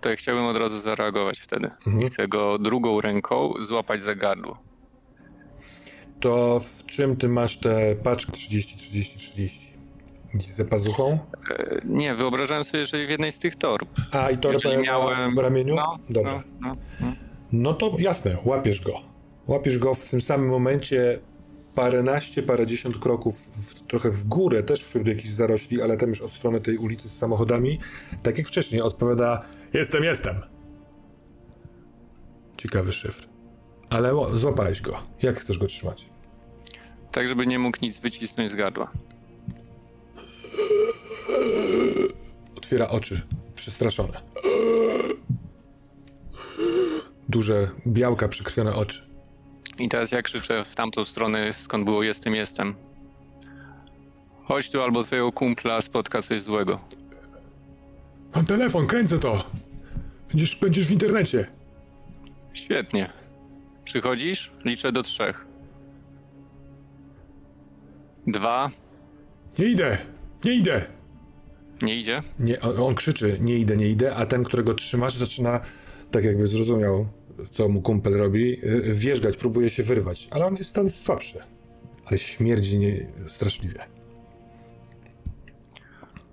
To 0.00 0.10
ja 0.10 0.16
chciałbym 0.16 0.44
od 0.44 0.56
razu 0.56 0.80
zareagować 0.80 1.40
wtedy. 1.40 1.66
Mhm. 1.86 2.02
I 2.02 2.06
chcę 2.06 2.28
go 2.28 2.58
drugą 2.58 3.00
ręką 3.00 3.52
złapać 3.60 4.02
za 4.02 4.14
gardło. 4.14 4.58
To 6.24 6.60
w 6.60 6.84
czym 6.84 7.16
ty 7.16 7.28
masz 7.28 7.56
te 7.56 7.96
paczki 7.96 8.32
30, 8.32 8.76
30, 8.76 9.18
30? 9.18 9.74
Gdzieś 10.34 10.50
za 10.50 10.64
pazuchą? 10.64 11.18
E, 11.50 11.80
Nie, 11.84 12.14
wyobrażałem 12.14 12.64
sobie, 12.64 12.84
że 12.86 13.06
w 13.06 13.10
jednej 13.10 13.32
z 13.32 13.38
tych 13.38 13.56
torb. 13.56 13.88
A 14.10 14.30
i 14.30 14.38
torbę 14.38 14.76
miałem... 14.76 15.38
ramieniu? 15.38 15.74
No, 15.74 15.98
Dobra. 16.10 16.42
No, 16.60 16.68
no, 16.68 16.76
no. 17.00 17.12
No 17.52 17.74
to 17.74 17.92
jasne, 17.98 18.36
łapiesz 18.44 18.80
go. 18.80 18.92
Łapiesz 19.46 19.78
go 19.78 19.94
w 19.94 20.10
tym 20.10 20.20
samym 20.20 20.48
momencie 20.48 21.18
paręnaście, 21.74 22.42
parędziesiąt 22.42 22.98
kroków 22.98 23.40
w, 23.40 23.82
trochę 23.82 24.10
w 24.10 24.24
górę, 24.24 24.62
też 24.62 24.84
wśród 24.84 25.06
jakichś 25.06 25.28
zarośli, 25.28 25.82
ale 25.82 25.96
tam 25.96 26.08
już 26.08 26.20
od 26.20 26.32
strony 26.32 26.60
tej 26.60 26.78
ulicy 26.78 27.08
z 27.08 27.18
samochodami. 27.18 27.78
Tak 28.22 28.38
jak 28.38 28.46
wcześniej 28.48 28.82
odpowiada 28.82 29.42
Jestem, 29.72 30.04
jestem. 30.04 30.34
Ciekawy 32.56 32.92
szyfr. 32.92 33.26
Ale 33.90 34.12
złapałeś 34.34 34.82
go. 34.82 34.96
Jak 35.22 35.38
chcesz 35.38 35.58
go 35.58 35.66
trzymać? 35.66 36.13
Tak, 37.14 37.28
żeby 37.28 37.46
nie 37.46 37.58
mógł 37.58 37.78
nic 37.82 38.00
wycisnąć 38.00 38.50
z 38.50 38.54
gardła. 38.54 38.92
Otwiera 42.56 42.88
oczy, 42.88 43.20
przestraszone. 43.54 44.20
Duże, 47.28 47.70
białka 47.86 48.28
przykrwione 48.28 48.74
oczy. 48.74 49.02
I 49.78 49.88
teraz 49.88 50.12
ja 50.12 50.22
krzyczę 50.22 50.64
w 50.64 50.74
tamtą 50.74 51.04
stronę, 51.04 51.52
skąd 51.52 51.84
było 51.84 52.02
jestem, 52.02 52.34
jestem. 52.34 52.74
Chodź 54.44 54.70
tu, 54.70 54.82
albo 54.82 55.04
twojego 55.04 55.32
kumpla 55.32 55.80
spotka 55.80 56.22
coś 56.22 56.42
złego. 56.42 56.80
Mam 58.34 58.44
telefon, 58.44 58.86
kręcę 58.86 59.18
to. 59.18 59.44
Będziesz, 60.28 60.56
będziesz 60.56 60.86
w 60.86 60.92
internecie. 60.92 61.46
Świetnie. 62.54 63.12
Przychodzisz? 63.84 64.52
Liczę 64.64 64.92
do 64.92 65.02
trzech. 65.02 65.53
Dwa. 68.26 68.70
Nie 69.58 69.66
idę, 69.66 69.98
nie 70.44 70.52
idę. 70.52 70.86
Nie 71.82 71.96
idzie? 71.96 72.22
Nie, 72.38 72.60
on, 72.60 72.94
krzyczy, 72.94 73.38
nie 73.40 73.56
idę, 73.58 73.76
nie 73.76 73.88
idę, 73.88 74.14
a 74.14 74.26
ten, 74.26 74.44
którego 74.44 74.74
trzymasz, 74.74 75.14
zaczyna, 75.14 75.60
tak 76.10 76.24
jakby 76.24 76.46
zrozumiał, 76.46 77.06
co 77.50 77.68
mu 77.68 77.82
kumpel 77.82 78.12
robi, 78.12 78.60
yy, 78.62 78.94
wierzgać, 78.94 79.36
próbuje 79.36 79.70
się 79.70 79.82
wyrwać, 79.82 80.28
ale 80.30 80.46
on 80.46 80.56
jest 80.56 80.74
tam 80.74 80.90
słabszy. 80.90 81.38
Ale 82.06 82.18
śmierdzi 82.18 82.78
nie, 82.78 83.06
straszliwie. 83.26 83.86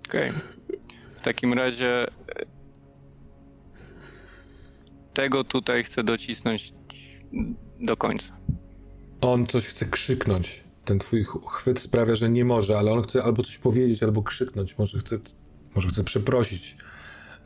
Okej. 0.08 0.32
W 1.16 1.22
takim 1.22 1.54
razie 1.54 2.08
e, 2.08 2.12
tego 5.14 5.44
tutaj 5.44 5.84
chcę 5.84 6.04
docisnąć 6.04 6.74
do 7.80 7.98
końca. 7.98 8.38
On 9.22 9.48
coś 9.48 9.66
chce 9.68 9.86
krzyknąć. 9.86 10.64
Ten 10.86 11.00
twój 11.00 11.24
ch- 11.24 11.46
chwyt 11.48 11.80
sprawia, 11.80 12.16
że 12.16 12.30
nie 12.30 12.46
może, 12.46 12.78
ale 12.78 12.92
on 12.92 13.02
chce 13.04 13.24
albo 13.24 13.44
coś 13.44 13.58
powiedzieć, 13.58 14.04
albo 14.04 14.24
krzyknąć. 14.24 14.78
Może 14.78 15.00
chce, 15.00 15.18
może 15.76 15.88
chce 15.90 16.04
przeprosić. 16.04 16.78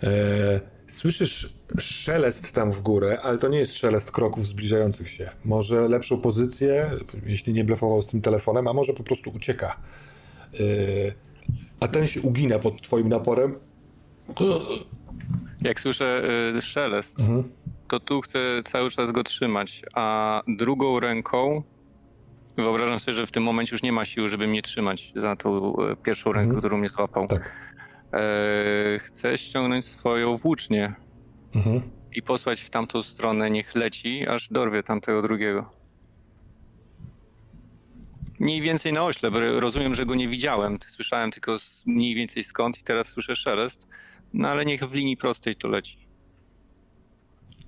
E, 0.03 0.61
słyszysz 0.87 1.53
szelest 1.79 2.51
tam 2.51 2.71
w 2.71 2.81
górę, 2.81 3.19
ale 3.23 3.37
to 3.37 3.47
nie 3.47 3.59
jest 3.59 3.75
szelest 3.77 4.11
kroków 4.11 4.47
zbliżających 4.47 5.09
się. 5.09 5.29
Może 5.45 5.87
lepszą 5.87 6.21
pozycję, 6.21 6.91
jeśli 7.25 7.53
nie 7.53 7.63
blefował 7.63 8.01
z 8.01 8.07
tym 8.07 8.21
telefonem, 8.21 8.67
a 8.67 8.73
może 8.73 8.93
po 8.93 9.03
prostu 9.03 9.29
ucieka. 9.35 9.77
E, 10.53 10.57
a 11.79 11.87
ten 11.87 12.07
się 12.07 12.21
ugina 12.21 12.59
pod 12.59 12.81
twoim 12.81 13.09
naporem. 13.09 13.55
Jak 15.61 15.79
słyszę 15.79 16.23
y, 16.57 16.61
szelest, 16.61 17.15
to 17.87 17.99
tu 17.99 18.21
chcę 18.21 18.39
cały 18.65 18.91
czas 18.91 19.11
go 19.11 19.23
trzymać, 19.23 19.81
a 19.93 20.41
drugą 20.47 20.99
ręką 20.99 21.63
wyobrażam 22.57 22.99
sobie, 22.99 23.13
że 23.13 23.27
w 23.27 23.31
tym 23.31 23.43
momencie 23.43 23.71
już 23.75 23.83
nie 23.83 23.91
ma 23.91 24.05
siły, 24.05 24.29
żeby 24.29 24.47
mnie 24.47 24.61
trzymać 24.61 25.11
za 25.15 25.35
tą 25.35 25.75
e, 25.77 25.95
pierwszą 25.95 26.31
rękę, 26.31 26.57
którą 26.57 26.77
mnie 26.77 26.89
złapał. 26.89 27.27
Tak. 27.27 27.51
E, 28.13 28.99
chcę 28.99 29.37
ściągnąć 29.37 29.85
swoją 29.85 30.37
włócznię 30.37 30.93
Mhm. 31.55 31.81
i 32.13 32.21
posłać 32.21 32.61
w 32.61 32.69
tamtą 32.69 33.01
stronę, 33.03 33.49
niech 33.51 33.75
leci, 33.75 34.27
aż 34.27 34.47
dorwie 34.49 34.83
tamtego 34.83 35.21
drugiego. 35.21 35.69
Mniej 38.39 38.61
więcej 38.61 38.93
na 38.93 39.03
oślep. 39.05 39.33
Ro- 39.33 39.59
Rozumiem, 39.59 39.93
że 39.95 40.05
go 40.05 40.15
nie 40.15 40.27
widziałem. 40.27 40.77
Słyszałem 40.81 41.31
tylko 41.31 41.57
mniej 41.85 42.15
więcej 42.15 42.43
skąd 42.43 42.79
i 42.79 42.83
teraz 42.83 43.07
słyszę 43.07 43.35
szelest. 43.35 43.87
No 44.33 44.49
ale 44.49 44.65
niech 44.65 44.83
w 44.89 44.93
linii 44.93 45.17
prostej 45.17 45.55
to 45.55 45.67
leci. 45.67 45.97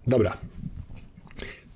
Dobra. 0.08 0.38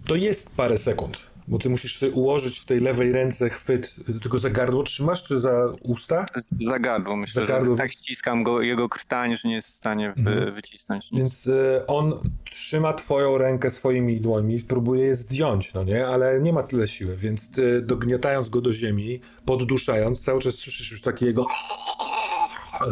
To 0.05 0.15
jest 0.15 0.55
parę 0.55 0.77
sekund, 0.77 1.17
bo 1.47 1.57
ty 1.59 1.69
musisz 1.69 1.97
sobie 1.97 2.11
ułożyć 2.11 2.59
w 2.59 2.65
tej 2.65 2.79
lewej 2.79 3.11
ręce 3.11 3.49
chwyt. 3.49 3.95
Tylko 4.21 4.39
za 4.39 4.49
gardło 4.49 4.83
trzymasz, 4.83 5.23
czy 5.23 5.39
za 5.39 5.51
usta? 5.83 6.25
Za 6.61 6.79
gardło 6.79 7.15
myślę, 7.15 7.41
Za 7.41 7.47
gardło. 7.47 7.75
tak 7.75 7.91
ściskam 7.91 8.43
go, 8.43 8.61
jego 8.61 8.89
krtań, 8.89 9.37
że 9.37 9.47
nie 9.49 9.55
jest 9.55 9.67
w 9.67 9.73
stanie 9.73 10.13
wy, 10.17 10.51
wycisnąć. 10.51 11.11
nic. 11.11 11.19
Więc 11.19 11.47
y, 11.47 11.83
on 11.87 12.13
trzyma 12.51 12.93
twoją 12.93 13.37
rękę 13.37 13.71
swoimi 13.71 14.21
dłońmi, 14.21 14.59
próbuje 14.59 15.05
je 15.05 15.15
zdjąć, 15.15 15.73
no 15.73 15.83
nie? 15.83 16.07
Ale 16.07 16.41
nie 16.41 16.53
ma 16.53 16.63
tyle 16.63 16.87
siły, 16.87 17.17
więc 17.17 17.51
ty 17.51 17.81
dogniatając 17.81 18.49
go 18.49 18.61
do 18.61 18.73
ziemi, 18.73 19.21
podduszając, 19.45 20.21
cały 20.21 20.41
czas 20.41 20.55
słyszysz 20.55 20.91
już 20.91 21.01
taki 21.01 21.25
jego 21.25 21.45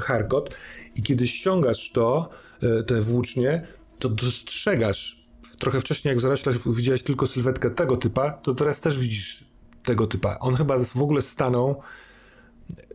charkot 0.01 0.55
i 0.95 1.01
kiedy 1.03 1.27
ściągasz 1.27 1.91
to, 1.91 2.29
y, 2.63 2.83
te 2.83 3.01
włócznie, 3.01 3.61
to 3.99 4.09
dostrzegasz, 4.09 5.18
trochę 5.59 5.79
wcześniej 5.79 6.09
jak 6.09 6.17
w 6.17 6.21
zaroślach 6.21 6.73
widziałeś 6.73 7.03
tylko 7.03 7.27
sylwetkę 7.27 7.69
tego 7.69 7.97
typa, 7.97 8.31
to 8.31 8.55
teraz 8.55 8.81
też 8.81 8.97
widzisz 8.97 9.45
tego 9.83 10.07
typa. 10.07 10.39
On 10.39 10.55
chyba 10.55 10.79
w 10.79 11.01
ogóle 11.01 11.21
stanął, 11.21 11.81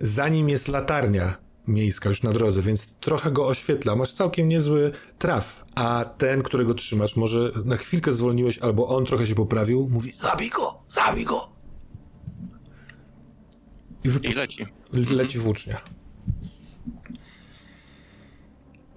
zanim 0.00 0.48
jest 0.48 0.68
latarnia 0.68 1.36
miejska 1.68 2.08
już 2.08 2.22
na 2.22 2.32
drodze, 2.32 2.62
więc 2.62 2.86
trochę 2.86 3.30
go 3.30 3.46
oświetla. 3.46 3.96
Masz 3.96 4.12
całkiem 4.12 4.48
niezły 4.48 4.92
traf, 5.18 5.64
a 5.74 6.04
ten, 6.18 6.42
którego 6.42 6.74
trzymasz, 6.74 7.16
może 7.16 7.52
na 7.64 7.76
chwilkę 7.76 8.12
zwolniłeś, 8.12 8.58
albo 8.58 8.88
on 8.88 9.06
trochę 9.06 9.26
się 9.26 9.34
poprawił, 9.34 9.88
mówi 9.90 10.12
zabij 10.14 10.50
go, 10.50 10.82
zabij 10.88 11.24
go. 11.24 11.48
I. 14.04 14.28
I 14.28 14.32
leci. 14.32 14.66
Leci 14.92 15.38
włócznia. 15.38 15.80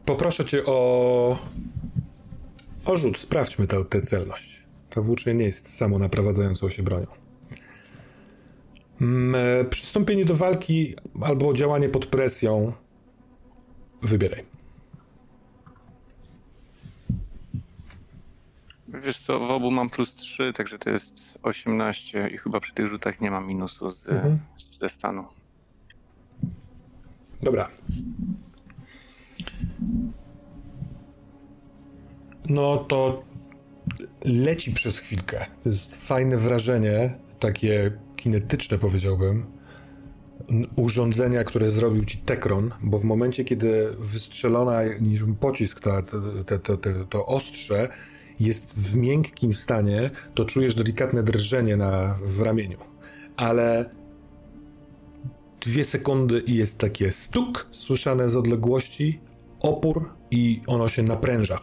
Poproszę 0.05 0.45
cię 0.45 0.65
o... 0.65 1.39
o 2.88 2.97
rzut, 2.97 3.19
sprawdźmy 3.19 3.67
tę 3.67 4.01
celność. 4.01 4.63
Ta 4.89 5.01
włócznia 5.01 5.33
nie 5.33 5.45
jest 5.45 5.75
samo 5.77 5.99
naprowadzającą 5.99 6.69
się 6.69 6.83
bronią. 6.83 7.07
Mm, 9.01 9.35
e, 9.35 9.65
przystąpienie 9.65 10.25
do 10.25 10.35
walki 10.35 10.95
albo 11.21 11.53
działanie 11.53 11.89
pod 11.89 12.05
presją. 12.05 12.73
Wybieraj. 14.01 14.43
Wiesz 18.88 19.19
co, 19.19 19.39
w 19.39 19.51
obu 19.51 19.71
mam 19.71 19.89
plus 19.89 20.15
3, 20.15 20.53
także 20.53 20.79
to 20.79 20.89
jest 20.89 21.39
18 21.43 22.29
i 22.33 22.38
chyba 22.38 22.59
przy 22.59 22.73
tych 22.73 22.88
rzutach 22.88 23.21
nie 23.21 23.31
mam 23.31 23.47
minusu 23.47 23.91
z, 23.91 24.09
mhm. 24.09 24.39
ze 24.77 24.89
stanu. 24.89 25.25
Dobra. 27.41 27.69
No 32.49 32.77
to 32.77 33.23
leci 34.25 34.71
przez 34.71 34.99
chwilkę. 34.99 35.45
To 35.63 35.69
jest 35.69 35.95
fajne 35.95 36.37
wrażenie, 36.37 37.17
takie 37.39 37.91
kinetyczne 38.15 38.77
powiedziałbym, 38.77 39.45
urządzenia, 40.75 41.43
które 41.43 41.69
zrobił 41.69 42.05
ci 42.05 42.17
Tekron, 42.17 42.71
bo 42.81 42.99
w 42.99 43.03
momencie, 43.03 43.43
kiedy 43.43 43.89
wystrzelona 43.99 44.83
niż 45.01 45.23
pocisk 45.39 45.79
ta, 45.79 46.01
te, 46.45 46.59
te, 46.59 46.77
te, 46.77 46.93
to 47.09 47.25
ostrze 47.25 47.89
jest 48.39 48.79
w 48.79 48.95
miękkim 48.95 49.53
stanie, 49.53 50.11
to 50.35 50.45
czujesz 50.45 50.75
delikatne 50.75 51.23
drżenie 51.23 51.77
na, 51.77 52.19
w 52.23 52.41
ramieniu. 52.41 52.77
Ale 53.37 53.89
dwie 55.61 55.83
sekundy 55.83 56.39
i 56.39 56.55
jest 56.55 56.77
takie 56.77 57.11
stuk 57.11 57.67
słyszane 57.71 58.29
z 58.29 58.35
odległości, 58.35 59.19
opór 59.59 60.09
i 60.31 60.61
ono 60.67 60.89
się 60.89 61.03
napręża. 61.03 61.59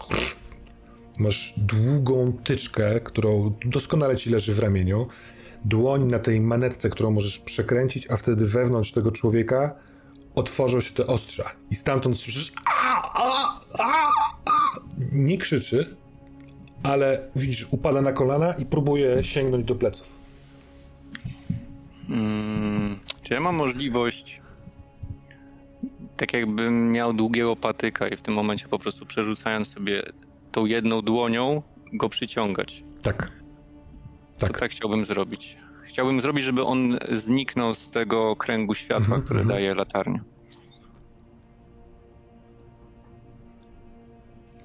Masz 1.18 1.54
długą 1.56 2.32
tyczkę, 2.44 3.00
którą 3.00 3.54
doskonale 3.64 4.16
ci 4.16 4.30
leży 4.30 4.54
w 4.54 4.58
ramieniu 4.58 5.06
dłoń 5.64 6.04
na 6.04 6.18
tej 6.18 6.40
manetce, 6.40 6.90
którą 6.90 7.10
możesz 7.10 7.38
przekręcić, 7.38 8.10
a 8.10 8.16
wtedy 8.16 8.46
wewnątrz 8.46 8.92
tego 8.92 9.12
człowieka 9.12 9.74
otworzą 10.34 10.80
się 10.80 10.94
te 10.94 11.06
ostrza. 11.06 11.50
I 11.70 11.74
stamtąd 11.74 12.18
słyszysz. 12.18 12.52
Nie 15.12 15.38
krzyczy, 15.38 15.96
ale 16.82 17.28
widzisz, 17.36 17.68
upada 17.70 18.02
na 18.02 18.12
kolana 18.12 18.52
i 18.52 18.66
próbuje 18.66 19.24
sięgnąć 19.24 19.64
do 19.64 19.74
pleców. 19.74 20.18
Hmm, 22.08 22.98
czy 23.22 23.34
ja 23.34 23.40
mam 23.40 23.54
możliwość, 23.54 24.40
tak 26.16 26.32
jakbym 26.32 26.92
miał 26.92 27.12
długiego 27.12 27.56
patyka 27.56 28.08
i 28.08 28.16
w 28.16 28.22
tym 28.22 28.34
momencie 28.34 28.68
po 28.68 28.78
prostu 28.78 29.06
przerzucając 29.06 29.68
sobie 29.68 30.02
tą 30.54 30.66
jedną 30.66 31.02
dłonią, 31.02 31.62
go 31.92 32.08
przyciągać? 32.08 32.84
Tak. 33.02 33.32
Tak. 34.38 34.52
To 34.52 34.58
tak 34.58 34.70
chciałbym 34.70 35.04
zrobić. 35.04 35.56
Chciałbym 35.86 36.20
zrobić, 36.20 36.44
żeby 36.44 36.64
on 36.64 36.98
zniknął 37.12 37.74
z 37.74 37.90
tego 37.90 38.36
kręgu 38.36 38.74
światła, 38.74 39.06
mm 39.06 39.20
-hmm. 39.20 39.24
które 39.24 39.40
mhm. 39.40 39.58
daje 39.58 39.74
latarnia. 39.74 40.20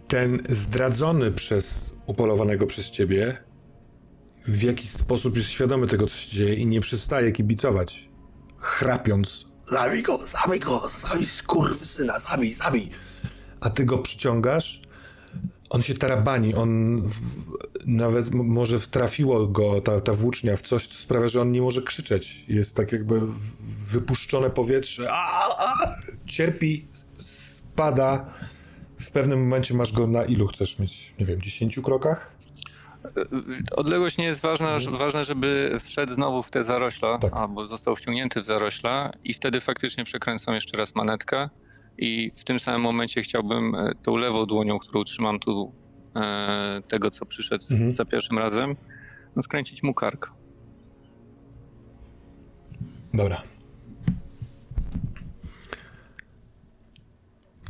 Ten 0.08 0.40
zdradzony 0.50 1.32
przez 1.32 1.94
upolowanego 2.06 2.68
przez 2.68 2.90
ciebie 2.90 3.38
w 4.48 4.64
jakiś 4.64 4.90
sposób 4.90 5.38
jest 5.38 5.50
świadomy 5.50 5.88
tego, 5.88 6.08
co 6.08 6.18
się 6.18 6.30
dzieje 6.30 6.54
i 6.54 6.66
nie 6.66 6.82
przestaje 6.82 7.32
kibicować. 7.32 8.10
Chrapiąc. 8.58 9.46
Zabij 9.68 10.04
go, 10.04 10.20
zabij 10.26 10.60
go, 10.60 10.88
zabij 10.88 11.26
syna, 11.74 12.20
zabij, 12.20 12.54
zabij. 12.54 12.90
A 13.62 13.70
ty 13.70 13.86
go 13.86 13.98
przyciągasz 13.98 14.89
on 15.70 15.82
się 15.82 15.93
tarabani, 15.93 16.55
on 16.55 17.01
w, 17.01 17.22
nawet 17.86 18.34
może 18.34 18.80
wtrafiło 18.80 19.47
go 19.47 19.82
ta, 19.82 20.01
ta 20.01 20.13
włócznia 20.13 20.55
w 20.55 20.61
coś, 20.61 20.88
co 20.88 20.93
sprawia, 20.93 21.28
że 21.28 21.41
on 21.41 21.51
nie 21.51 21.61
może 21.61 21.82
krzyczeć. 21.82 22.45
Jest 22.47 22.76
tak 22.76 22.91
jakby 22.91 23.22
wypuszczone 23.91 24.49
powietrze, 24.49 25.11
a, 25.11 25.45
a, 25.57 25.95
cierpi, 26.26 26.88
spada. 27.22 28.26
W 28.99 29.11
pewnym 29.11 29.39
momencie 29.39 29.74
masz 29.74 29.93
go 29.93 30.07
na 30.07 30.26
ilu 30.26 30.47
chcesz 30.47 30.80
mieć? 30.80 31.13
Nie 31.20 31.26
wiem, 31.26 31.41
10 31.41 31.80
krokach? 31.84 32.39
Odległość 33.76 34.17
nie 34.17 34.26
jest 34.26 34.41
ważna, 34.41 34.76
mhm. 34.76 34.97
ważne, 34.97 35.24
żeby 35.24 35.78
wszedł 35.84 36.13
znowu 36.13 36.43
w 36.43 36.51
te 36.51 36.63
zarośla, 36.63 37.20
tak. 37.20 37.34
albo 37.34 37.67
został 37.67 37.95
wciągnięty 37.95 38.41
w 38.41 38.45
zarośla 38.45 39.11
i 39.24 39.34
wtedy 39.34 39.61
faktycznie 39.61 40.03
przekręcam 40.03 40.55
jeszcze 40.55 40.78
raz 40.78 40.95
manetkę 40.95 41.49
i 42.00 42.32
w 42.36 42.43
tym 42.43 42.60
samym 42.60 42.82
momencie 42.82 43.22
chciałbym 43.22 43.76
e, 43.76 43.91
tą 44.04 44.16
lewą 44.16 44.45
dłonią, 44.45 44.80
którą 44.80 45.04
trzymam 45.04 45.39
tu 45.39 45.74
e, 46.16 46.82
tego, 46.88 47.12
co 47.12 47.26
przyszedł 47.26 47.66
mhm. 47.72 47.91
za 47.91 48.06
pierwszym 48.06 48.38
razem, 48.38 48.76
no 49.36 49.41
skręcić 49.41 49.84
mu 49.84 49.93
kark. 49.93 50.32
Dobra. 53.14 53.41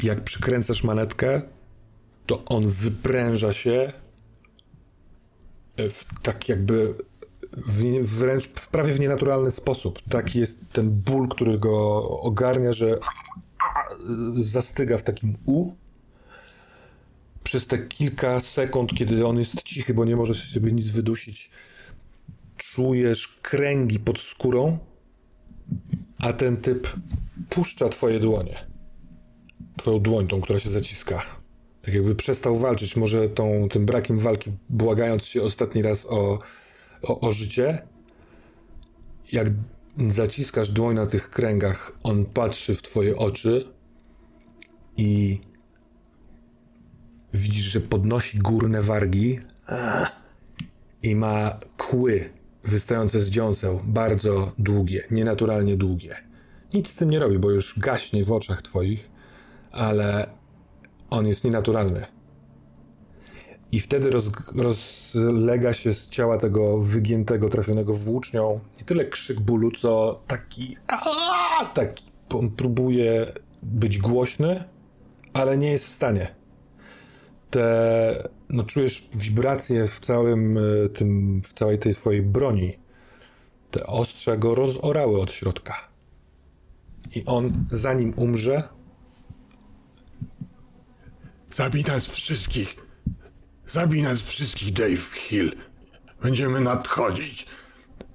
Jak 0.04 0.24
przykręcasz 0.24 0.84
manetkę, 0.84 1.42
to 2.26 2.46
on 2.46 2.68
wypręża 2.68 3.54
się 3.54 3.94
w 5.78 6.22
tak 6.22 6.50
jakby 6.50 6.96
w, 7.58 8.04
wręcz 8.18 8.48
w 8.48 8.70
prawie 8.70 8.94
w 8.94 9.00
nienaturalny 9.00 9.52
sposób. 9.52 10.00
Taki 10.10 10.40
jest 10.40 10.60
ten 10.72 10.90
ból, 10.90 11.28
który 11.28 11.60
go 11.60 12.10
ogarnia, 12.22 12.74
że 12.74 13.00
zastyga 14.40 14.98
w 14.98 15.04
takim 15.04 15.38
U. 15.46 15.72
Przez 17.44 17.68
te 17.68 17.78
kilka 17.78 18.40
sekund, 18.40 18.94
kiedy 18.94 19.28
on 19.28 19.40
jest 19.40 19.64
cichy, 19.64 19.94
bo 19.94 20.06
nie 20.06 20.16
może 20.16 20.34
sobie 20.34 20.72
nic 20.72 20.90
wydusić, 20.90 21.50
czujesz 22.58 23.28
kręgi 23.28 24.00
pod 24.00 24.20
skórą, 24.20 24.78
a 26.18 26.34
ten 26.34 26.58
typ 26.58 26.88
puszcza 27.50 27.90
twoje 27.90 28.20
dłonie. 28.20 28.56
Twoją 29.78 30.00
dłoń, 30.00 30.28
tą, 30.28 30.42
która 30.42 30.60
się 30.60 30.70
zaciska. 30.70 31.26
Tak 31.82 31.94
jakby 31.94 32.16
przestał 32.16 32.58
walczyć, 32.58 32.96
może 32.96 33.30
tą, 33.30 33.70
tym 33.70 33.86
brakiem 33.86 34.20
walki, 34.20 34.52
błagając 34.70 35.24
cię 35.24 35.44
ostatni 35.44 35.82
raz 35.82 36.06
o, 36.06 36.40
o, 37.02 37.20
o 37.20 37.32
życie. 37.32 37.82
Jak 39.32 39.48
zaciskasz 40.08 40.72
dłoń 40.72 40.96
na 40.96 41.06
tych 41.06 41.30
kręgach, 41.30 41.92
on 42.04 42.26
patrzy 42.26 42.76
w 42.76 42.82
twoje 42.82 43.18
oczy 43.18 43.79
i 45.00 45.40
widzisz, 47.34 47.66
że 47.66 47.80
podnosi 47.80 48.40
górne 48.40 48.82
wargi 48.82 49.40
i 51.04 51.16
ma 51.16 51.58
kły 51.78 52.30
wystające 52.64 53.22
z 53.22 53.30
dziąseł, 53.30 53.82
bardzo 53.84 54.52
długie, 54.58 55.04
nienaturalnie 55.12 55.78
długie. 55.78 56.16
Nic 56.74 56.88
z 56.88 56.96
tym 56.96 57.10
nie 57.10 57.20
robi, 57.20 57.40
bo 57.40 57.52
już 57.52 57.80
gaśnie 57.80 58.26
w 58.26 58.32
oczach 58.32 58.62
twoich, 58.62 59.10
ale 59.72 60.30
on 61.10 61.28
jest 61.28 61.44
nienaturalny. 61.44 62.06
I 63.72 63.80
wtedy 63.80 64.10
roz, 64.10 64.32
rozlega 64.56 65.74
się 65.74 65.94
z 65.94 66.10
ciała 66.10 66.38
tego 66.38 66.78
wygiętego, 66.78 67.50
trafionego 67.50 67.94
włócznią 67.94 68.60
nie 68.78 68.84
tyle 68.86 69.06
krzyk 69.06 69.40
bólu, 69.40 69.72
co 69.72 70.22
taki. 70.28 70.78
Aaa, 70.88 71.66
taki. 71.66 72.12
On 72.30 72.50
próbuje 72.50 73.34
być 73.64 73.98
głośny, 73.98 74.64
ale 75.40 75.58
nie 75.58 75.72
jest 75.72 75.86
w 75.86 75.90
stanie. 75.90 76.36
Te, 77.50 78.30
no 78.50 78.64
czujesz 78.64 79.10
wibracje 79.14 79.88
w 79.88 80.00
całym 80.00 80.58
e, 80.58 80.90
tym, 80.90 81.42
w 81.42 81.54
całej 81.54 81.80
tej 81.80 81.96
twojej 81.96 82.22
broni. 82.22 82.80
Te 83.72 83.88
ostrze 83.88 84.38
go 84.38 84.56
rozorały 84.56 85.22
od 85.22 85.32
środka. 85.32 85.76
I 87.16 87.26
on, 87.26 87.66
zanim 87.72 88.14
umrze, 88.16 88.64
Zabij 91.52 91.84
nas 91.84 92.08
wszystkich. 92.08 92.76
Zabij 93.68 94.02
nas 94.02 94.22
wszystkich, 94.22 94.74
Dave 94.74 95.14
Hill. 95.14 95.56
Będziemy 96.22 96.62
nadchodzić. 96.62 97.46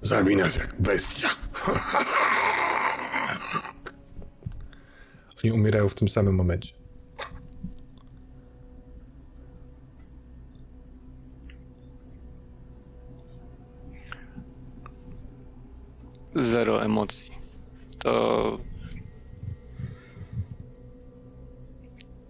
Zabij 0.01 0.35
nas 0.35 0.55
jak 0.55 0.81
bestia. 0.81 1.29
Oni 5.43 5.51
umierają 5.51 5.89
w 5.89 5.95
tym 5.95 6.07
samym 6.07 6.35
momencie. 6.35 6.84
Zero 16.35 16.83
emocji. 16.83 17.31
To 17.99 18.57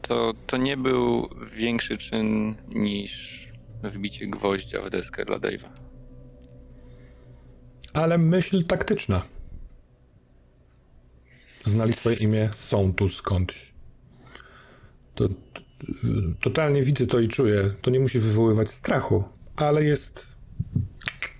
to, 0.07 0.33
to 0.47 0.57
nie 0.57 0.77
był 0.77 1.29
większy 1.55 1.97
czyn 1.97 2.55
niż 2.75 3.45
wbicie 3.83 4.27
gwoździa 4.27 4.81
w 4.81 4.89
deskę 4.89 5.25
dla 5.25 5.39
Dave'a. 5.39 5.69
Ale 7.93 8.17
myśl 8.17 8.63
taktyczna. 8.63 9.21
Znali 11.63 11.93
twoje 11.93 12.15
imię, 12.15 12.49
są 12.53 12.93
tu 12.93 13.09
skądś. 13.09 13.73
To, 15.15 15.29
to, 15.29 15.61
totalnie 16.41 16.83
widzę 16.83 17.07
to 17.07 17.19
i 17.19 17.27
czuję. 17.27 17.73
To 17.81 17.91
nie 17.91 17.99
musi 17.99 18.19
wywoływać 18.19 18.71
strachu, 18.71 19.23
ale 19.55 19.83
jest 19.83 20.27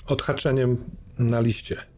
odhaczeniem 0.08 0.78
na 1.20 1.42
liście. 1.42 1.95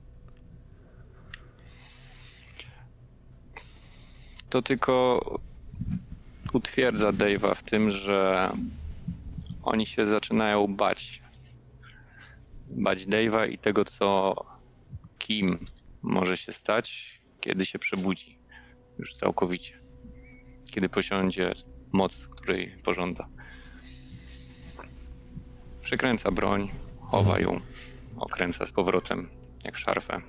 To 4.50 4.62
tylko 4.62 5.22
utwierdza 6.54 7.12
Dave'a 7.12 7.56
w 7.56 7.64
tym, 7.64 7.92
że 7.92 8.52
oni 9.64 9.86
się 9.86 10.08
zaczynają 10.08 10.76
bać. 10.76 11.22
Bać 12.70 13.06
Dave'a 13.06 13.50
i 13.50 13.58
tego, 13.58 13.86
co 13.86 14.36
kim 15.20 15.68
może 16.02 16.38
się 16.38 16.52
stać, 16.52 17.20
kiedy 17.42 17.66
się 17.66 17.80
przebudzi 17.80 18.40
już 19.00 19.14
całkowicie. 19.14 19.80
Kiedy 20.72 20.90
posiądzie 20.90 21.54
moc, 21.92 22.28
której 22.28 22.78
pożąda. 22.84 23.28
Przekręca 25.82 26.32
broń, 26.32 26.72
chowa 27.00 27.40
ją, 27.40 27.62
okręca 28.18 28.66
z 28.66 28.72
powrotem, 28.72 29.30
jak 29.64 29.78
szarfę. 29.78 30.22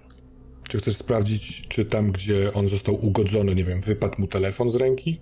Czy 0.68 0.78
chcesz 0.78 0.96
sprawdzić, 0.96 1.68
czy 1.68 1.84
tam, 1.84 2.12
gdzie 2.12 2.52
on 2.52 2.68
został 2.68 3.06
ugodzony, 3.06 3.54
nie 3.54 3.64
wiem, 3.64 3.80
wypadł 3.80 4.14
mu 4.20 4.26
telefon 4.26 4.70
z 4.70 4.76
ręki? 4.76 5.20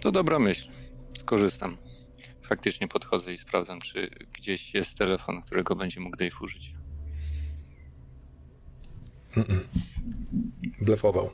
To 0.00 0.12
dobra 0.12 0.38
myśl. 0.38 0.68
Skorzystam. 1.18 1.76
Faktycznie 2.42 2.88
podchodzę 2.88 3.32
i 3.32 3.38
sprawdzam, 3.38 3.80
czy 3.80 4.10
gdzieś 4.32 4.74
jest 4.74 4.98
telefon, 4.98 5.42
którego 5.42 5.76
będzie 5.76 6.00
mógł 6.00 6.16
Dave 6.16 6.40
użyć. 6.40 6.74
Blefował. 10.80 11.30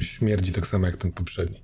Śmierdzi 0.00 0.52
tak 0.52 0.66
samo 0.66 0.86
jak 0.86 0.96
ten 0.96 1.12
poprzedni. 1.12 1.62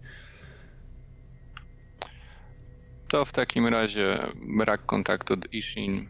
To 3.09 3.25
w 3.25 3.33
takim 3.33 3.67
razie 3.67 4.19
brak 4.57 4.87
kontaktu 4.87 5.35
z 5.35 5.55
Ishin, 5.55 6.09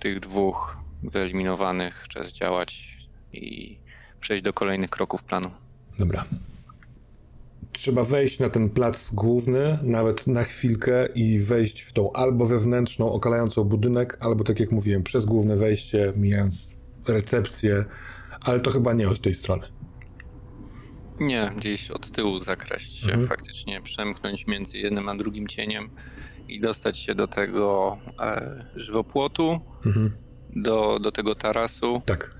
tych 0.00 0.20
dwóch 0.20 0.76
wyeliminowanych, 1.02 2.06
czas 2.08 2.32
działać 2.32 2.96
i 3.32 3.78
przejść 4.20 4.44
do 4.44 4.52
kolejnych 4.52 4.90
kroków 4.90 5.22
planu. 5.22 5.50
Dobra. 5.98 6.24
Trzeba 7.72 8.04
wejść 8.04 8.38
na 8.38 8.50
ten 8.50 8.70
plac 8.70 9.10
główny, 9.14 9.78
nawet 9.82 10.26
na 10.26 10.44
chwilkę 10.44 11.06
i 11.14 11.40
wejść 11.40 11.80
w 11.80 11.92
tą 11.92 12.12
albo 12.12 12.46
wewnętrzną, 12.46 13.12
okalającą 13.12 13.64
budynek, 13.64 14.16
albo 14.20 14.44
tak 14.44 14.60
jak 14.60 14.72
mówiłem, 14.72 15.02
przez 15.02 15.24
główne 15.24 15.56
wejście, 15.56 16.12
mijając 16.16 16.70
recepcję, 17.08 17.84
ale 18.40 18.60
to 18.60 18.70
chyba 18.70 18.92
nie 18.92 19.08
od 19.08 19.20
tej 19.22 19.34
strony. 19.34 19.62
Nie, 21.20 21.52
gdzieś 21.56 21.90
od 21.90 22.10
tyłu 22.10 22.40
zakraść 22.40 22.96
się, 23.00 23.06
Mhm. 23.06 23.28
faktycznie 23.28 23.82
przemknąć 23.82 24.46
między 24.46 24.78
jednym 24.78 25.08
a 25.08 25.14
drugim 25.14 25.48
cieniem 25.48 25.90
i 26.48 26.60
dostać 26.60 26.98
się 26.98 27.14
do 27.14 27.28
tego 27.28 27.98
e, 28.20 28.64
żywopłotu, 28.76 29.60
Mhm. 29.86 30.10
do, 30.56 30.98
do 30.98 31.12
tego 31.12 31.34
tarasu. 31.34 32.02
Tak. 32.06 32.34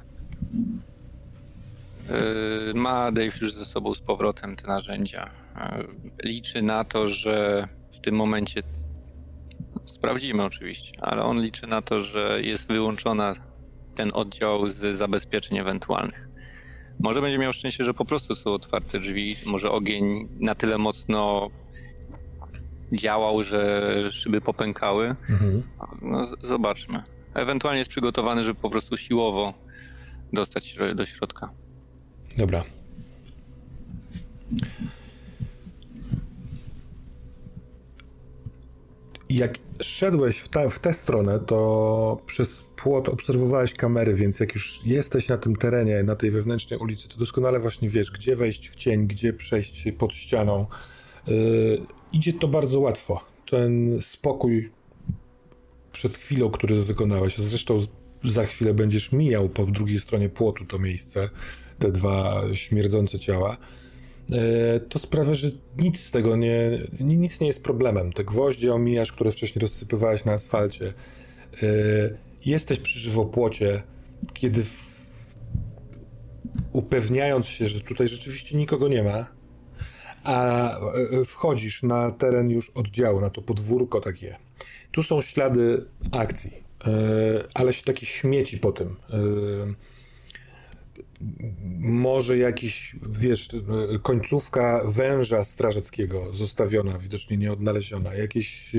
E, 2.08 2.74
ma 2.74 3.12
Dave 3.12 3.40
już 3.40 3.52
ze 3.52 3.64
sobą 3.64 3.94
z 3.94 4.00
powrotem 4.00 4.56
te 4.56 4.66
narzędzia. 4.66 5.30
E, 5.56 5.84
liczy 6.24 6.62
na 6.62 6.84
to, 6.84 7.06
że 7.06 7.68
w 7.92 8.00
tym 8.00 8.14
momencie 8.14 8.62
sprawdzimy 9.86 10.44
oczywiście, 10.44 10.92
ale 11.00 11.22
on 11.22 11.42
liczy 11.42 11.66
na 11.66 11.82
to, 11.82 12.00
że 12.02 12.38
jest 12.42 12.68
wyłączona 12.68 13.34
ten 13.94 14.10
oddział 14.14 14.68
z 14.68 14.96
zabezpieczeń 14.96 15.58
ewentualnych. 15.58 16.28
Może 17.00 17.20
będzie 17.20 17.38
miał 17.38 17.52
szczęście, 17.52 17.84
że 17.84 17.94
po 17.94 18.04
prostu 18.04 18.34
są 18.34 18.50
otwarte 18.50 18.98
drzwi, 19.00 19.36
może 19.46 19.70
ogień 19.70 20.28
na 20.40 20.54
tyle 20.54 20.78
mocno 20.78 21.48
działał, 22.92 23.42
że 23.42 23.92
szyby 24.10 24.40
popękały. 24.40 25.16
Mhm. 25.30 25.62
No, 26.02 26.26
zobaczmy. 26.42 27.02
Ewentualnie 27.34 27.78
jest 27.78 27.90
przygotowany, 27.90 28.42
żeby 28.42 28.60
po 28.60 28.70
prostu 28.70 28.96
siłowo 28.96 29.54
dostać 30.32 30.66
się 30.66 30.94
do 30.94 31.06
środka. 31.06 31.50
Dobra. 32.36 32.64
Jak 39.30 39.58
szedłeś 39.82 40.38
w, 40.38 40.48
ta, 40.48 40.68
w 40.68 40.78
tę 40.78 40.92
stronę, 40.94 41.40
to 41.40 42.22
przez 42.26 42.62
płot 42.76 43.08
obserwowałeś 43.08 43.74
kamery, 43.74 44.14
więc 44.14 44.40
jak 44.40 44.54
już 44.54 44.80
jesteś 44.84 45.28
na 45.28 45.38
tym 45.38 45.56
terenie, 45.56 46.02
na 46.02 46.16
tej 46.16 46.30
wewnętrznej 46.30 46.78
ulicy, 46.78 47.08
to 47.08 47.16
doskonale 47.16 47.60
właśnie 47.60 47.88
wiesz, 47.88 48.10
gdzie 48.10 48.36
wejść 48.36 48.68
w 48.68 48.76
cień, 48.76 49.06
gdzie 49.06 49.32
przejść 49.32 49.88
pod 49.98 50.14
ścianą. 50.14 50.66
Yy, 51.26 51.80
idzie 52.12 52.32
to 52.32 52.48
bardzo 52.48 52.80
łatwo. 52.80 53.20
Ten 53.50 53.98
spokój 54.00 54.70
przed 55.92 56.16
chwilą, 56.16 56.50
który 56.50 56.74
wykonałeś, 56.82 57.38
zresztą 57.38 57.80
za 58.24 58.44
chwilę 58.44 58.74
będziesz 58.74 59.12
mijał 59.12 59.48
po 59.48 59.66
drugiej 59.66 59.98
stronie 59.98 60.28
płotu 60.28 60.64
to 60.64 60.78
miejsce, 60.78 61.30
te 61.78 61.92
dwa 61.92 62.42
śmierdzące 62.54 63.18
ciała, 63.18 63.56
e, 64.32 64.80
to 64.80 64.98
sprawia, 64.98 65.34
że 65.34 65.50
nic 65.78 66.00
z 66.00 66.10
tego 66.10 66.36
nie, 66.36 66.78
ni- 67.00 67.16
nic 67.16 67.40
nie 67.40 67.46
jest 67.46 67.62
problemem. 67.62 68.12
Te 68.12 68.24
gwoździe 68.24 68.74
omijasz, 68.74 69.12
które 69.12 69.32
wcześniej 69.32 69.60
rozsypywałeś 69.60 70.24
na 70.24 70.32
asfalcie. 70.32 70.92
E, 71.62 71.66
Jesteś 72.44 72.78
przy 72.78 72.98
żywopłocie, 72.98 73.82
kiedy 74.34 74.64
w, 74.64 74.98
upewniając 76.72 77.46
się, 77.46 77.68
że 77.68 77.80
tutaj 77.80 78.08
rzeczywiście 78.08 78.56
nikogo 78.56 78.88
nie 78.88 79.02
ma, 79.02 79.26
a 80.24 80.70
e, 80.78 81.24
wchodzisz 81.24 81.82
na 81.82 82.10
teren 82.10 82.50
już 82.50 82.70
oddziału, 82.70 83.20
na 83.20 83.30
to 83.30 83.42
podwórko 83.42 84.00
takie. 84.00 84.36
Tu 84.92 85.02
są 85.02 85.20
ślady 85.20 85.86
akcji, 86.12 86.52
e, 86.86 86.90
ale 87.54 87.72
się 87.72 87.84
takie 87.84 88.06
śmieci 88.06 88.58
po 88.58 88.72
tym. 88.72 88.96
E, 89.10 89.18
może 91.78 92.38
jakiś, 92.38 92.96
wiesz, 93.10 93.48
końcówka 94.02 94.82
węża 94.84 95.44
strażackiego 95.44 96.32
zostawiona, 96.32 96.98
widocznie 96.98 97.36
nieodnaleziona, 97.36 98.14
jakiś 98.14 98.74
e, 98.74 98.78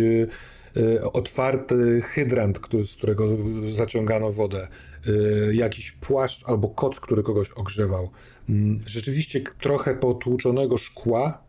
otwarty 1.13 2.01
hydrant, 2.01 2.59
który, 2.59 2.85
z 2.85 2.95
którego 2.95 3.27
zaciągano 3.71 4.31
wodę, 4.31 4.67
e, 5.07 5.53
jakiś 5.53 5.91
płaszcz 5.91 6.43
albo 6.45 6.69
koc, 6.69 6.99
który 6.99 7.23
kogoś 7.23 7.51
ogrzewał. 7.51 8.09
Mm, 8.49 8.79
Rzeczywiście 8.85 9.41
trochę 9.61 9.95
potłuczonego 9.95 10.77
szkła, 10.77 11.43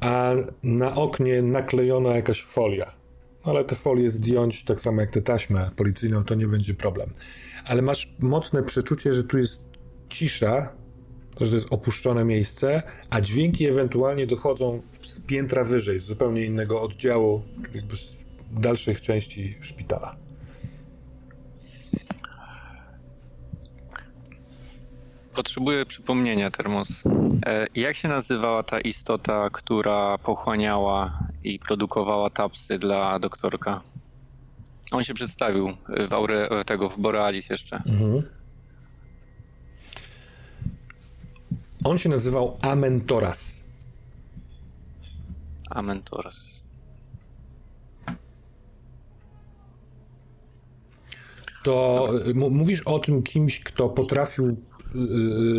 a 0.00 0.34
na 0.62 0.94
oknie 0.94 1.42
naklejona 1.42 2.16
jakaś 2.16 2.42
folia. 2.42 2.92
No, 3.46 3.52
Ale 3.52 3.64
te 3.64 3.76
folie 3.76 4.10
zdjąć, 4.10 4.64
tak 4.64 4.80
samo 4.80 5.00
jak 5.00 5.10
tę 5.10 5.22
taśmę 5.22 5.70
policyjną, 5.76 6.24
to 6.24 6.34
nie 6.34 6.46
będzie 6.46 6.74
problem. 6.74 7.10
Ale 7.64 7.82
masz 7.82 8.14
mocne 8.18 8.62
przeczucie, 8.62 9.12
że 9.12 9.24
tu 9.24 9.38
jest 9.38 9.62
cisza, 10.08 10.72
że 11.40 11.48
to 11.48 11.54
jest 11.54 11.72
opuszczone 11.72 12.24
miejsce, 12.24 12.82
a 13.10 13.20
dźwięki 13.20 13.66
ewentualnie 13.66 14.26
dochodzą 14.26 14.82
z 15.02 15.20
piętra 15.20 15.64
wyżej, 15.64 16.00
z 16.00 16.04
zupełnie 16.04 16.44
innego 16.44 16.82
oddziału, 16.82 17.42
jakby 17.74 17.96
z 17.96 18.16
dalszych 18.52 19.00
części 19.00 19.54
szpitala. 19.60 20.16
Potrzebuję 25.34 25.86
przypomnienia, 25.86 26.50
Termos. 26.50 27.04
E, 27.46 27.66
Jak 27.74 27.96
się 27.96 28.08
nazywała 28.08 28.62
ta 28.62 28.80
istota, 28.80 29.50
która 29.52 30.18
pochłaniała 30.18 31.18
i 31.44 31.58
produkowała 31.58 32.30
tapsy 32.30 32.78
dla 32.78 33.18
doktorka? 33.18 33.80
On 34.92 35.04
się 35.04 35.14
przedstawił 35.14 35.72
w 36.08 36.12
aure 36.12 36.48
tego, 36.66 36.88
w 36.90 36.98
Borealis 37.00 37.50
jeszcze. 37.50 37.82
On 41.84 41.98
się 41.98 42.08
nazywał 42.08 42.58
Amentoras. 42.62 43.62
Amentoras. 45.70 46.62
To 51.64 52.08
y, 52.26 52.34
mówisz 52.34 52.82
o 52.82 52.98
tym 52.98 53.22
kimś, 53.22 53.60
kto 53.60 53.88
potrafił 53.88 54.46
y, 54.46 54.98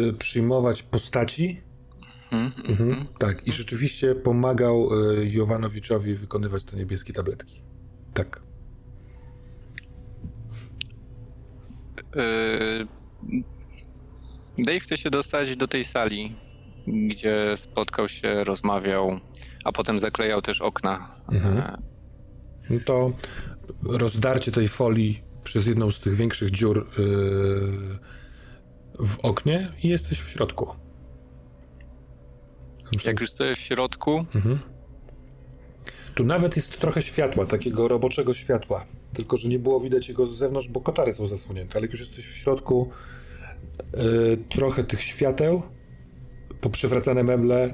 y, 0.10 0.14
przyjmować 0.14 0.84
postaci? 0.84 1.62
Mhm, 2.32 3.06
tak, 3.18 3.48
i 3.48 3.52
rzeczywiście 3.52 4.16
pomagał 4.16 4.90
y, 4.94 5.30
Jowanowiczowi 5.30 6.16
wykonywać 6.16 6.64
te 6.64 6.78
niebieskie 6.78 7.14
tabletki. 7.14 7.62
Tak. 8.14 8.42
Yy, 12.16 12.88
Dave 14.58 14.80
chce 14.80 14.98
się 14.98 15.10
dostać 15.10 15.56
do 15.56 15.68
tej 15.68 15.86
sali, 15.86 16.36
gdzie 16.88 17.54
spotkał 17.56 18.10
się, 18.10 18.44
rozmawiał, 18.44 19.20
a 19.64 19.72
potem 19.72 20.00
zaklejał 20.00 20.42
też 20.42 20.62
okna. 20.62 21.16
Mhm. 21.32 21.82
No 22.70 22.80
to 22.86 23.12
rozdarcie 23.84 24.52
tej 24.52 24.68
folii 24.68 25.24
przez 25.44 25.68
jedną 25.68 25.92
z 25.92 26.00
tych 26.00 26.16
większych 26.16 26.52
dziur 26.52 26.88
yy, 26.98 27.06
w 29.08 29.20
oknie 29.24 29.72
i 29.84 29.88
jesteś 29.88 30.20
w 30.20 30.30
środku. 30.30 30.76
Jak 33.06 33.22
już 33.22 33.32
stoję 33.32 33.56
w 33.56 33.60
środku. 33.60 34.26
Mhm. 34.36 34.60
Tu 36.16 36.24
nawet 36.24 36.56
jest 36.56 36.80
trochę 36.80 37.02
światła, 37.02 37.46
takiego 37.46 37.88
roboczego 37.88 38.34
światła. 38.34 38.86
Tylko, 39.14 39.38
że 39.38 39.48
nie 39.48 39.60
było 39.60 39.80
widać 39.80 40.10
jego 40.10 40.28
z 40.28 40.38
zewnątrz, 40.38 40.68
bo 40.68 40.82
kotary 40.82 41.14
są 41.14 41.28
zasłonięte. 41.28 41.76
Ale 41.76 41.82
jak 41.82 41.92
już 41.92 42.00
jesteś 42.00 42.26
w 42.26 42.38
środku, 42.38 42.92
trochę 44.50 44.84
tych 44.84 45.02
świateł, 45.02 45.62
poprzewracane 46.62 47.24
meble, 47.24 47.74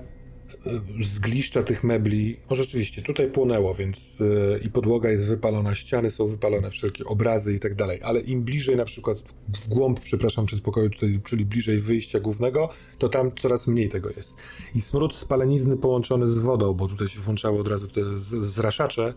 zgliszcza 1.02 1.64
tych 1.64 1.84
mebli. 1.84 2.38
O 2.50 2.56
rzeczywiście, 2.56 3.02
tutaj 3.02 3.32
płonęło, 3.32 3.74
więc 3.74 4.20
yy, 4.20 4.60
i 4.64 4.70
podłoga 4.70 5.10
jest 5.10 5.26
wypalona, 5.26 5.76
ściany 5.76 6.12
są 6.12 6.28
wypalone, 6.28 6.72
wszelkie 6.72 7.04
obrazy 7.04 7.56
i 7.56 7.60
tak 7.60 7.76
dalej. 7.76 8.00
Ale 8.04 8.20
im 8.20 8.42
bliżej 8.44 8.76
na 8.76 8.86
przykład 8.86 9.18
w 9.48 9.68
głąb, 9.68 10.00
przepraszam, 10.00 10.46
przedpokoju 10.46 10.90
tutaj, 10.90 11.20
czyli 11.24 11.46
bliżej 11.46 11.80
wyjścia 11.80 12.20
głównego, 12.20 12.70
to 12.98 13.10
tam 13.10 13.32
coraz 13.36 13.68
mniej 13.68 13.90
tego 13.90 14.10
jest. 14.10 14.36
I 14.76 14.82
smród 14.82 15.16
spalenizny 15.16 15.78
połączony 15.78 16.28
z 16.28 16.40
wodą, 16.40 16.74
bo 16.74 16.88
tutaj 16.88 17.08
się 17.08 17.20
włączało 17.20 17.60
od 17.60 17.68
razu 17.68 17.88
te 17.88 18.02
zraszacze, 18.42 19.14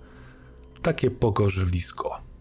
takie 0.82 1.10
pogorzywisko. 1.10 2.33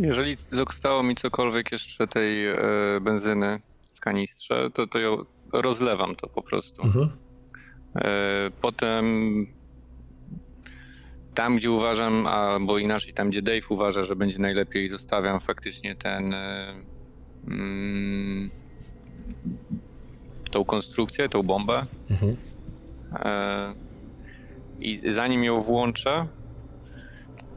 Jeżeli 0.00 0.36
zostało 0.36 1.02
mi 1.02 1.14
cokolwiek 1.14 1.72
jeszcze 1.72 2.06
tej 2.06 2.46
e, 2.46 2.56
benzyny 3.00 3.60
w 3.94 4.00
kanistrze, 4.00 4.70
to, 4.74 4.86
to 4.86 4.98
ją 4.98 5.24
rozlewam 5.52 6.16
to 6.16 6.28
po 6.28 6.42
prostu. 6.42 6.82
Mhm. 6.82 7.10
E, 7.94 8.50
potem 8.60 9.46
tam, 11.34 11.56
gdzie 11.56 11.70
uważam, 11.70 12.26
albo 12.26 12.78
inaczej, 12.78 13.14
tam, 13.14 13.30
gdzie 13.30 13.42
Dave 13.42 13.70
uważa, 13.70 14.04
że 14.04 14.16
będzie 14.16 14.38
najlepiej, 14.38 14.88
zostawiam 14.88 15.40
faktycznie 15.40 15.96
ten. 15.96 16.34
E, 16.34 16.74
mm, 17.46 18.50
tą 20.50 20.64
konstrukcję, 20.64 21.28
tą 21.28 21.42
bombę. 21.42 21.86
Mhm. 22.10 22.36
E, 23.12 23.74
I 24.80 25.00
zanim 25.10 25.44
ją 25.44 25.60
włączę, 25.60 26.26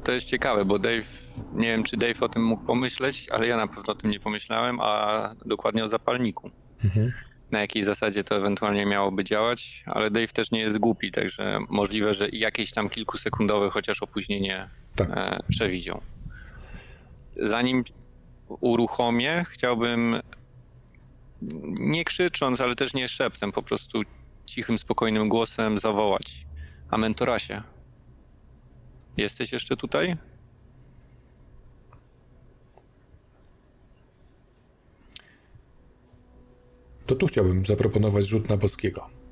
to 0.04 0.12
jest 0.12 0.28
ciekawe, 0.28 0.66
bo 0.66 0.80
Dave, 0.80 1.06
nie 1.54 1.68
wiem 1.68 1.84
czy 1.84 1.98
Dave 1.98 2.24
o 2.24 2.30
tym 2.30 2.46
mógł 2.46 2.66
pomyśleć, 2.66 3.30
ale 3.30 3.48
ja 3.48 3.58
na 3.58 3.68
pewno 3.68 3.94
o 3.94 3.96
tym 3.96 4.12
nie 4.12 4.20
pomyślałem, 4.20 4.80
a 4.82 5.36
dokładnie 5.46 5.84
o 5.84 5.90
zapalniku. 5.90 6.52
Mhm 6.84 7.12
na 7.54 7.62
jakiej 7.62 7.84
zasadzie 7.84 8.24
to 8.24 8.36
ewentualnie 8.36 8.86
miałoby 8.86 9.24
działać, 9.24 9.84
ale 9.86 10.12
Dave 10.12 10.34
też 10.34 10.52
nie 10.52 10.60
jest 10.60 10.78
głupi, 10.78 11.12
także 11.12 11.60
możliwe, 11.70 12.14
że 12.14 12.30
jakieś 12.30 12.72
tam 12.72 12.90
kilkusekundowe 12.90 13.70
chociaż 13.70 14.04
opóźnienie 14.04 14.70
tak. 14.96 15.10
e, 15.10 15.40
przewidział. 15.50 16.02
Zanim 17.36 17.84
uruchomię, 18.48 19.46
chciałbym 19.50 20.16
nie 21.80 22.06
krzycząc, 22.06 22.62
ale 22.62 22.76
też 22.76 22.94
nie 22.94 23.08
szeptem, 23.08 23.52
po 23.52 23.64
prostu 23.64 24.02
cichym, 24.46 24.80
spokojnym 24.80 25.30
głosem 25.30 25.78
zawołać. 25.78 26.46
A 26.90 26.98
mentorasie, 26.98 27.62
jesteś 29.18 29.52
jeszcze 29.52 29.77
tutaj? 29.77 30.15
To 37.06 37.15
tu 37.15 37.27
chciałbym 37.27 37.65
zaproponować 37.65 38.26
rzut 38.26 38.49
na 38.49 38.57
boskiego. 38.57 39.23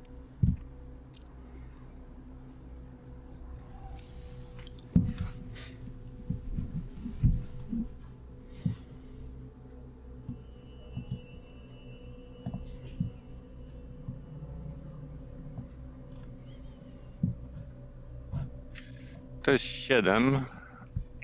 To 19.42 19.50
jest 19.50 19.64
7, 19.64 20.44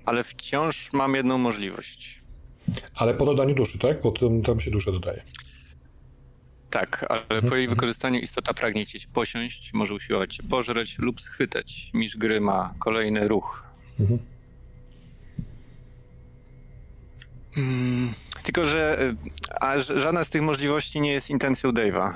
ale 0.05 0.25
wciąż 0.25 0.93
mam 0.93 1.15
jedną 1.15 1.39
możliwość. 1.39 2.23
Ale 2.95 3.15
po 3.15 3.25
dodaniu 3.25 3.55
duszy, 3.55 3.79
tak? 3.79 4.03
Bo 4.03 4.13
tam, 4.13 4.43
tam 4.43 4.61
się 4.61 4.71
dusza 4.71 4.93
dodaje. 4.93 5.23
Tak, 6.71 7.07
ale 7.09 7.43
po 7.43 7.57
jej 7.57 7.65
mhm. 7.65 7.69
wykorzystaniu 7.69 8.21
istota 8.21 8.55
pragnie 8.55 8.87
cię 8.87 8.99
posiąść, 9.13 9.73
może 9.73 9.95
usiłować 9.95 10.37
cię 10.37 10.43
pożreć 10.43 10.99
lub 10.99 11.21
schwytać. 11.21 11.91
Misz 11.95 12.17
gry 12.17 12.41
ma 12.41 12.75
kolejny 12.79 13.29
ruch. 13.29 13.65
Mhm. 14.01 14.19
Hmm, 17.59 18.13
tylko, 18.43 18.65
że 18.65 19.15
a 19.61 19.79
żadna 19.79 20.25
z 20.25 20.31
tych 20.31 20.43
możliwości 20.43 21.01
nie 21.01 21.13
jest 21.13 21.31
intencją 21.31 21.73
Dave'a. 21.73 22.15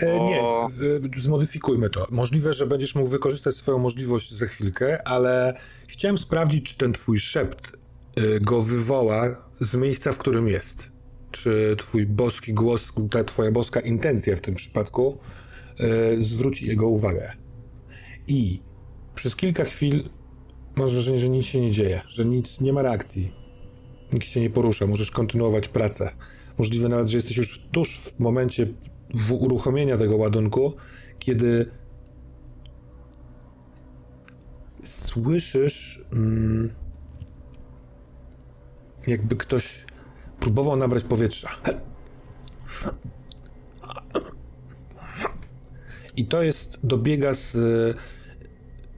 Bo... 0.00 0.28
nie, 0.28 1.20
zmodyfikujmy 1.20 1.90
to. 1.90 2.06
Możliwe, 2.10 2.52
że 2.52 2.66
będziesz 2.66 2.94
mógł 2.94 3.08
wykorzystać 3.08 3.56
swoją 3.56 3.78
możliwość 3.78 4.34
za 4.34 4.46
chwilkę, 4.46 5.08
ale 5.08 5.60
chciałem 5.88 6.18
sprawdzić, 6.18 6.70
czy 6.70 6.76
ten 6.76 6.92
twój 6.92 7.18
szept 7.18 7.72
y, 8.18 8.40
go 8.40 8.62
wywoła 8.62 9.36
z 9.60 9.74
miejsca, 9.74 10.12
w 10.12 10.18
którym 10.18 10.48
jest 10.48 10.98
czy 11.30 11.76
twój 11.78 12.06
boski 12.06 12.54
głos, 12.54 12.92
ta 13.10 13.24
twoja 13.24 13.52
boska 13.52 13.80
intencja 13.80 14.36
w 14.36 14.40
tym 14.40 14.54
przypadku 14.54 15.18
zwróci 16.18 16.66
jego 16.66 16.88
uwagę. 16.88 17.32
I 18.28 18.62
przez 19.14 19.36
kilka 19.36 19.64
chwil 19.64 20.02
masz 20.76 20.92
wrażenie, 20.92 21.18
że 21.18 21.28
nic 21.28 21.46
się 21.46 21.60
nie 21.60 21.70
dzieje, 21.70 22.00
że 22.08 22.24
nic, 22.24 22.60
nie 22.60 22.72
ma 22.72 22.82
reakcji. 22.82 23.32
Nikt 24.12 24.26
się 24.26 24.40
nie 24.40 24.50
porusza, 24.50 24.86
możesz 24.86 25.10
kontynuować 25.10 25.68
pracę. 25.68 26.10
Możliwe 26.58 26.88
nawet, 26.88 27.08
że 27.08 27.16
jesteś 27.16 27.36
już 27.36 27.62
tuż 27.72 27.98
w 27.98 28.18
momencie 28.18 28.66
w 29.14 29.32
uruchomienia 29.32 29.98
tego 29.98 30.16
ładunku, 30.16 30.72
kiedy 31.18 31.70
słyszysz, 34.84 36.04
mm, 36.12 36.70
jakby 39.06 39.36
ktoś 39.36 39.84
Próbował 40.40 40.76
nabrać 40.76 41.04
powietrza. 41.04 41.50
I 46.16 46.26
to 46.26 46.42
jest, 46.42 46.80
dobiega 46.86 47.34
z 47.34 47.56
e, 47.56 47.94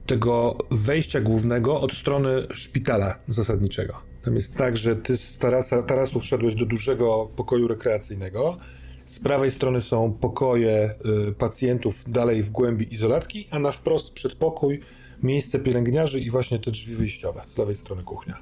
tego 0.05 0.57
wejścia 0.71 1.21
głównego 1.21 1.81
od 1.81 1.93
strony 1.93 2.47
szpitala 2.51 3.15
zasadniczego. 3.27 4.10
Tam 4.25 4.35
jest 4.35 4.55
tak, 4.55 4.77
że 4.77 4.95
ty 4.95 5.17
z 5.17 5.37
tarasa, 5.37 5.83
tarasu 5.83 6.19
wszedłeś 6.19 6.55
do 6.55 6.65
dużego 6.65 7.31
pokoju 7.35 7.67
rekreacyjnego. 7.67 8.57
Z 9.05 9.19
prawej 9.19 9.51
strony 9.51 9.81
są 9.81 10.13
pokoje 10.13 10.95
y, 11.29 11.33
pacjentów 11.33 12.03
dalej 12.07 12.43
w 12.43 12.49
głębi 12.49 12.93
izolatki, 12.93 13.47
a 13.51 13.59
na 13.59 13.71
wprost 13.71 14.11
przedpokój, 14.11 14.79
miejsce 15.23 15.59
pielęgniarzy 15.59 16.19
i 16.19 16.29
właśnie 16.29 16.59
te 16.59 16.71
drzwi 16.71 16.95
wyjściowe. 16.95 17.41
Z 17.47 17.57
lewej 17.57 17.75
strony 17.75 18.03
kuchnia. 18.03 18.37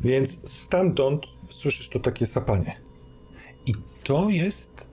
Więc 0.00 0.50
stamtąd 0.50 1.22
słyszysz 1.50 1.88
to 1.88 2.00
takie 2.00 2.26
sapanie. 2.26 2.80
I 3.66 3.74
to 4.04 4.28
jest. 4.28 4.86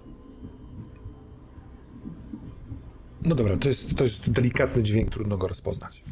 No 3.22 3.36
dobra, 3.36 3.58
to 3.58 3.68
jest, 3.68 3.96
to 3.96 4.04
jest 4.04 4.30
delikatny 4.30 4.84
dźwięk, 4.84 5.10
trudno 5.10 5.38
go 5.38 5.48
rozpoznać. 5.48 6.04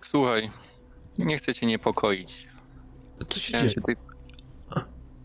Słuchaj, 0.00 0.50
nie 1.18 1.38
chcę 1.38 1.54
cię 1.54 1.66
niepokoić. 1.66 2.48
Co 3.28 3.40
się 3.40 3.58
dzieje? 3.58 3.74
Ty... 3.86 3.96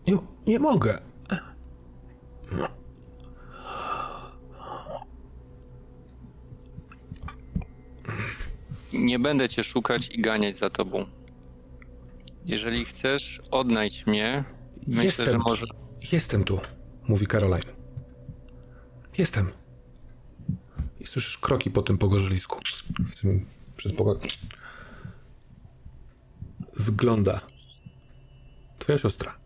Nie, 0.06 0.18
nie 0.46 0.58
mogę. 0.58 0.98
Nie 8.92 9.18
będę 9.18 9.48
cię 9.48 9.64
szukać 9.64 10.08
i 10.08 10.22
ganiać 10.22 10.58
za 10.58 10.70
tobą. 10.70 11.06
Jeżeli 12.44 12.84
chcesz, 12.84 13.40
odnajdź 13.50 14.06
mnie. 14.06 14.44
Myślę, 14.86 15.04
Jestem, 15.04 15.26
że 15.26 15.38
może... 15.38 15.66
Jestem 16.12 16.44
tu, 16.44 16.60
mówi 17.08 17.26
Caroline. 17.26 17.72
Jestem. 19.18 19.52
I 21.00 21.06
słyszysz 21.06 21.38
kroki 21.38 21.70
po 21.70 21.82
tym 21.82 21.98
pogorzelisku. 21.98 22.60
W 23.06 23.20
tym 23.20 23.46
przedpokoju. 23.76 24.20
Wygląda. 26.76 27.40
Twoja 28.78 28.98
siostra. 28.98 29.38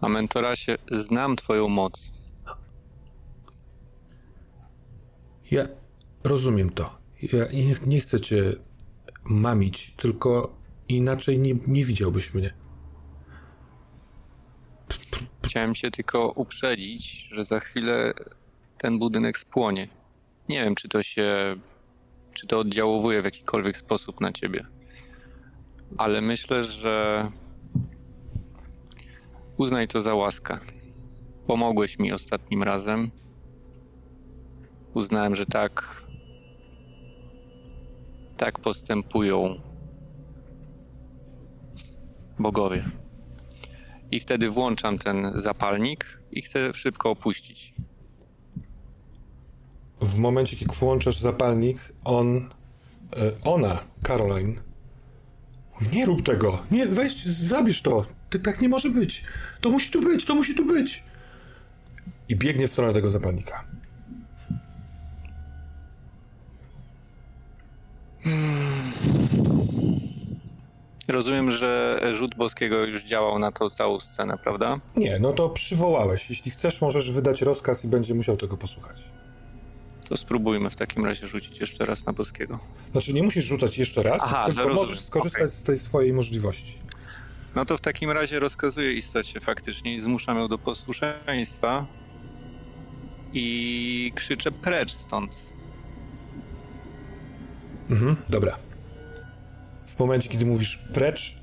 A 0.00 0.08
mentorasie, 0.08 0.78
znam 0.90 1.36
twoją 1.36 1.68
moc. 1.68 2.10
Ja 5.50 5.68
rozumiem 6.24 6.70
to. 6.70 6.98
Ja 7.22 7.44
nie, 7.52 7.74
nie 7.86 8.00
chcę 8.00 8.20
cię 8.20 8.52
mamić, 9.24 9.94
tylko 9.96 10.64
Inaczej 10.88 11.38
nie, 11.38 11.54
nie 11.66 11.84
widziałbyś 11.84 12.34
mnie. 12.34 12.54
Chciałem 15.44 15.74
cię 15.74 15.90
tylko 15.90 16.30
uprzedzić, 16.30 17.28
że 17.32 17.44
za 17.44 17.60
chwilę 17.60 18.14
ten 18.78 18.98
budynek 18.98 19.38
spłonie. 19.38 19.88
Nie 20.48 20.64
wiem, 20.64 20.74
czy 20.74 20.88
to 20.88 21.02
się. 21.02 21.56
czy 22.34 22.46
to 22.46 22.58
oddziałuje 22.58 23.22
w 23.22 23.24
jakikolwiek 23.24 23.76
sposób 23.76 24.20
na 24.20 24.32
ciebie. 24.32 24.66
Ale 25.96 26.20
myślę, 26.20 26.64
że. 26.64 27.30
Uznaj 29.56 29.88
to 29.88 30.00
za 30.00 30.14
łaskę. 30.14 30.58
Pomogłeś 31.46 31.98
mi 31.98 32.12
ostatnim 32.12 32.62
razem. 32.62 33.10
Uznałem, 34.94 35.36
że 35.36 35.46
tak. 35.46 36.02
Tak 38.36 38.58
postępują 38.58 39.60
bogowie. 42.38 42.84
I 44.10 44.20
wtedy 44.20 44.50
włączam 44.50 44.98
ten 44.98 45.32
zapalnik 45.34 46.18
i 46.32 46.42
chcę 46.42 46.74
szybko 46.74 47.10
opuścić. 47.10 47.74
W 50.00 50.18
momencie, 50.18 50.56
kiedy 50.56 50.72
włączasz 50.72 51.18
zapalnik, 51.18 51.92
on, 52.04 52.36
e, 52.36 53.32
ona, 53.44 53.78
Caroline, 54.02 54.54
nie 55.92 56.06
rób 56.06 56.22
tego, 56.22 56.62
nie, 56.70 56.86
weź, 56.86 57.24
zabierz 57.26 57.82
to, 57.82 58.06
ty, 58.30 58.38
tak 58.38 58.60
nie 58.60 58.68
może 58.68 58.90
być, 58.90 59.24
to 59.60 59.70
musi 59.70 59.90
tu 59.90 60.00
być, 60.00 60.24
to 60.24 60.34
musi 60.34 60.54
tu 60.54 60.64
być. 60.64 61.02
I 62.28 62.36
biegnie 62.36 62.68
w 62.68 62.72
stronę 62.72 62.92
tego 62.92 63.10
zapalnika. 63.10 63.64
Rozumiem, 71.08 71.50
że 71.50 72.00
rzut 72.12 72.34
boskiego 72.34 72.84
już 72.84 73.04
działał 73.04 73.38
na 73.38 73.52
tą 73.52 73.70
całą 73.70 74.00
scenę, 74.00 74.38
prawda? 74.38 74.80
Nie, 74.96 75.18
no 75.18 75.32
to 75.32 75.48
przywołałeś. 75.48 76.30
Jeśli 76.30 76.50
chcesz, 76.50 76.80
możesz 76.80 77.10
wydać 77.10 77.42
rozkaz 77.42 77.84
i 77.84 77.88
będzie 77.88 78.14
musiał 78.14 78.36
tego 78.36 78.56
posłuchać. 78.56 79.02
To 80.08 80.16
spróbujmy 80.16 80.70
w 80.70 80.76
takim 80.76 81.04
razie 81.04 81.26
rzucić 81.26 81.58
jeszcze 81.60 81.84
raz 81.84 82.06
na 82.06 82.12
boskiego. 82.12 82.58
Znaczy, 82.92 83.12
nie 83.12 83.22
musisz 83.22 83.44
rzucać 83.44 83.78
jeszcze 83.78 84.02
raz, 84.02 84.22
Aha, 84.24 84.44
tylko 84.46 84.62
rozumiem. 84.62 84.76
możesz 84.76 85.00
skorzystać 85.00 85.42
Okej. 85.42 85.50
z 85.50 85.62
tej 85.62 85.78
swojej 85.78 86.12
możliwości. 86.12 86.78
No 87.54 87.64
to 87.64 87.76
w 87.76 87.80
takim 87.80 88.10
razie 88.10 88.40
rozkazuję 88.40 88.92
istocie 88.92 89.40
faktycznie 89.40 89.94
i 89.94 90.00
zmuszam 90.00 90.38
ją 90.38 90.48
do 90.48 90.58
posłuszeństwa 90.58 91.86
i 93.32 94.12
krzyczę 94.14 94.52
precz 94.52 94.92
stąd. 94.92 95.30
Mhm, 97.90 98.16
dobra. 98.30 98.56
W 99.86 99.98
momencie, 99.98 100.28
kiedy 100.28 100.46
mówisz 100.46 100.78
precz, 100.94 101.34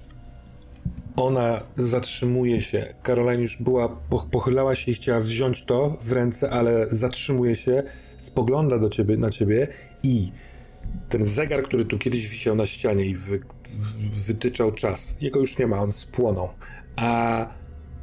ona 1.16 1.64
zatrzymuje 1.78 2.62
się. 2.62 2.94
Caroline 3.04 3.42
już 3.42 3.58
była, 3.58 3.90
po- 3.90 4.28
pochylała 4.32 4.76
się 4.76 4.92
i 4.92 4.96
chciała 4.96 5.20
wziąć 5.20 5.62
to 5.66 5.98
w 6.02 6.12
ręce, 6.12 6.50
ale 6.50 6.88
zatrzymuje 6.92 7.56
się, 7.56 7.84
spogląda 8.18 8.80
do 8.80 8.90
ciebie, 8.90 9.18
na 9.18 9.30
ciebie 9.30 9.68
i 10.04 10.32
ten 11.10 11.26
zegar, 11.26 11.64
który 11.64 11.86
tu 11.86 11.98
kiedyś 11.98 12.28
wisiał 12.28 12.56
na 12.56 12.66
ścianie 12.66 13.06
i 13.06 13.16
wy, 13.16 13.40
wytyczał 14.28 14.72
czas, 14.72 15.16
jego 15.22 15.40
już 15.40 15.58
nie 15.58 15.68
ma, 15.68 15.80
on 15.80 15.92
spłonął. 15.92 16.50
A 16.96 17.48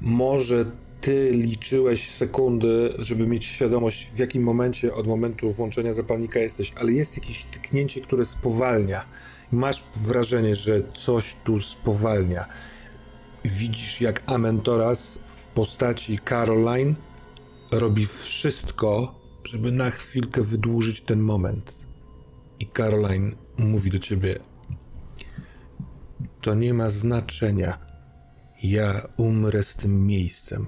może 0.00 0.64
ty 1.00 1.30
liczyłeś 1.30 2.10
sekundy, 2.10 2.94
żeby 2.98 3.26
mieć 3.26 3.44
świadomość, 3.44 4.10
w 4.10 4.18
jakim 4.18 4.42
momencie 4.42 4.94
od 4.94 5.06
momentu 5.06 5.50
włączenia 5.50 5.92
zapalnika 5.92 6.40
jesteś, 6.40 6.72
ale 6.76 6.92
jest 6.92 7.16
jakieś 7.16 7.44
tyknięcie, 7.44 8.00
które 8.00 8.24
spowalnia. 8.24 9.04
Masz 9.52 9.82
wrażenie, 9.96 10.54
że 10.54 10.82
coś 10.94 11.36
tu 11.44 11.60
spowalnia. 11.60 12.46
Widzisz, 13.48 14.00
jak 14.00 14.22
Amentoras 14.26 15.18
w 15.26 15.44
postaci 15.44 16.18
Caroline 16.28 16.94
robi 17.70 18.06
wszystko, 18.06 19.20
żeby 19.44 19.72
na 19.72 19.90
chwilkę 19.90 20.42
wydłużyć 20.42 21.00
ten 21.00 21.20
moment. 21.20 21.84
I 22.60 22.66
Caroline 22.66 23.32
mówi 23.58 23.90
do 23.90 23.98
ciebie: 23.98 24.38
To 26.40 26.54
nie 26.54 26.74
ma 26.74 26.90
znaczenia. 26.90 27.78
Ja 28.62 29.08
umrę 29.16 29.62
z 29.62 29.74
tym 29.74 30.06
miejscem. 30.06 30.66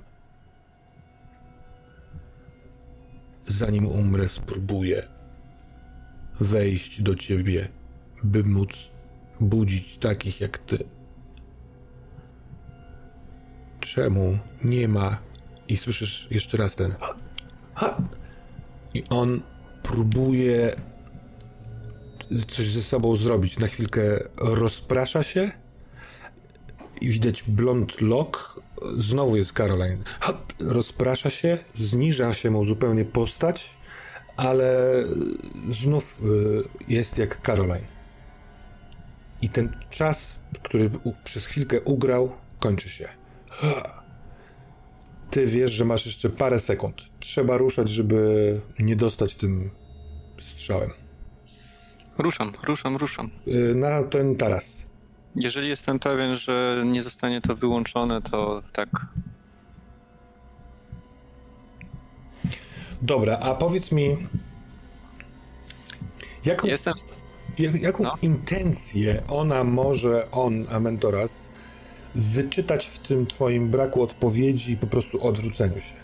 Zanim 3.46 3.86
umrę, 3.86 4.28
spróbuję 4.28 5.02
wejść 6.40 7.02
do 7.02 7.14
ciebie, 7.14 7.68
by 8.24 8.44
móc 8.44 8.90
budzić 9.40 9.98
takich 9.98 10.40
jak 10.40 10.58
ty. 10.58 10.99
Czemu 13.80 14.38
nie 14.64 14.88
ma? 14.88 15.18
I 15.68 15.76
słyszysz 15.76 16.28
jeszcze 16.30 16.56
raz 16.56 16.74
ten. 16.76 16.94
I 18.94 19.02
on 19.10 19.42
próbuje 19.82 20.76
coś 22.48 22.70
ze 22.70 22.82
sobą 22.82 23.16
zrobić. 23.16 23.58
Na 23.58 23.66
chwilkę 23.66 24.02
rozprasza 24.36 25.22
się. 25.22 25.50
I 27.00 27.08
widać 27.08 27.42
blond 27.42 28.00
lock. 28.00 28.60
Znowu 28.98 29.36
jest 29.36 29.52
Caroline. 29.52 30.02
Rozprasza 30.60 31.30
się, 31.30 31.58
zniża 31.74 32.34
się 32.34 32.50
mu 32.50 32.66
zupełnie 32.66 33.04
postać, 33.04 33.76
ale 34.36 34.74
znów 35.70 36.22
y, 36.24 36.62
jest 36.88 37.18
jak 37.18 37.42
Caroline. 37.42 37.86
I 39.42 39.48
ten 39.48 39.76
czas, 39.90 40.38
który 40.62 40.90
przez 41.24 41.46
chwilkę 41.46 41.80
ugrał, 41.80 42.32
kończy 42.58 42.88
się. 42.88 43.19
Ty 45.30 45.46
wiesz, 45.46 45.72
że 45.72 45.84
masz 45.84 46.06
jeszcze 46.06 46.30
parę 46.30 46.60
sekund. 46.60 47.02
Trzeba 47.20 47.58
ruszać, 47.58 47.88
żeby 47.90 48.60
nie 48.78 48.96
dostać 48.96 49.34
tym 49.34 49.70
strzałem. 50.40 50.90
Ruszam, 52.18 52.52
ruszam, 52.66 52.96
ruszam. 52.96 53.30
Y, 53.48 53.74
na 53.74 54.02
ten 54.02 54.36
taras. 54.36 54.86
Jeżeli 55.36 55.68
jestem 55.68 55.98
pewien, 55.98 56.36
że 56.36 56.82
nie 56.86 57.02
zostanie 57.02 57.40
to 57.40 57.56
wyłączone, 57.56 58.22
to 58.22 58.62
tak. 58.72 58.88
Dobra, 63.02 63.38
a 63.38 63.54
powiedz 63.54 63.92
mi, 63.92 64.16
jaką, 66.44 66.66
Jestem. 66.66 66.94
jak, 67.58 67.82
jaką 67.82 68.02
no. 68.02 68.16
intencję 68.22 69.22
ona 69.28 69.64
może, 69.64 70.30
on, 70.30 70.66
Amentoras, 70.70 71.48
wyczytać 72.14 72.86
w 72.86 72.98
tym 72.98 73.26
twoim 73.26 73.70
braku 73.70 74.02
odpowiedzi 74.02 74.72
i 74.72 74.76
po 74.76 74.86
prostu 74.86 75.26
odwróceniu 75.26 75.80
się? 75.80 75.94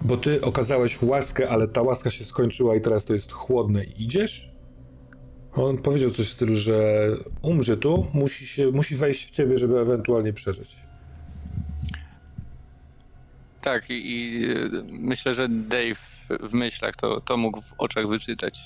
Bo 0.00 0.16
ty 0.16 0.40
okazałeś 0.40 1.02
łaskę, 1.02 1.48
ale 1.48 1.68
ta 1.68 1.82
łaska 1.82 2.10
się 2.10 2.24
skończyła 2.24 2.76
i 2.76 2.80
teraz 2.80 3.04
to 3.04 3.14
jest 3.14 3.32
chłodne 3.32 3.84
idziesz? 3.84 4.54
On 5.52 5.78
powiedział 5.78 6.10
coś 6.10 6.26
w 6.26 6.32
stylu, 6.32 6.54
że 6.54 7.08
umrze 7.42 7.76
tu, 7.76 8.06
musi, 8.14 8.46
się, 8.46 8.70
musi 8.70 8.96
wejść 8.96 9.26
w 9.26 9.30
ciebie, 9.30 9.58
żeby 9.58 9.80
ewentualnie 9.80 10.32
przeżyć. 10.32 10.76
Tak, 13.60 13.90
i, 13.90 13.94
i 13.94 14.44
y, 14.50 14.68
myślę, 14.90 15.34
że 15.34 15.48
Dave 15.48 16.00
w 16.40 16.52
myślach 16.54 16.96
to, 16.96 17.20
to 17.20 17.36
mógł 17.36 17.60
w 17.60 17.74
oczach 17.78 18.08
wyczytać. 18.08 18.58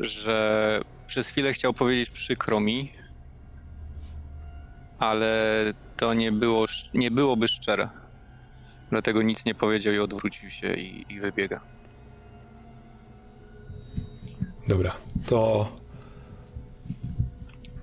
Że 0.00 0.80
przez 1.06 1.28
chwilę 1.28 1.52
chciał 1.52 1.74
powiedzieć 1.74 2.10
przykro 2.10 2.60
mi, 2.60 2.92
ale 4.98 5.74
to 5.96 6.14
nie, 6.14 6.32
było, 6.32 6.66
nie 6.94 7.10
byłoby 7.10 7.48
szczere. 7.48 7.88
Dlatego 8.90 9.22
nic 9.22 9.44
nie 9.44 9.54
powiedział 9.54 9.94
i 9.94 9.98
odwrócił 9.98 10.50
się 10.50 10.74
i, 10.74 11.12
i 11.12 11.20
wybiega. 11.20 11.60
Dobra, 14.68 14.92
to 15.26 15.68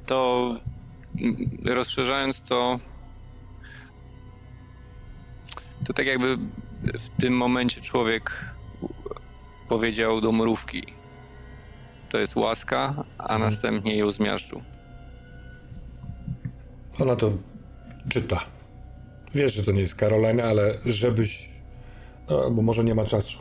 To 0.05 0.55
rozszerzając 1.65 2.41
to, 2.41 2.79
to 5.85 5.93
tak 5.93 6.05
jakby 6.05 6.37
w 6.85 7.21
tym 7.21 7.37
momencie 7.37 7.81
człowiek 7.81 8.55
powiedział 9.69 10.21
do 10.21 10.31
mrówki, 10.31 10.93
to 12.09 12.17
jest 12.17 12.35
łaska, 12.35 13.03
a 13.17 13.37
następnie 13.37 13.97
ją 13.97 14.11
zmiażdżył. 14.11 14.61
Ona 16.99 17.15
to 17.15 17.33
czyta. 18.09 18.39
Wiesz, 19.33 19.53
że 19.53 19.63
to 19.63 19.71
nie 19.71 19.81
jest 19.81 19.95
Caroline, 19.95 20.41
ale 20.41 20.73
żebyś. 20.85 21.49
No, 22.29 22.51
bo 22.51 22.61
może 22.61 22.83
nie 22.83 22.95
ma 22.95 23.05
czasu. 23.05 23.37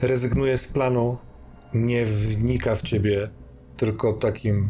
Rezygnuje 0.00 0.58
z 0.58 0.68
planu, 0.68 1.18
nie 1.74 2.04
wnika 2.06 2.76
w 2.76 2.82
ciebie, 2.82 3.28
tylko 3.76 4.12
takim 4.12 4.68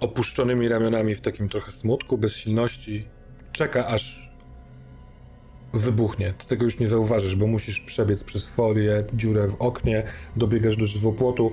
opuszczonymi 0.00 0.68
ramionami, 0.68 1.14
w 1.14 1.20
takim 1.20 1.48
trochę 1.48 1.70
smutku, 1.70 2.18
bezsilności. 2.18 3.08
Czeka 3.52 3.86
aż 3.86 4.32
wybuchnie. 5.72 6.34
Ty 6.38 6.46
tego 6.46 6.64
już 6.64 6.78
nie 6.78 6.88
zauważysz, 6.88 7.36
bo 7.36 7.46
musisz 7.46 7.80
przebiec 7.80 8.24
przez 8.24 8.46
folię, 8.46 9.04
dziurę 9.14 9.48
w 9.48 9.56
oknie, 9.58 10.02
dobiegasz 10.36 10.76
do 10.76 10.86
żywopłotu. 10.86 11.52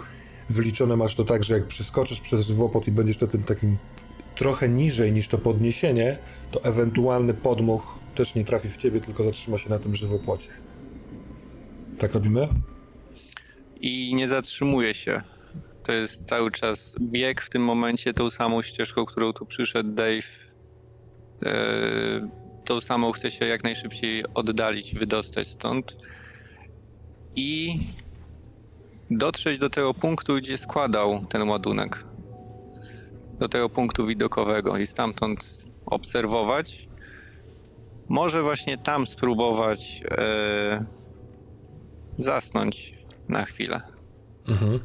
Wyliczone 0.49 0.97
masz 0.97 1.15
to 1.15 1.23
tak, 1.23 1.43
że 1.43 1.53
jak 1.53 1.67
przeskoczysz 1.67 2.21
przez 2.21 2.47
żywopłot 2.47 2.88
i 2.88 2.91
będziesz 2.91 3.19
na 3.19 3.27
tym 3.27 3.43
takim 3.43 3.77
trochę 4.39 4.69
niżej 4.69 5.11
niż 5.11 5.27
to 5.27 5.37
podniesienie, 5.37 6.17
to 6.51 6.63
ewentualny 6.63 7.33
podmuch 7.33 7.99
też 8.15 8.35
nie 8.35 8.45
trafi 8.45 8.69
w 8.69 8.77
ciebie, 8.77 9.01
tylko 9.01 9.23
zatrzyma 9.23 9.57
się 9.57 9.69
na 9.69 9.79
tym 9.79 9.95
żywopłocie. 9.95 10.49
Tak 11.97 12.13
robimy? 12.13 12.47
I 13.81 14.15
nie 14.15 14.27
zatrzymuje 14.27 14.93
się. 14.93 15.21
To 15.83 15.91
jest 15.91 16.27
cały 16.27 16.51
czas 16.51 16.95
bieg 17.01 17.41
w 17.41 17.49
tym 17.49 17.63
momencie 17.63 18.13
tą 18.13 18.29
samą 18.29 18.61
ścieżką, 18.61 19.05
którą 19.05 19.33
tu 19.33 19.45
przyszedł 19.45 19.91
Dave. 19.91 20.29
Eee, 21.41 22.21
tą 22.65 22.81
samą 22.81 23.11
chce 23.11 23.31
się 23.31 23.45
jak 23.45 23.63
najszybciej 23.63 24.23
oddalić, 24.33 24.95
wydostać 24.95 25.47
stąd. 25.47 25.95
I 27.35 27.79
dotrzeć 29.11 29.59
do 29.59 29.69
tego 29.69 29.93
punktu, 29.93 30.35
gdzie 30.35 30.57
składał 30.57 31.25
ten 31.29 31.49
ładunek. 31.49 32.03
Do 33.39 33.49
tego 33.49 33.69
punktu 33.69 34.05
widokowego 34.07 34.77
i 34.77 34.87
stamtąd 34.87 35.65
obserwować. 35.85 36.87
Może 38.09 38.43
właśnie 38.43 38.77
tam 38.77 39.07
spróbować 39.07 40.03
e, 40.11 40.85
zasnąć 42.17 42.93
na 43.29 43.45
chwilę. 43.45 43.81
Mhm. 44.47 44.79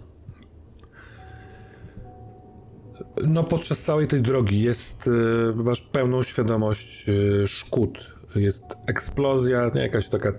No 3.26 3.44
podczas 3.44 3.82
całej 3.82 4.06
tej 4.06 4.22
drogi 4.22 4.62
jest, 4.62 5.08
e, 5.08 5.62
masz 5.62 5.80
pełną 5.80 6.22
świadomość 6.22 7.06
e, 7.08 7.46
szkód. 7.46 8.14
Jest 8.34 8.64
eksplozja, 8.86 9.70
nie 9.74 9.80
jakaś 9.80 10.08
taka, 10.08 10.32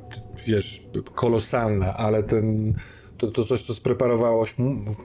wiesz, 0.47 0.81
kolosalna, 1.15 1.93
ale 1.93 2.23
ten, 2.23 2.73
to, 3.17 3.31
to 3.31 3.43
coś, 3.43 3.63
co 3.63 3.73
spreparowało, 3.73 4.45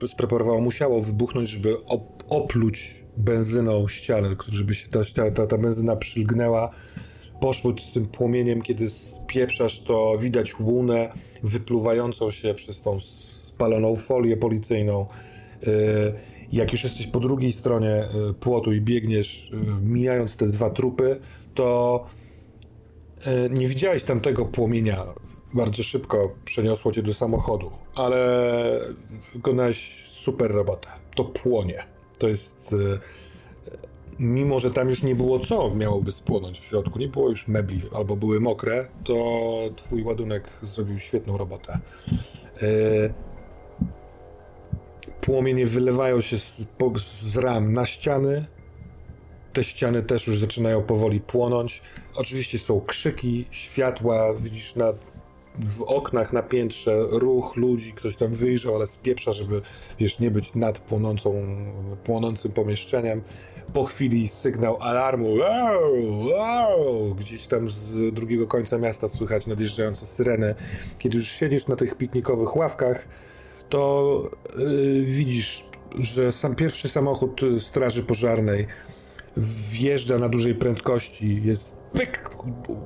spreparowało, 0.07 0.61
musiało 0.61 1.03
wybuchnąć, 1.03 1.49
żeby 1.49 1.85
op, 1.85 2.23
opluć 2.29 3.00
benzyną 3.21 3.89
ścianę, 3.89 4.37
żeby 4.49 4.75
się 4.75 4.89
ta, 4.89 5.31
ta, 5.31 5.47
ta 5.47 5.59
benzyna 5.59 5.97
przylgnęła 5.97 6.71
poszły 7.41 7.75
z 7.79 7.93
tym 7.93 8.07
płomieniem, 8.07 8.63
kiedy 8.63 8.91
spieprzasz, 8.91 9.81
to 9.81 10.19
widać 10.19 10.61
łunę 10.61 11.13
wypluwającą 11.43 12.31
się 12.31 12.55
przez 12.55 12.83
tą 12.83 13.01
spaloną 13.01 13.97
folię 13.97 14.37
policyjną. 14.37 15.07
E, 15.67 15.71
jak 16.53 16.73
już 16.73 16.85
jesteś 16.85 17.07
po 17.07 17.21
drugiej 17.21 17.53
stronie 17.53 17.91
e, 17.91 18.09
płotu 18.41 18.73
i 18.73 18.81
biegniesz, 18.81 19.51
e, 19.53 19.81
mijając 19.83 20.37
te 20.37 20.47
dwa 20.47 20.71
trupy, 20.71 21.21
to 21.55 22.05
nie 23.51 23.69
widziałeś 23.69 24.05
tamtego 24.05 24.45
płomienia. 24.45 25.05
Bardzo 25.55 25.83
szybko 25.83 26.35
przeniosło 26.45 26.93
cię 26.93 27.03
do 27.03 27.15
samochodu, 27.15 27.71
ale 27.95 28.81
wykonałeś 29.35 30.09
super 30.11 30.51
robotę. 30.51 30.89
To 31.15 31.25
płonie. 31.25 31.85
To 32.21 32.29
jest 32.29 32.75
mimo 34.21 34.59
że 34.59 34.71
tam 34.71 34.89
już 34.89 35.03
nie 35.03 35.15
było 35.15 35.39
co 35.39 35.75
miałoby 35.75 36.13
spłonąć 36.13 36.61
w 36.61 36.65
środku, 36.65 36.99
nie 36.99 37.09
było 37.09 37.29
już 37.29 37.49
mebli 37.49 37.83
albo 37.95 38.17
były 38.17 38.41
mokre, 38.41 38.89
to 39.05 39.57
twój 39.77 40.03
ładunek 40.03 40.49
zrobił 40.63 40.99
świetną 40.99 41.37
robotę. 41.37 41.79
E, 42.63 42.67
płomienie 45.21 45.67
wylewają 45.67 46.21
się 46.21 46.39
z, 46.39 46.67
z 47.05 47.37
ram 47.37 47.73
na 47.73 47.87
ściany. 47.87 48.47
Te 49.53 49.65
ściany 49.65 50.03
też 50.03 50.27
już 50.27 50.39
zaczynają 50.39 50.83
powoli 50.83 51.21
płonąć. 51.21 51.83
Oczywiście 52.15 52.59
są 52.59 52.81
krzyki, 52.81 53.47
światła, 53.51 54.35
widzisz 54.35 54.75
na 54.75 54.93
w 55.59 55.83
oknach 55.83 56.33
na 56.33 56.43
piętrze 56.43 57.07
ruch 57.11 57.57
ludzi, 57.57 57.93
ktoś 57.93 58.17
tam 58.17 58.29
wyjrzał, 58.35 58.75
ale 58.75 58.87
spieprza, 58.87 59.33
żeby 59.33 59.63
wiesz, 59.99 60.19
nie 60.19 60.31
być 60.31 60.55
nad 60.55 60.79
płonącą, 60.79 61.35
płonącym 62.05 62.53
pomieszczeniem 62.53 63.23
po 63.73 63.85
chwili 63.85 64.29
sygnał 64.29 64.83
alarmu. 64.83 65.35
Wow, 65.35 66.27
wow, 66.27 67.15
gdzieś 67.15 67.47
tam 67.47 67.69
z 67.69 68.15
drugiego 68.15 68.47
końca 68.47 68.79
miasta 68.79 69.09
słychać 69.09 69.47
nadjeżdżające 69.47 70.07
syreny. 70.07 70.55
Kiedy 70.99 71.17
już 71.17 71.29
siedzisz 71.29 71.67
na 71.67 71.77
tych 71.77 71.95
piknikowych 71.95 72.57
ławkach, 72.57 73.09
to 73.69 74.23
yy, 74.57 75.05
widzisz, 75.05 75.65
że 75.99 76.33
sam 76.33 76.55
pierwszy 76.55 76.89
samochód 76.89 77.41
straży 77.59 78.03
pożarnej 78.03 78.67
wjeżdża 79.73 80.19
na 80.19 80.29
dużej 80.29 80.55
prędkości, 80.55 81.43
jest 81.45 81.80
pyk, 81.93 82.31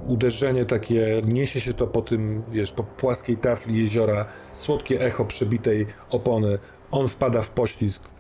uderzenie 0.07 0.65
takie, 0.65 1.23
niesie 1.25 1.61
się 1.61 1.75
to 1.75 1.87
po 1.87 2.03
tym, 2.03 2.43
wiesz, 2.51 2.73
po 2.73 2.85
płaskiej 2.85 3.37
tafli 3.37 3.79
jeziora, 3.79 4.27
słodkie 4.53 5.01
echo 5.01 5.25
przebitej 5.25 5.87
opony, 6.11 6.59
on 6.91 7.09
wpada 7.09 7.43
w 7.43 7.51
poślizg, 7.51 8.15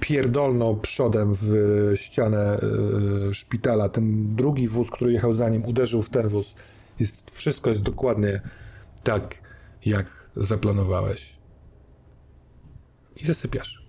pierdolnął 0.00 0.76
przodem 0.76 1.34
w 1.34 1.52
ścianę 1.94 2.58
y, 3.30 3.34
szpitala. 3.34 3.88
Ten 3.88 4.36
drugi 4.36 4.68
wóz, 4.68 4.90
który 4.90 5.12
jechał 5.12 5.32
za 5.34 5.48
nim, 5.48 5.64
uderzył 5.64 6.02
w 6.02 6.10
ten 6.10 6.28
wóz. 6.28 6.54
Jest, 7.00 7.30
wszystko 7.30 7.70
jest 7.70 7.82
dokładnie 7.82 8.40
tak, 9.02 9.42
jak 9.86 10.30
zaplanowałeś. 10.36 11.38
I 13.16 13.24
zasypiasz. 13.24 13.84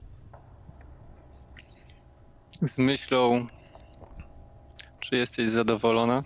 Z 2.62 2.78
myślą, 2.78 3.48
czy 5.12 5.18
jesteś 5.18 5.50
zadowolona? 5.50 6.24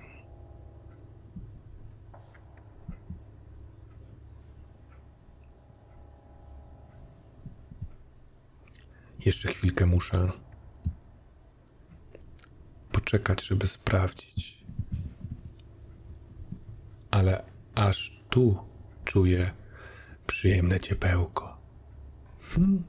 Jeszcze 9.26 9.48
chwilkę 9.48 9.86
muszę 9.86 10.32
poczekać, 12.91 13.45
żeby 13.45 13.68
sprawdzić. 13.68 14.66
Ale 17.12 17.44
aż 17.76 18.22
tu 18.30 18.57
czuję 19.06 19.52
przyjemne 20.28 20.80
ciepełko. 20.80 21.57
Hmm. 22.40 22.84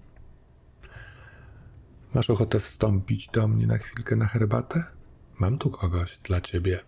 Masz 2.15 2.31
ochotę 2.31 2.61
wstąpić 2.61 3.29
do 3.29 3.49
mnie 3.49 3.67
na 3.67 3.79
chwilkę 3.79 4.17
na 4.17 4.27
herbatę? 4.27 4.96
Mam 5.39 5.59
tu 5.59 5.71
kogoś 5.71 6.19
dla 6.19 6.41
ciebie. 6.41 6.81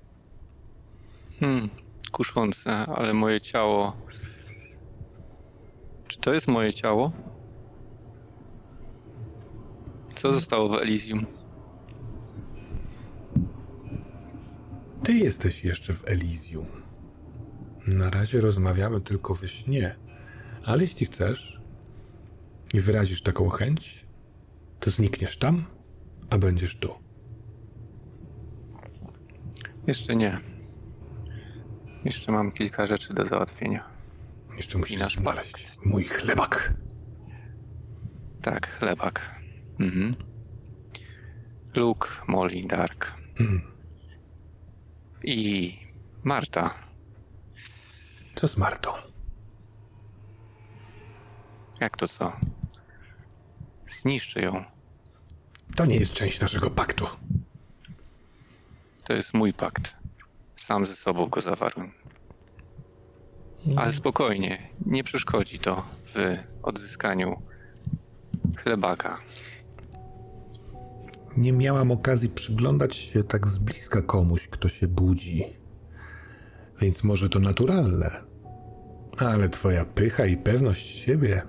Hmm, 1.41 1.69
kuszące, 2.13 2.73
ale 2.73 3.15
moje 3.15 3.41
ciało. 3.41 3.97
Czy 6.09 6.19
to 6.19 6.35
jest 6.35 6.49
moje 6.49 6.73
ciało? 6.73 7.13
Co 10.17 10.33
zostało 10.33 10.69
w 10.69 10.75
Elysium? 10.75 11.27
Ty 15.03 15.13
jesteś 15.13 15.65
jeszcze 15.65 15.95
w 15.95 16.09
Elysium. 16.09 16.67
Na 17.89 18.11
razie 18.11 18.41
rozmawiamy 18.41 19.01
tylko 19.01 19.35
we 19.35 19.49
śnie, 19.49 19.97
ale 20.65 20.83
jeśli 20.83 21.07
chcesz 21.07 21.61
i 22.75 22.81
wyrazisz 22.81 23.23
taką 23.23 23.49
chęć, 23.49 24.07
to 24.81 24.91
znikniesz 24.91 25.39
tam, 25.39 25.65
a 26.31 26.39
będziesz 26.39 26.77
tu. 26.77 27.08
Jeszcze 29.89 30.17
nie. 30.17 30.39
Jeszcze 32.05 32.33
mam 32.33 32.53
kilka 32.53 32.87
rzeczy 32.87 33.15
do 33.15 33.27
załatwienia. 33.27 33.85
Jeszcze 34.57 34.79
musisz 34.79 35.17
znaleźć 35.17 35.73
mój 35.85 36.05
chlebak. 36.05 36.73
Tak, 38.43 38.69
chlebak. 38.79 39.41
Mhm. 39.81 40.15
Luke, 41.77 42.09
Molly, 42.27 42.63
Dark. 42.67 43.15
Mhm. 43.41 43.63
I 45.25 45.77
Marta. 46.25 46.75
Co 48.35 48.49
z 48.49 48.57
Martą? 48.57 48.91
Jak 51.81 51.97
to 51.97 52.09
co? 52.09 52.33
Zniszczę 54.01 54.41
ją. 54.41 54.65
To 55.77 55.87
nie 55.87 55.97
jest 55.97 56.13
część 56.13 56.41
naszego 56.41 56.71
paktu. 56.71 57.07
To 59.09 59.15
jest 59.15 59.35
mój 59.35 59.53
pakt. 59.53 59.97
Sam 60.57 60.87
ze 60.87 60.97
sobą 60.97 61.27
go 61.27 61.41
zawarłem. 61.41 61.93
Ale 63.77 63.93
spokojnie, 63.93 64.69
nie 64.87 65.05
przeszkodzi 65.05 65.59
to 65.59 65.85
w 66.15 66.37
odzyskaniu 66.63 67.43
chlebaka 68.59 69.19
nie 71.39 71.53
miałam 71.53 71.91
okazji 71.91 72.29
przyglądać 72.29 72.97
się 72.97 73.25
tak 73.25 73.49
z 73.49 73.59
bliska 73.59 74.03
komuś, 74.03 74.49
kto 74.49 74.69
się 74.69 74.89
budzi. 74.89 75.45
Więc 76.81 77.05
może 77.05 77.29
to 77.29 77.39
naturalne. 77.39 78.11
Ale 79.19 79.49
twoja 79.49 79.85
pycha 79.85 80.27
i 80.27 80.37
pewność 80.37 80.99
siebie. 80.99 81.43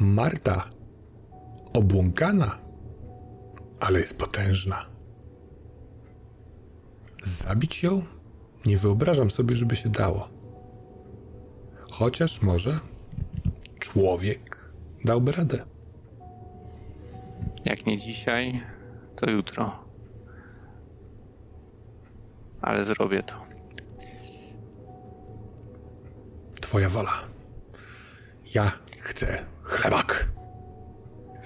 Marta, 0.00 0.70
obłąkana, 1.72 2.58
ale 3.80 4.00
jest 4.00 4.18
potężna. 4.18 4.86
Zabić 7.22 7.82
ją? 7.82 8.02
Nie 8.66 8.78
wyobrażam 8.78 9.30
sobie, 9.30 9.56
żeby 9.56 9.76
się 9.76 9.88
dało. 9.88 10.28
Chociaż 11.90 12.42
może 12.42 12.80
człowiek 13.80 14.72
dałby 15.04 15.32
radę. 15.32 15.64
Jak 17.64 17.86
nie 17.86 17.98
dzisiaj, 17.98 18.62
to 19.16 19.30
jutro. 19.30 19.84
Ale 22.60 22.84
zrobię 22.84 23.22
to. 23.22 23.34
Twoja 26.60 26.88
wola. 26.88 27.12
Ja 28.54 28.72
chcę 29.00 29.44
chlebak. 29.62 30.28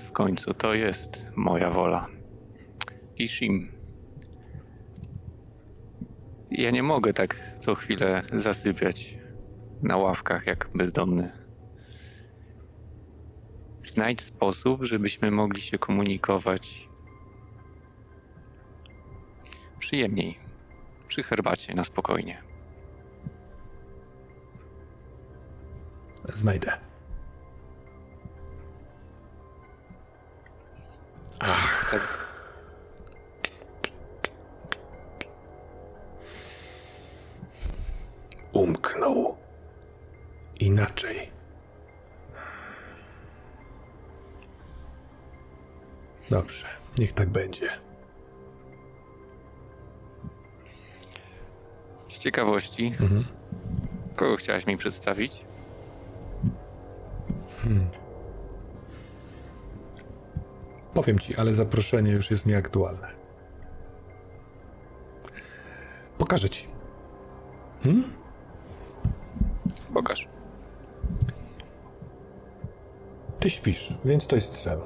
W 0.06 0.12
końcu 0.12 0.54
to 0.54 0.74
jest 0.74 1.26
moja 1.36 1.70
wola. 1.70 2.06
Ishim. 3.22 3.72
Ja 6.50 6.70
nie 6.70 6.82
mogę 6.82 7.12
tak 7.12 7.36
co 7.58 7.74
chwilę 7.74 8.22
zasypiać 8.32 9.18
na 9.82 9.96
ławkach 9.96 10.46
jak 10.46 10.70
bezdomny. 10.74 11.32
Znajdź 13.82 14.20
sposób, 14.20 14.84
żebyśmy 14.84 15.30
mogli 15.30 15.62
się 15.62 15.78
komunikować 15.78 16.88
przyjemniej, 19.78 20.38
przy 21.08 21.22
herbacie, 21.22 21.74
na 21.74 21.84
spokojnie. 21.84 22.42
Znajdę. 26.24 26.91
Będzie. 47.32 47.68
z 52.12 52.18
ciekawości, 52.18 52.94
kogo 54.16 54.36
chciałaś 54.36 54.66
mi 54.66 54.76
przedstawić? 54.76 55.44
Powiem 60.94 61.18
ci, 61.18 61.36
ale 61.36 61.54
zaproszenie 61.54 62.12
już 62.12 62.30
jest 62.30 62.46
nieaktualne. 62.46 63.08
Pokażę 66.18 66.50
ci. 66.50 66.68
Pokaż. 69.94 70.28
Ty 73.40 73.50
śpisz, 73.50 73.94
więc 74.04 74.26
to 74.26 74.36
jest 74.36 74.56
sen. 74.56 74.80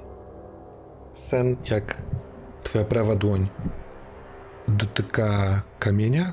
Sen 1.14 1.56
jak 1.70 2.02
twoja 2.76 2.88
prawa 2.88 3.16
dłoń 3.16 3.48
dotyka 4.68 5.62
kamienia, 5.78 6.32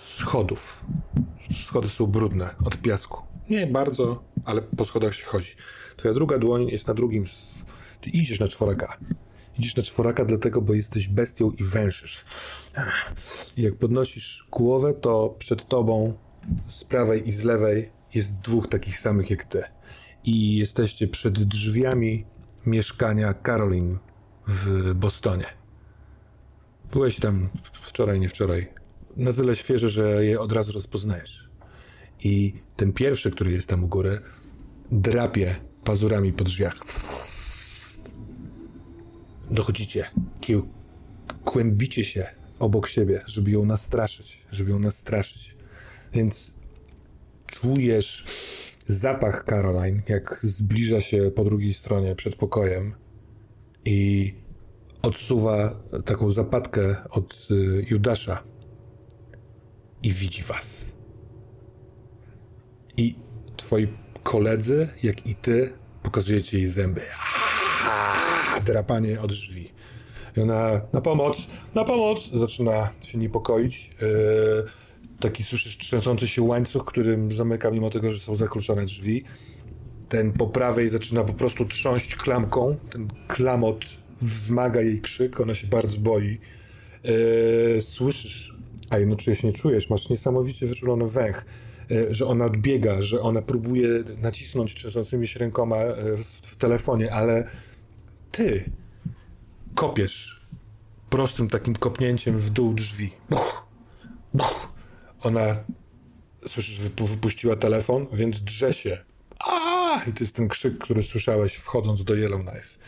schodów. 0.00 0.84
Schody 1.50 1.88
są 1.88 2.06
brudne 2.06 2.54
od 2.64 2.76
piasku. 2.76 3.22
Nie 3.50 3.66
bardzo, 3.66 4.24
ale 4.44 4.62
po 4.62 4.84
schodach 4.84 5.14
się 5.14 5.24
chodzi. 5.24 5.54
Twoja 5.96 6.14
druga 6.14 6.38
dłoń 6.38 6.68
jest 6.68 6.86
na 6.86 6.94
drugim. 6.94 7.24
Ty 8.00 8.10
idziesz 8.10 8.40
na 8.40 8.48
czworaka. 8.48 8.96
Idziesz 9.58 9.76
na 9.76 9.82
czworaka 9.82 10.24
dlatego, 10.24 10.62
bo 10.62 10.74
jesteś 10.74 11.08
bestią 11.08 11.50
i 11.50 11.64
wężysz. 11.64 12.24
I 13.56 13.62
jak 13.62 13.74
podnosisz 13.74 14.48
głowę, 14.50 14.94
to 14.94 15.34
przed 15.38 15.68
tobą 15.68 16.14
z 16.68 16.84
prawej 16.84 17.28
i 17.28 17.32
z 17.32 17.44
lewej 17.44 17.90
jest 18.14 18.40
dwóch 18.40 18.68
takich 18.68 18.98
samych 18.98 19.30
jak 19.30 19.44
ty. 19.44 19.62
I 20.24 20.56
jesteście 20.56 21.08
przed 21.08 21.42
drzwiami 21.42 22.24
mieszkania 22.66 23.34
Caroline 23.34 23.98
w 24.46 24.94
Bostonie. 24.94 25.46
Byłeś 26.92 27.20
tam 27.20 27.48
wczoraj, 27.72 28.20
nie 28.20 28.28
wczoraj. 28.28 28.68
Na 29.16 29.32
tyle 29.32 29.56
świeże, 29.56 29.88
że 29.88 30.24
je 30.24 30.40
od 30.40 30.52
razu 30.52 30.72
rozpoznajesz. 30.72 31.48
I 32.24 32.54
ten 32.76 32.92
pierwszy, 32.92 33.30
który 33.30 33.52
jest 33.52 33.68
tam 33.68 33.84
u 33.84 33.88
góry, 33.88 34.20
drapie 34.90 35.56
pazurami 35.84 36.32
po 36.32 36.44
drzwiach. 36.44 36.76
Dochodzicie, 39.50 40.10
kłębicie 41.44 42.04
się 42.04 42.26
obok 42.58 42.88
siebie, 42.88 43.22
żeby 43.26 43.50
ją 43.50 43.64
nastraszyć, 43.64 44.46
żeby 44.50 44.70
ją 44.70 44.78
nastraszyć. 44.78 45.56
Więc 46.12 46.54
czujesz 47.46 48.24
zapach 48.86 49.44
Caroline, 49.44 50.02
jak 50.08 50.38
zbliża 50.42 51.00
się 51.00 51.30
po 51.30 51.44
drugiej 51.44 51.74
stronie 51.74 52.14
przed 52.14 52.36
pokojem 52.36 52.94
i 53.84 54.34
odsuwa 55.02 55.82
taką 56.04 56.30
zapadkę 56.30 56.96
od 57.10 57.48
y, 57.50 57.86
Judasza 57.90 58.42
i 60.02 60.12
widzi 60.12 60.42
was. 60.42 60.92
I 62.96 63.14
twoi 63.56 63.88
koledzy, 64.22 64.88
jak 65.02 65.26
i 65.26 65.34
ty, 65.34 65.72
pokazujecie 66.02 66.58
jej 66.58 66.66
zęby. 66.66 67.00
Drapanie 68.64 69.20
od 69.20 69.30
drzwi. 69.30 69.72
I 70.36 70.40
ona 70.40 70.80
na 70.92 71.00
pomoc, 71.00 71.48
na 71.74 71.84
pomoc! 71.84 72.30
Zaczyna 72.32 72.90
się 73.02 73.18
niepokoić. 73.18 73.90
Yy, 74.00 74.64
taki 75.20 75.42
słyszysz 75.44 75.78
trzęsący 75.78 76.28
się 76.28 76.42
łańcuch, 76.42 76.84
którym 76.84 77.32
zamyka, 77.32 77.70
mimo 77.70 77.90
tego, 77.90 78.10
że 78.10 78.18
są 78.18 78.36
zakluczone 78.36 78.84
drzwi. 78.84 79.24
Ten 80.12 80.32
po 80.32 80.46
prawej 80.46 80.88
zaczyna 80.88 81.24
po 81.24 81.32
prostu 81.32 81.64
trząść 81.64 82.16
klamką. 82.16 82.76
Ten 82.90 83.08
klamot 83.28 83.84
wzmaga 84.20 84.80
jej 84.80 85.00
krzyk, 85.00 85.40
ona 85.40 85.54
się 85.54 85.66
bardzo 85.66 85.98
boi. 85.98 86.38
Yy, 87.04 87.82
słyszysz, 87.82 88.56
a 88.90 88.98
jednocześnie 88.98 89.50
nie 89.50 89.56
czujesz, 89.56 89.90
masz 89.90 90.08
niesamowicie 90.08 90.66
wyczulony 90.66 91.08
węch, 91.08 91.44
yy, 91.90 92.14
że 92.14 92.26
ona 92.26 92.44
odbiega, 92.44 93.02
że 93.02 93.20
ona 93.20 93.42
próbuje 93.42 93.88
nacisnąć 94.22 94.74
trzęsącymi 94.74 95.26
się 95.26 95.38
rękoma 95.38 95.76
w, 96.16 96.24
w 96.24 96.56
telefonie, 96.56 97.12
ale 97.12 97.48
ty 98.32 98.70
kopiesz 99.74 100.46
prostym 101.10 101.48
takim 101.48 101.74
kopnięciem 101.74 102.38
w 102.38 102.50
dół 102.50 102.74
drzwi. 102.74 103.10
Buch, 103.30 103.66
buch. 104.34 104.68
Ona, 105.20 105.56
słyszysz, 106.46 106.80
wypu- 106.80 107.06
wypuściła 107.06 107.56
telefon, 107.56 108.06
więc 108.12 108.40
drze 108.40 108.74
się. 108.74 109.11
A! 109.46 110.00
I 110.08 110.12
to 110.12 110.20
jest 110.20 110.34
ten 110.34 110.48
krzyk, 110.48 110.78
który 110.78 111.02
słyszałeś 111.02 111.54
wchodząc 111.54 112.04
do 112.04 112.14
Yellowknife. 112.14 112.78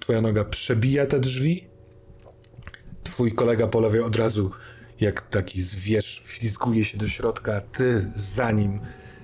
Twoja 0.00 0.20
noga 0.20 0.44
przebija 0.44 1.06
te 1.06 1.20
drzwi, 1.20 1.66
twój 3.04 3.32
kolega 3.32 3.66
po 3.66 3.80
lewej 3.80 4.00
od 4.00 4.16
razu, 4.16 4.50
jak 5.00 5.20
taki 5.20 5.62
zwierz, 5.62 6.20
wślizguje 6.24 6.84
się 6.84 6.98
do 6.98 7.08
środka, 7.08 7.60
ty 7.60 8.10
za 8.16 8.50
nim. 8.50 8.80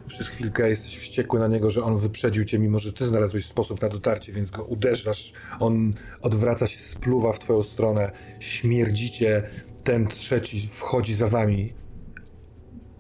Przez 0.09 0.29
chwilkę 0.29 0.71
jesteś 0.71 0.99
wściekły 0.99 1.41
na 1.41 1.49
niego, 1.49 1.71
że 1.71 1.85
on 1.85 1.99
wyprzedził 1.99 2.45
cię, 2.45 2.59
mimo 2.59 2.79
że 2.79 2.93
ty 2.93 3.07
znalazłeś 3.07 3.45
sposób 3.45 3.83
na 3.83 3.89
dotarcie, 3.89 4.33
więc 4.33 4.51
go 4.51 4.65
uderzasz. 4.65 5.33
On 5.61 5.95
odwraca 6.21 6.67
się, 6.67 6.81
spluwa 6.81 7.33
w 7.33 7.39
twoją 7.39 7.63
stronę, 7.63 8.13
śmierdzicie. 8.41 9.51
Ten 9.85 10.07
trzeci 10.07 10.69
wchodzi 10.69 11.15
za 11.15 11.29
wami. 11.29 11.82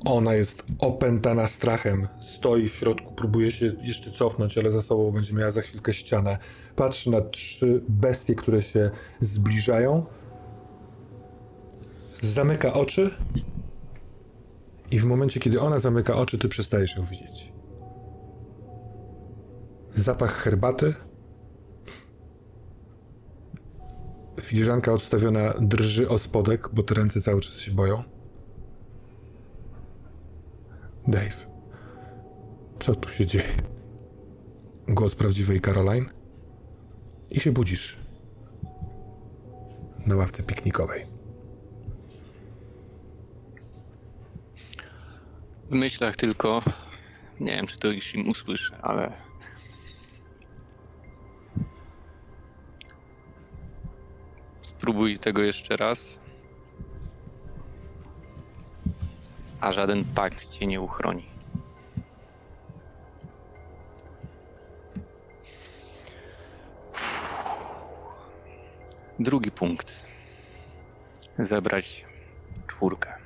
Ona 0.04 0.34
jest 0.34 0.62
opętana 0.78 1.46
strachem. 1.46 2.08
Stoi 2.20 2.68
w 2.68 2.74
środku, 2.74 3.12
próbuje 3.14 3.52
się 3.52 3.72
jeszcze 3.82 4.10
cofnąć, 4.10 4.58
ale 4.58 4.72
za 4.72 4.80
sobą 4.80 5.10
będzie 5.12 5.34
miała 5.34 5.50
za 5.50 5.62
chwilkę 5.62 5.94
ścianę. 5.94 6.38
Patrzy 6.76 7.10
na 7.10 7.20
trzy 7.20 7.82
bestie, 7.88 8.34
które 8.34 8.62
się 8.62 8.90
zbliżają. 9.20 10.06
Zamyka 12.20 12.72
oczy. 12.72 13.10
I 14.90 14.98
w 14.98 15.04
momencie, 15.04 15.40
kiedy 15.40 15.60
ona 15.60 15.78
zamyka 15.78 16.14
oczy, 16.14 16.38
ty 16.38 16.48
przestajesz 16.48 16.96
ją 16.96 17.04
widzieć. 17.04 17.52
Zapach 19.92 20.32
herbaty. 20.32 20.94
Filiżanka 24.40 24.92
odstawiona 24.92 25.54
drży 25.60 26.08
o 26.08 26.18
spodek, 26.18 26.68
bo 26.72 26.82
te 26.82 26.94
ręce 26.94 27.20
cały 27.20 27.40
czas 27.40 27.58
się 27.58 27.72
boją. 27.72 28.02
Dave, 31.08 31.46
co 32.80 32.94
tu 32.94 33.08
się 33.10 33.26
dzieje? 33.26 33.56
Głos 34.88 35.14
prawdziwej 35.14 35.60
Caroline. 35.60 36.06
I 37.30 37.40
się 37.40 37.52
budzisz. 37.52 37.98
Na 40.06 40.16
ławce 40.16 40.42
piknikowej. 40.42 41.06
W 45.68 45.74
myślach 45.74 46.16
tylko. 46.16 46.62
Nie 47.40 47.52
wiem, 47.52 47.66
czy 47.66 47.78
to 47.78 47.88
im 48.14 48.28
usłyszę, 48.28 48.78
ale. 48.82 49.12
Spróbuj 54.62 55.18
tego 55.18 55.42
jeszcze 55.42 55.76
raz. 55.76 56.18
A 59.62 59.72
żaden 59.72 60.04
pakt 60.04 60.48
cię 60.48 60.66
nie 60.66 60.80
uchroni. 60.80 61.26
Drugi 69.18 69.50
punkt. 69.50 70.02
Zebrać 71.38 72.04
czwórkę. 72.66 73.21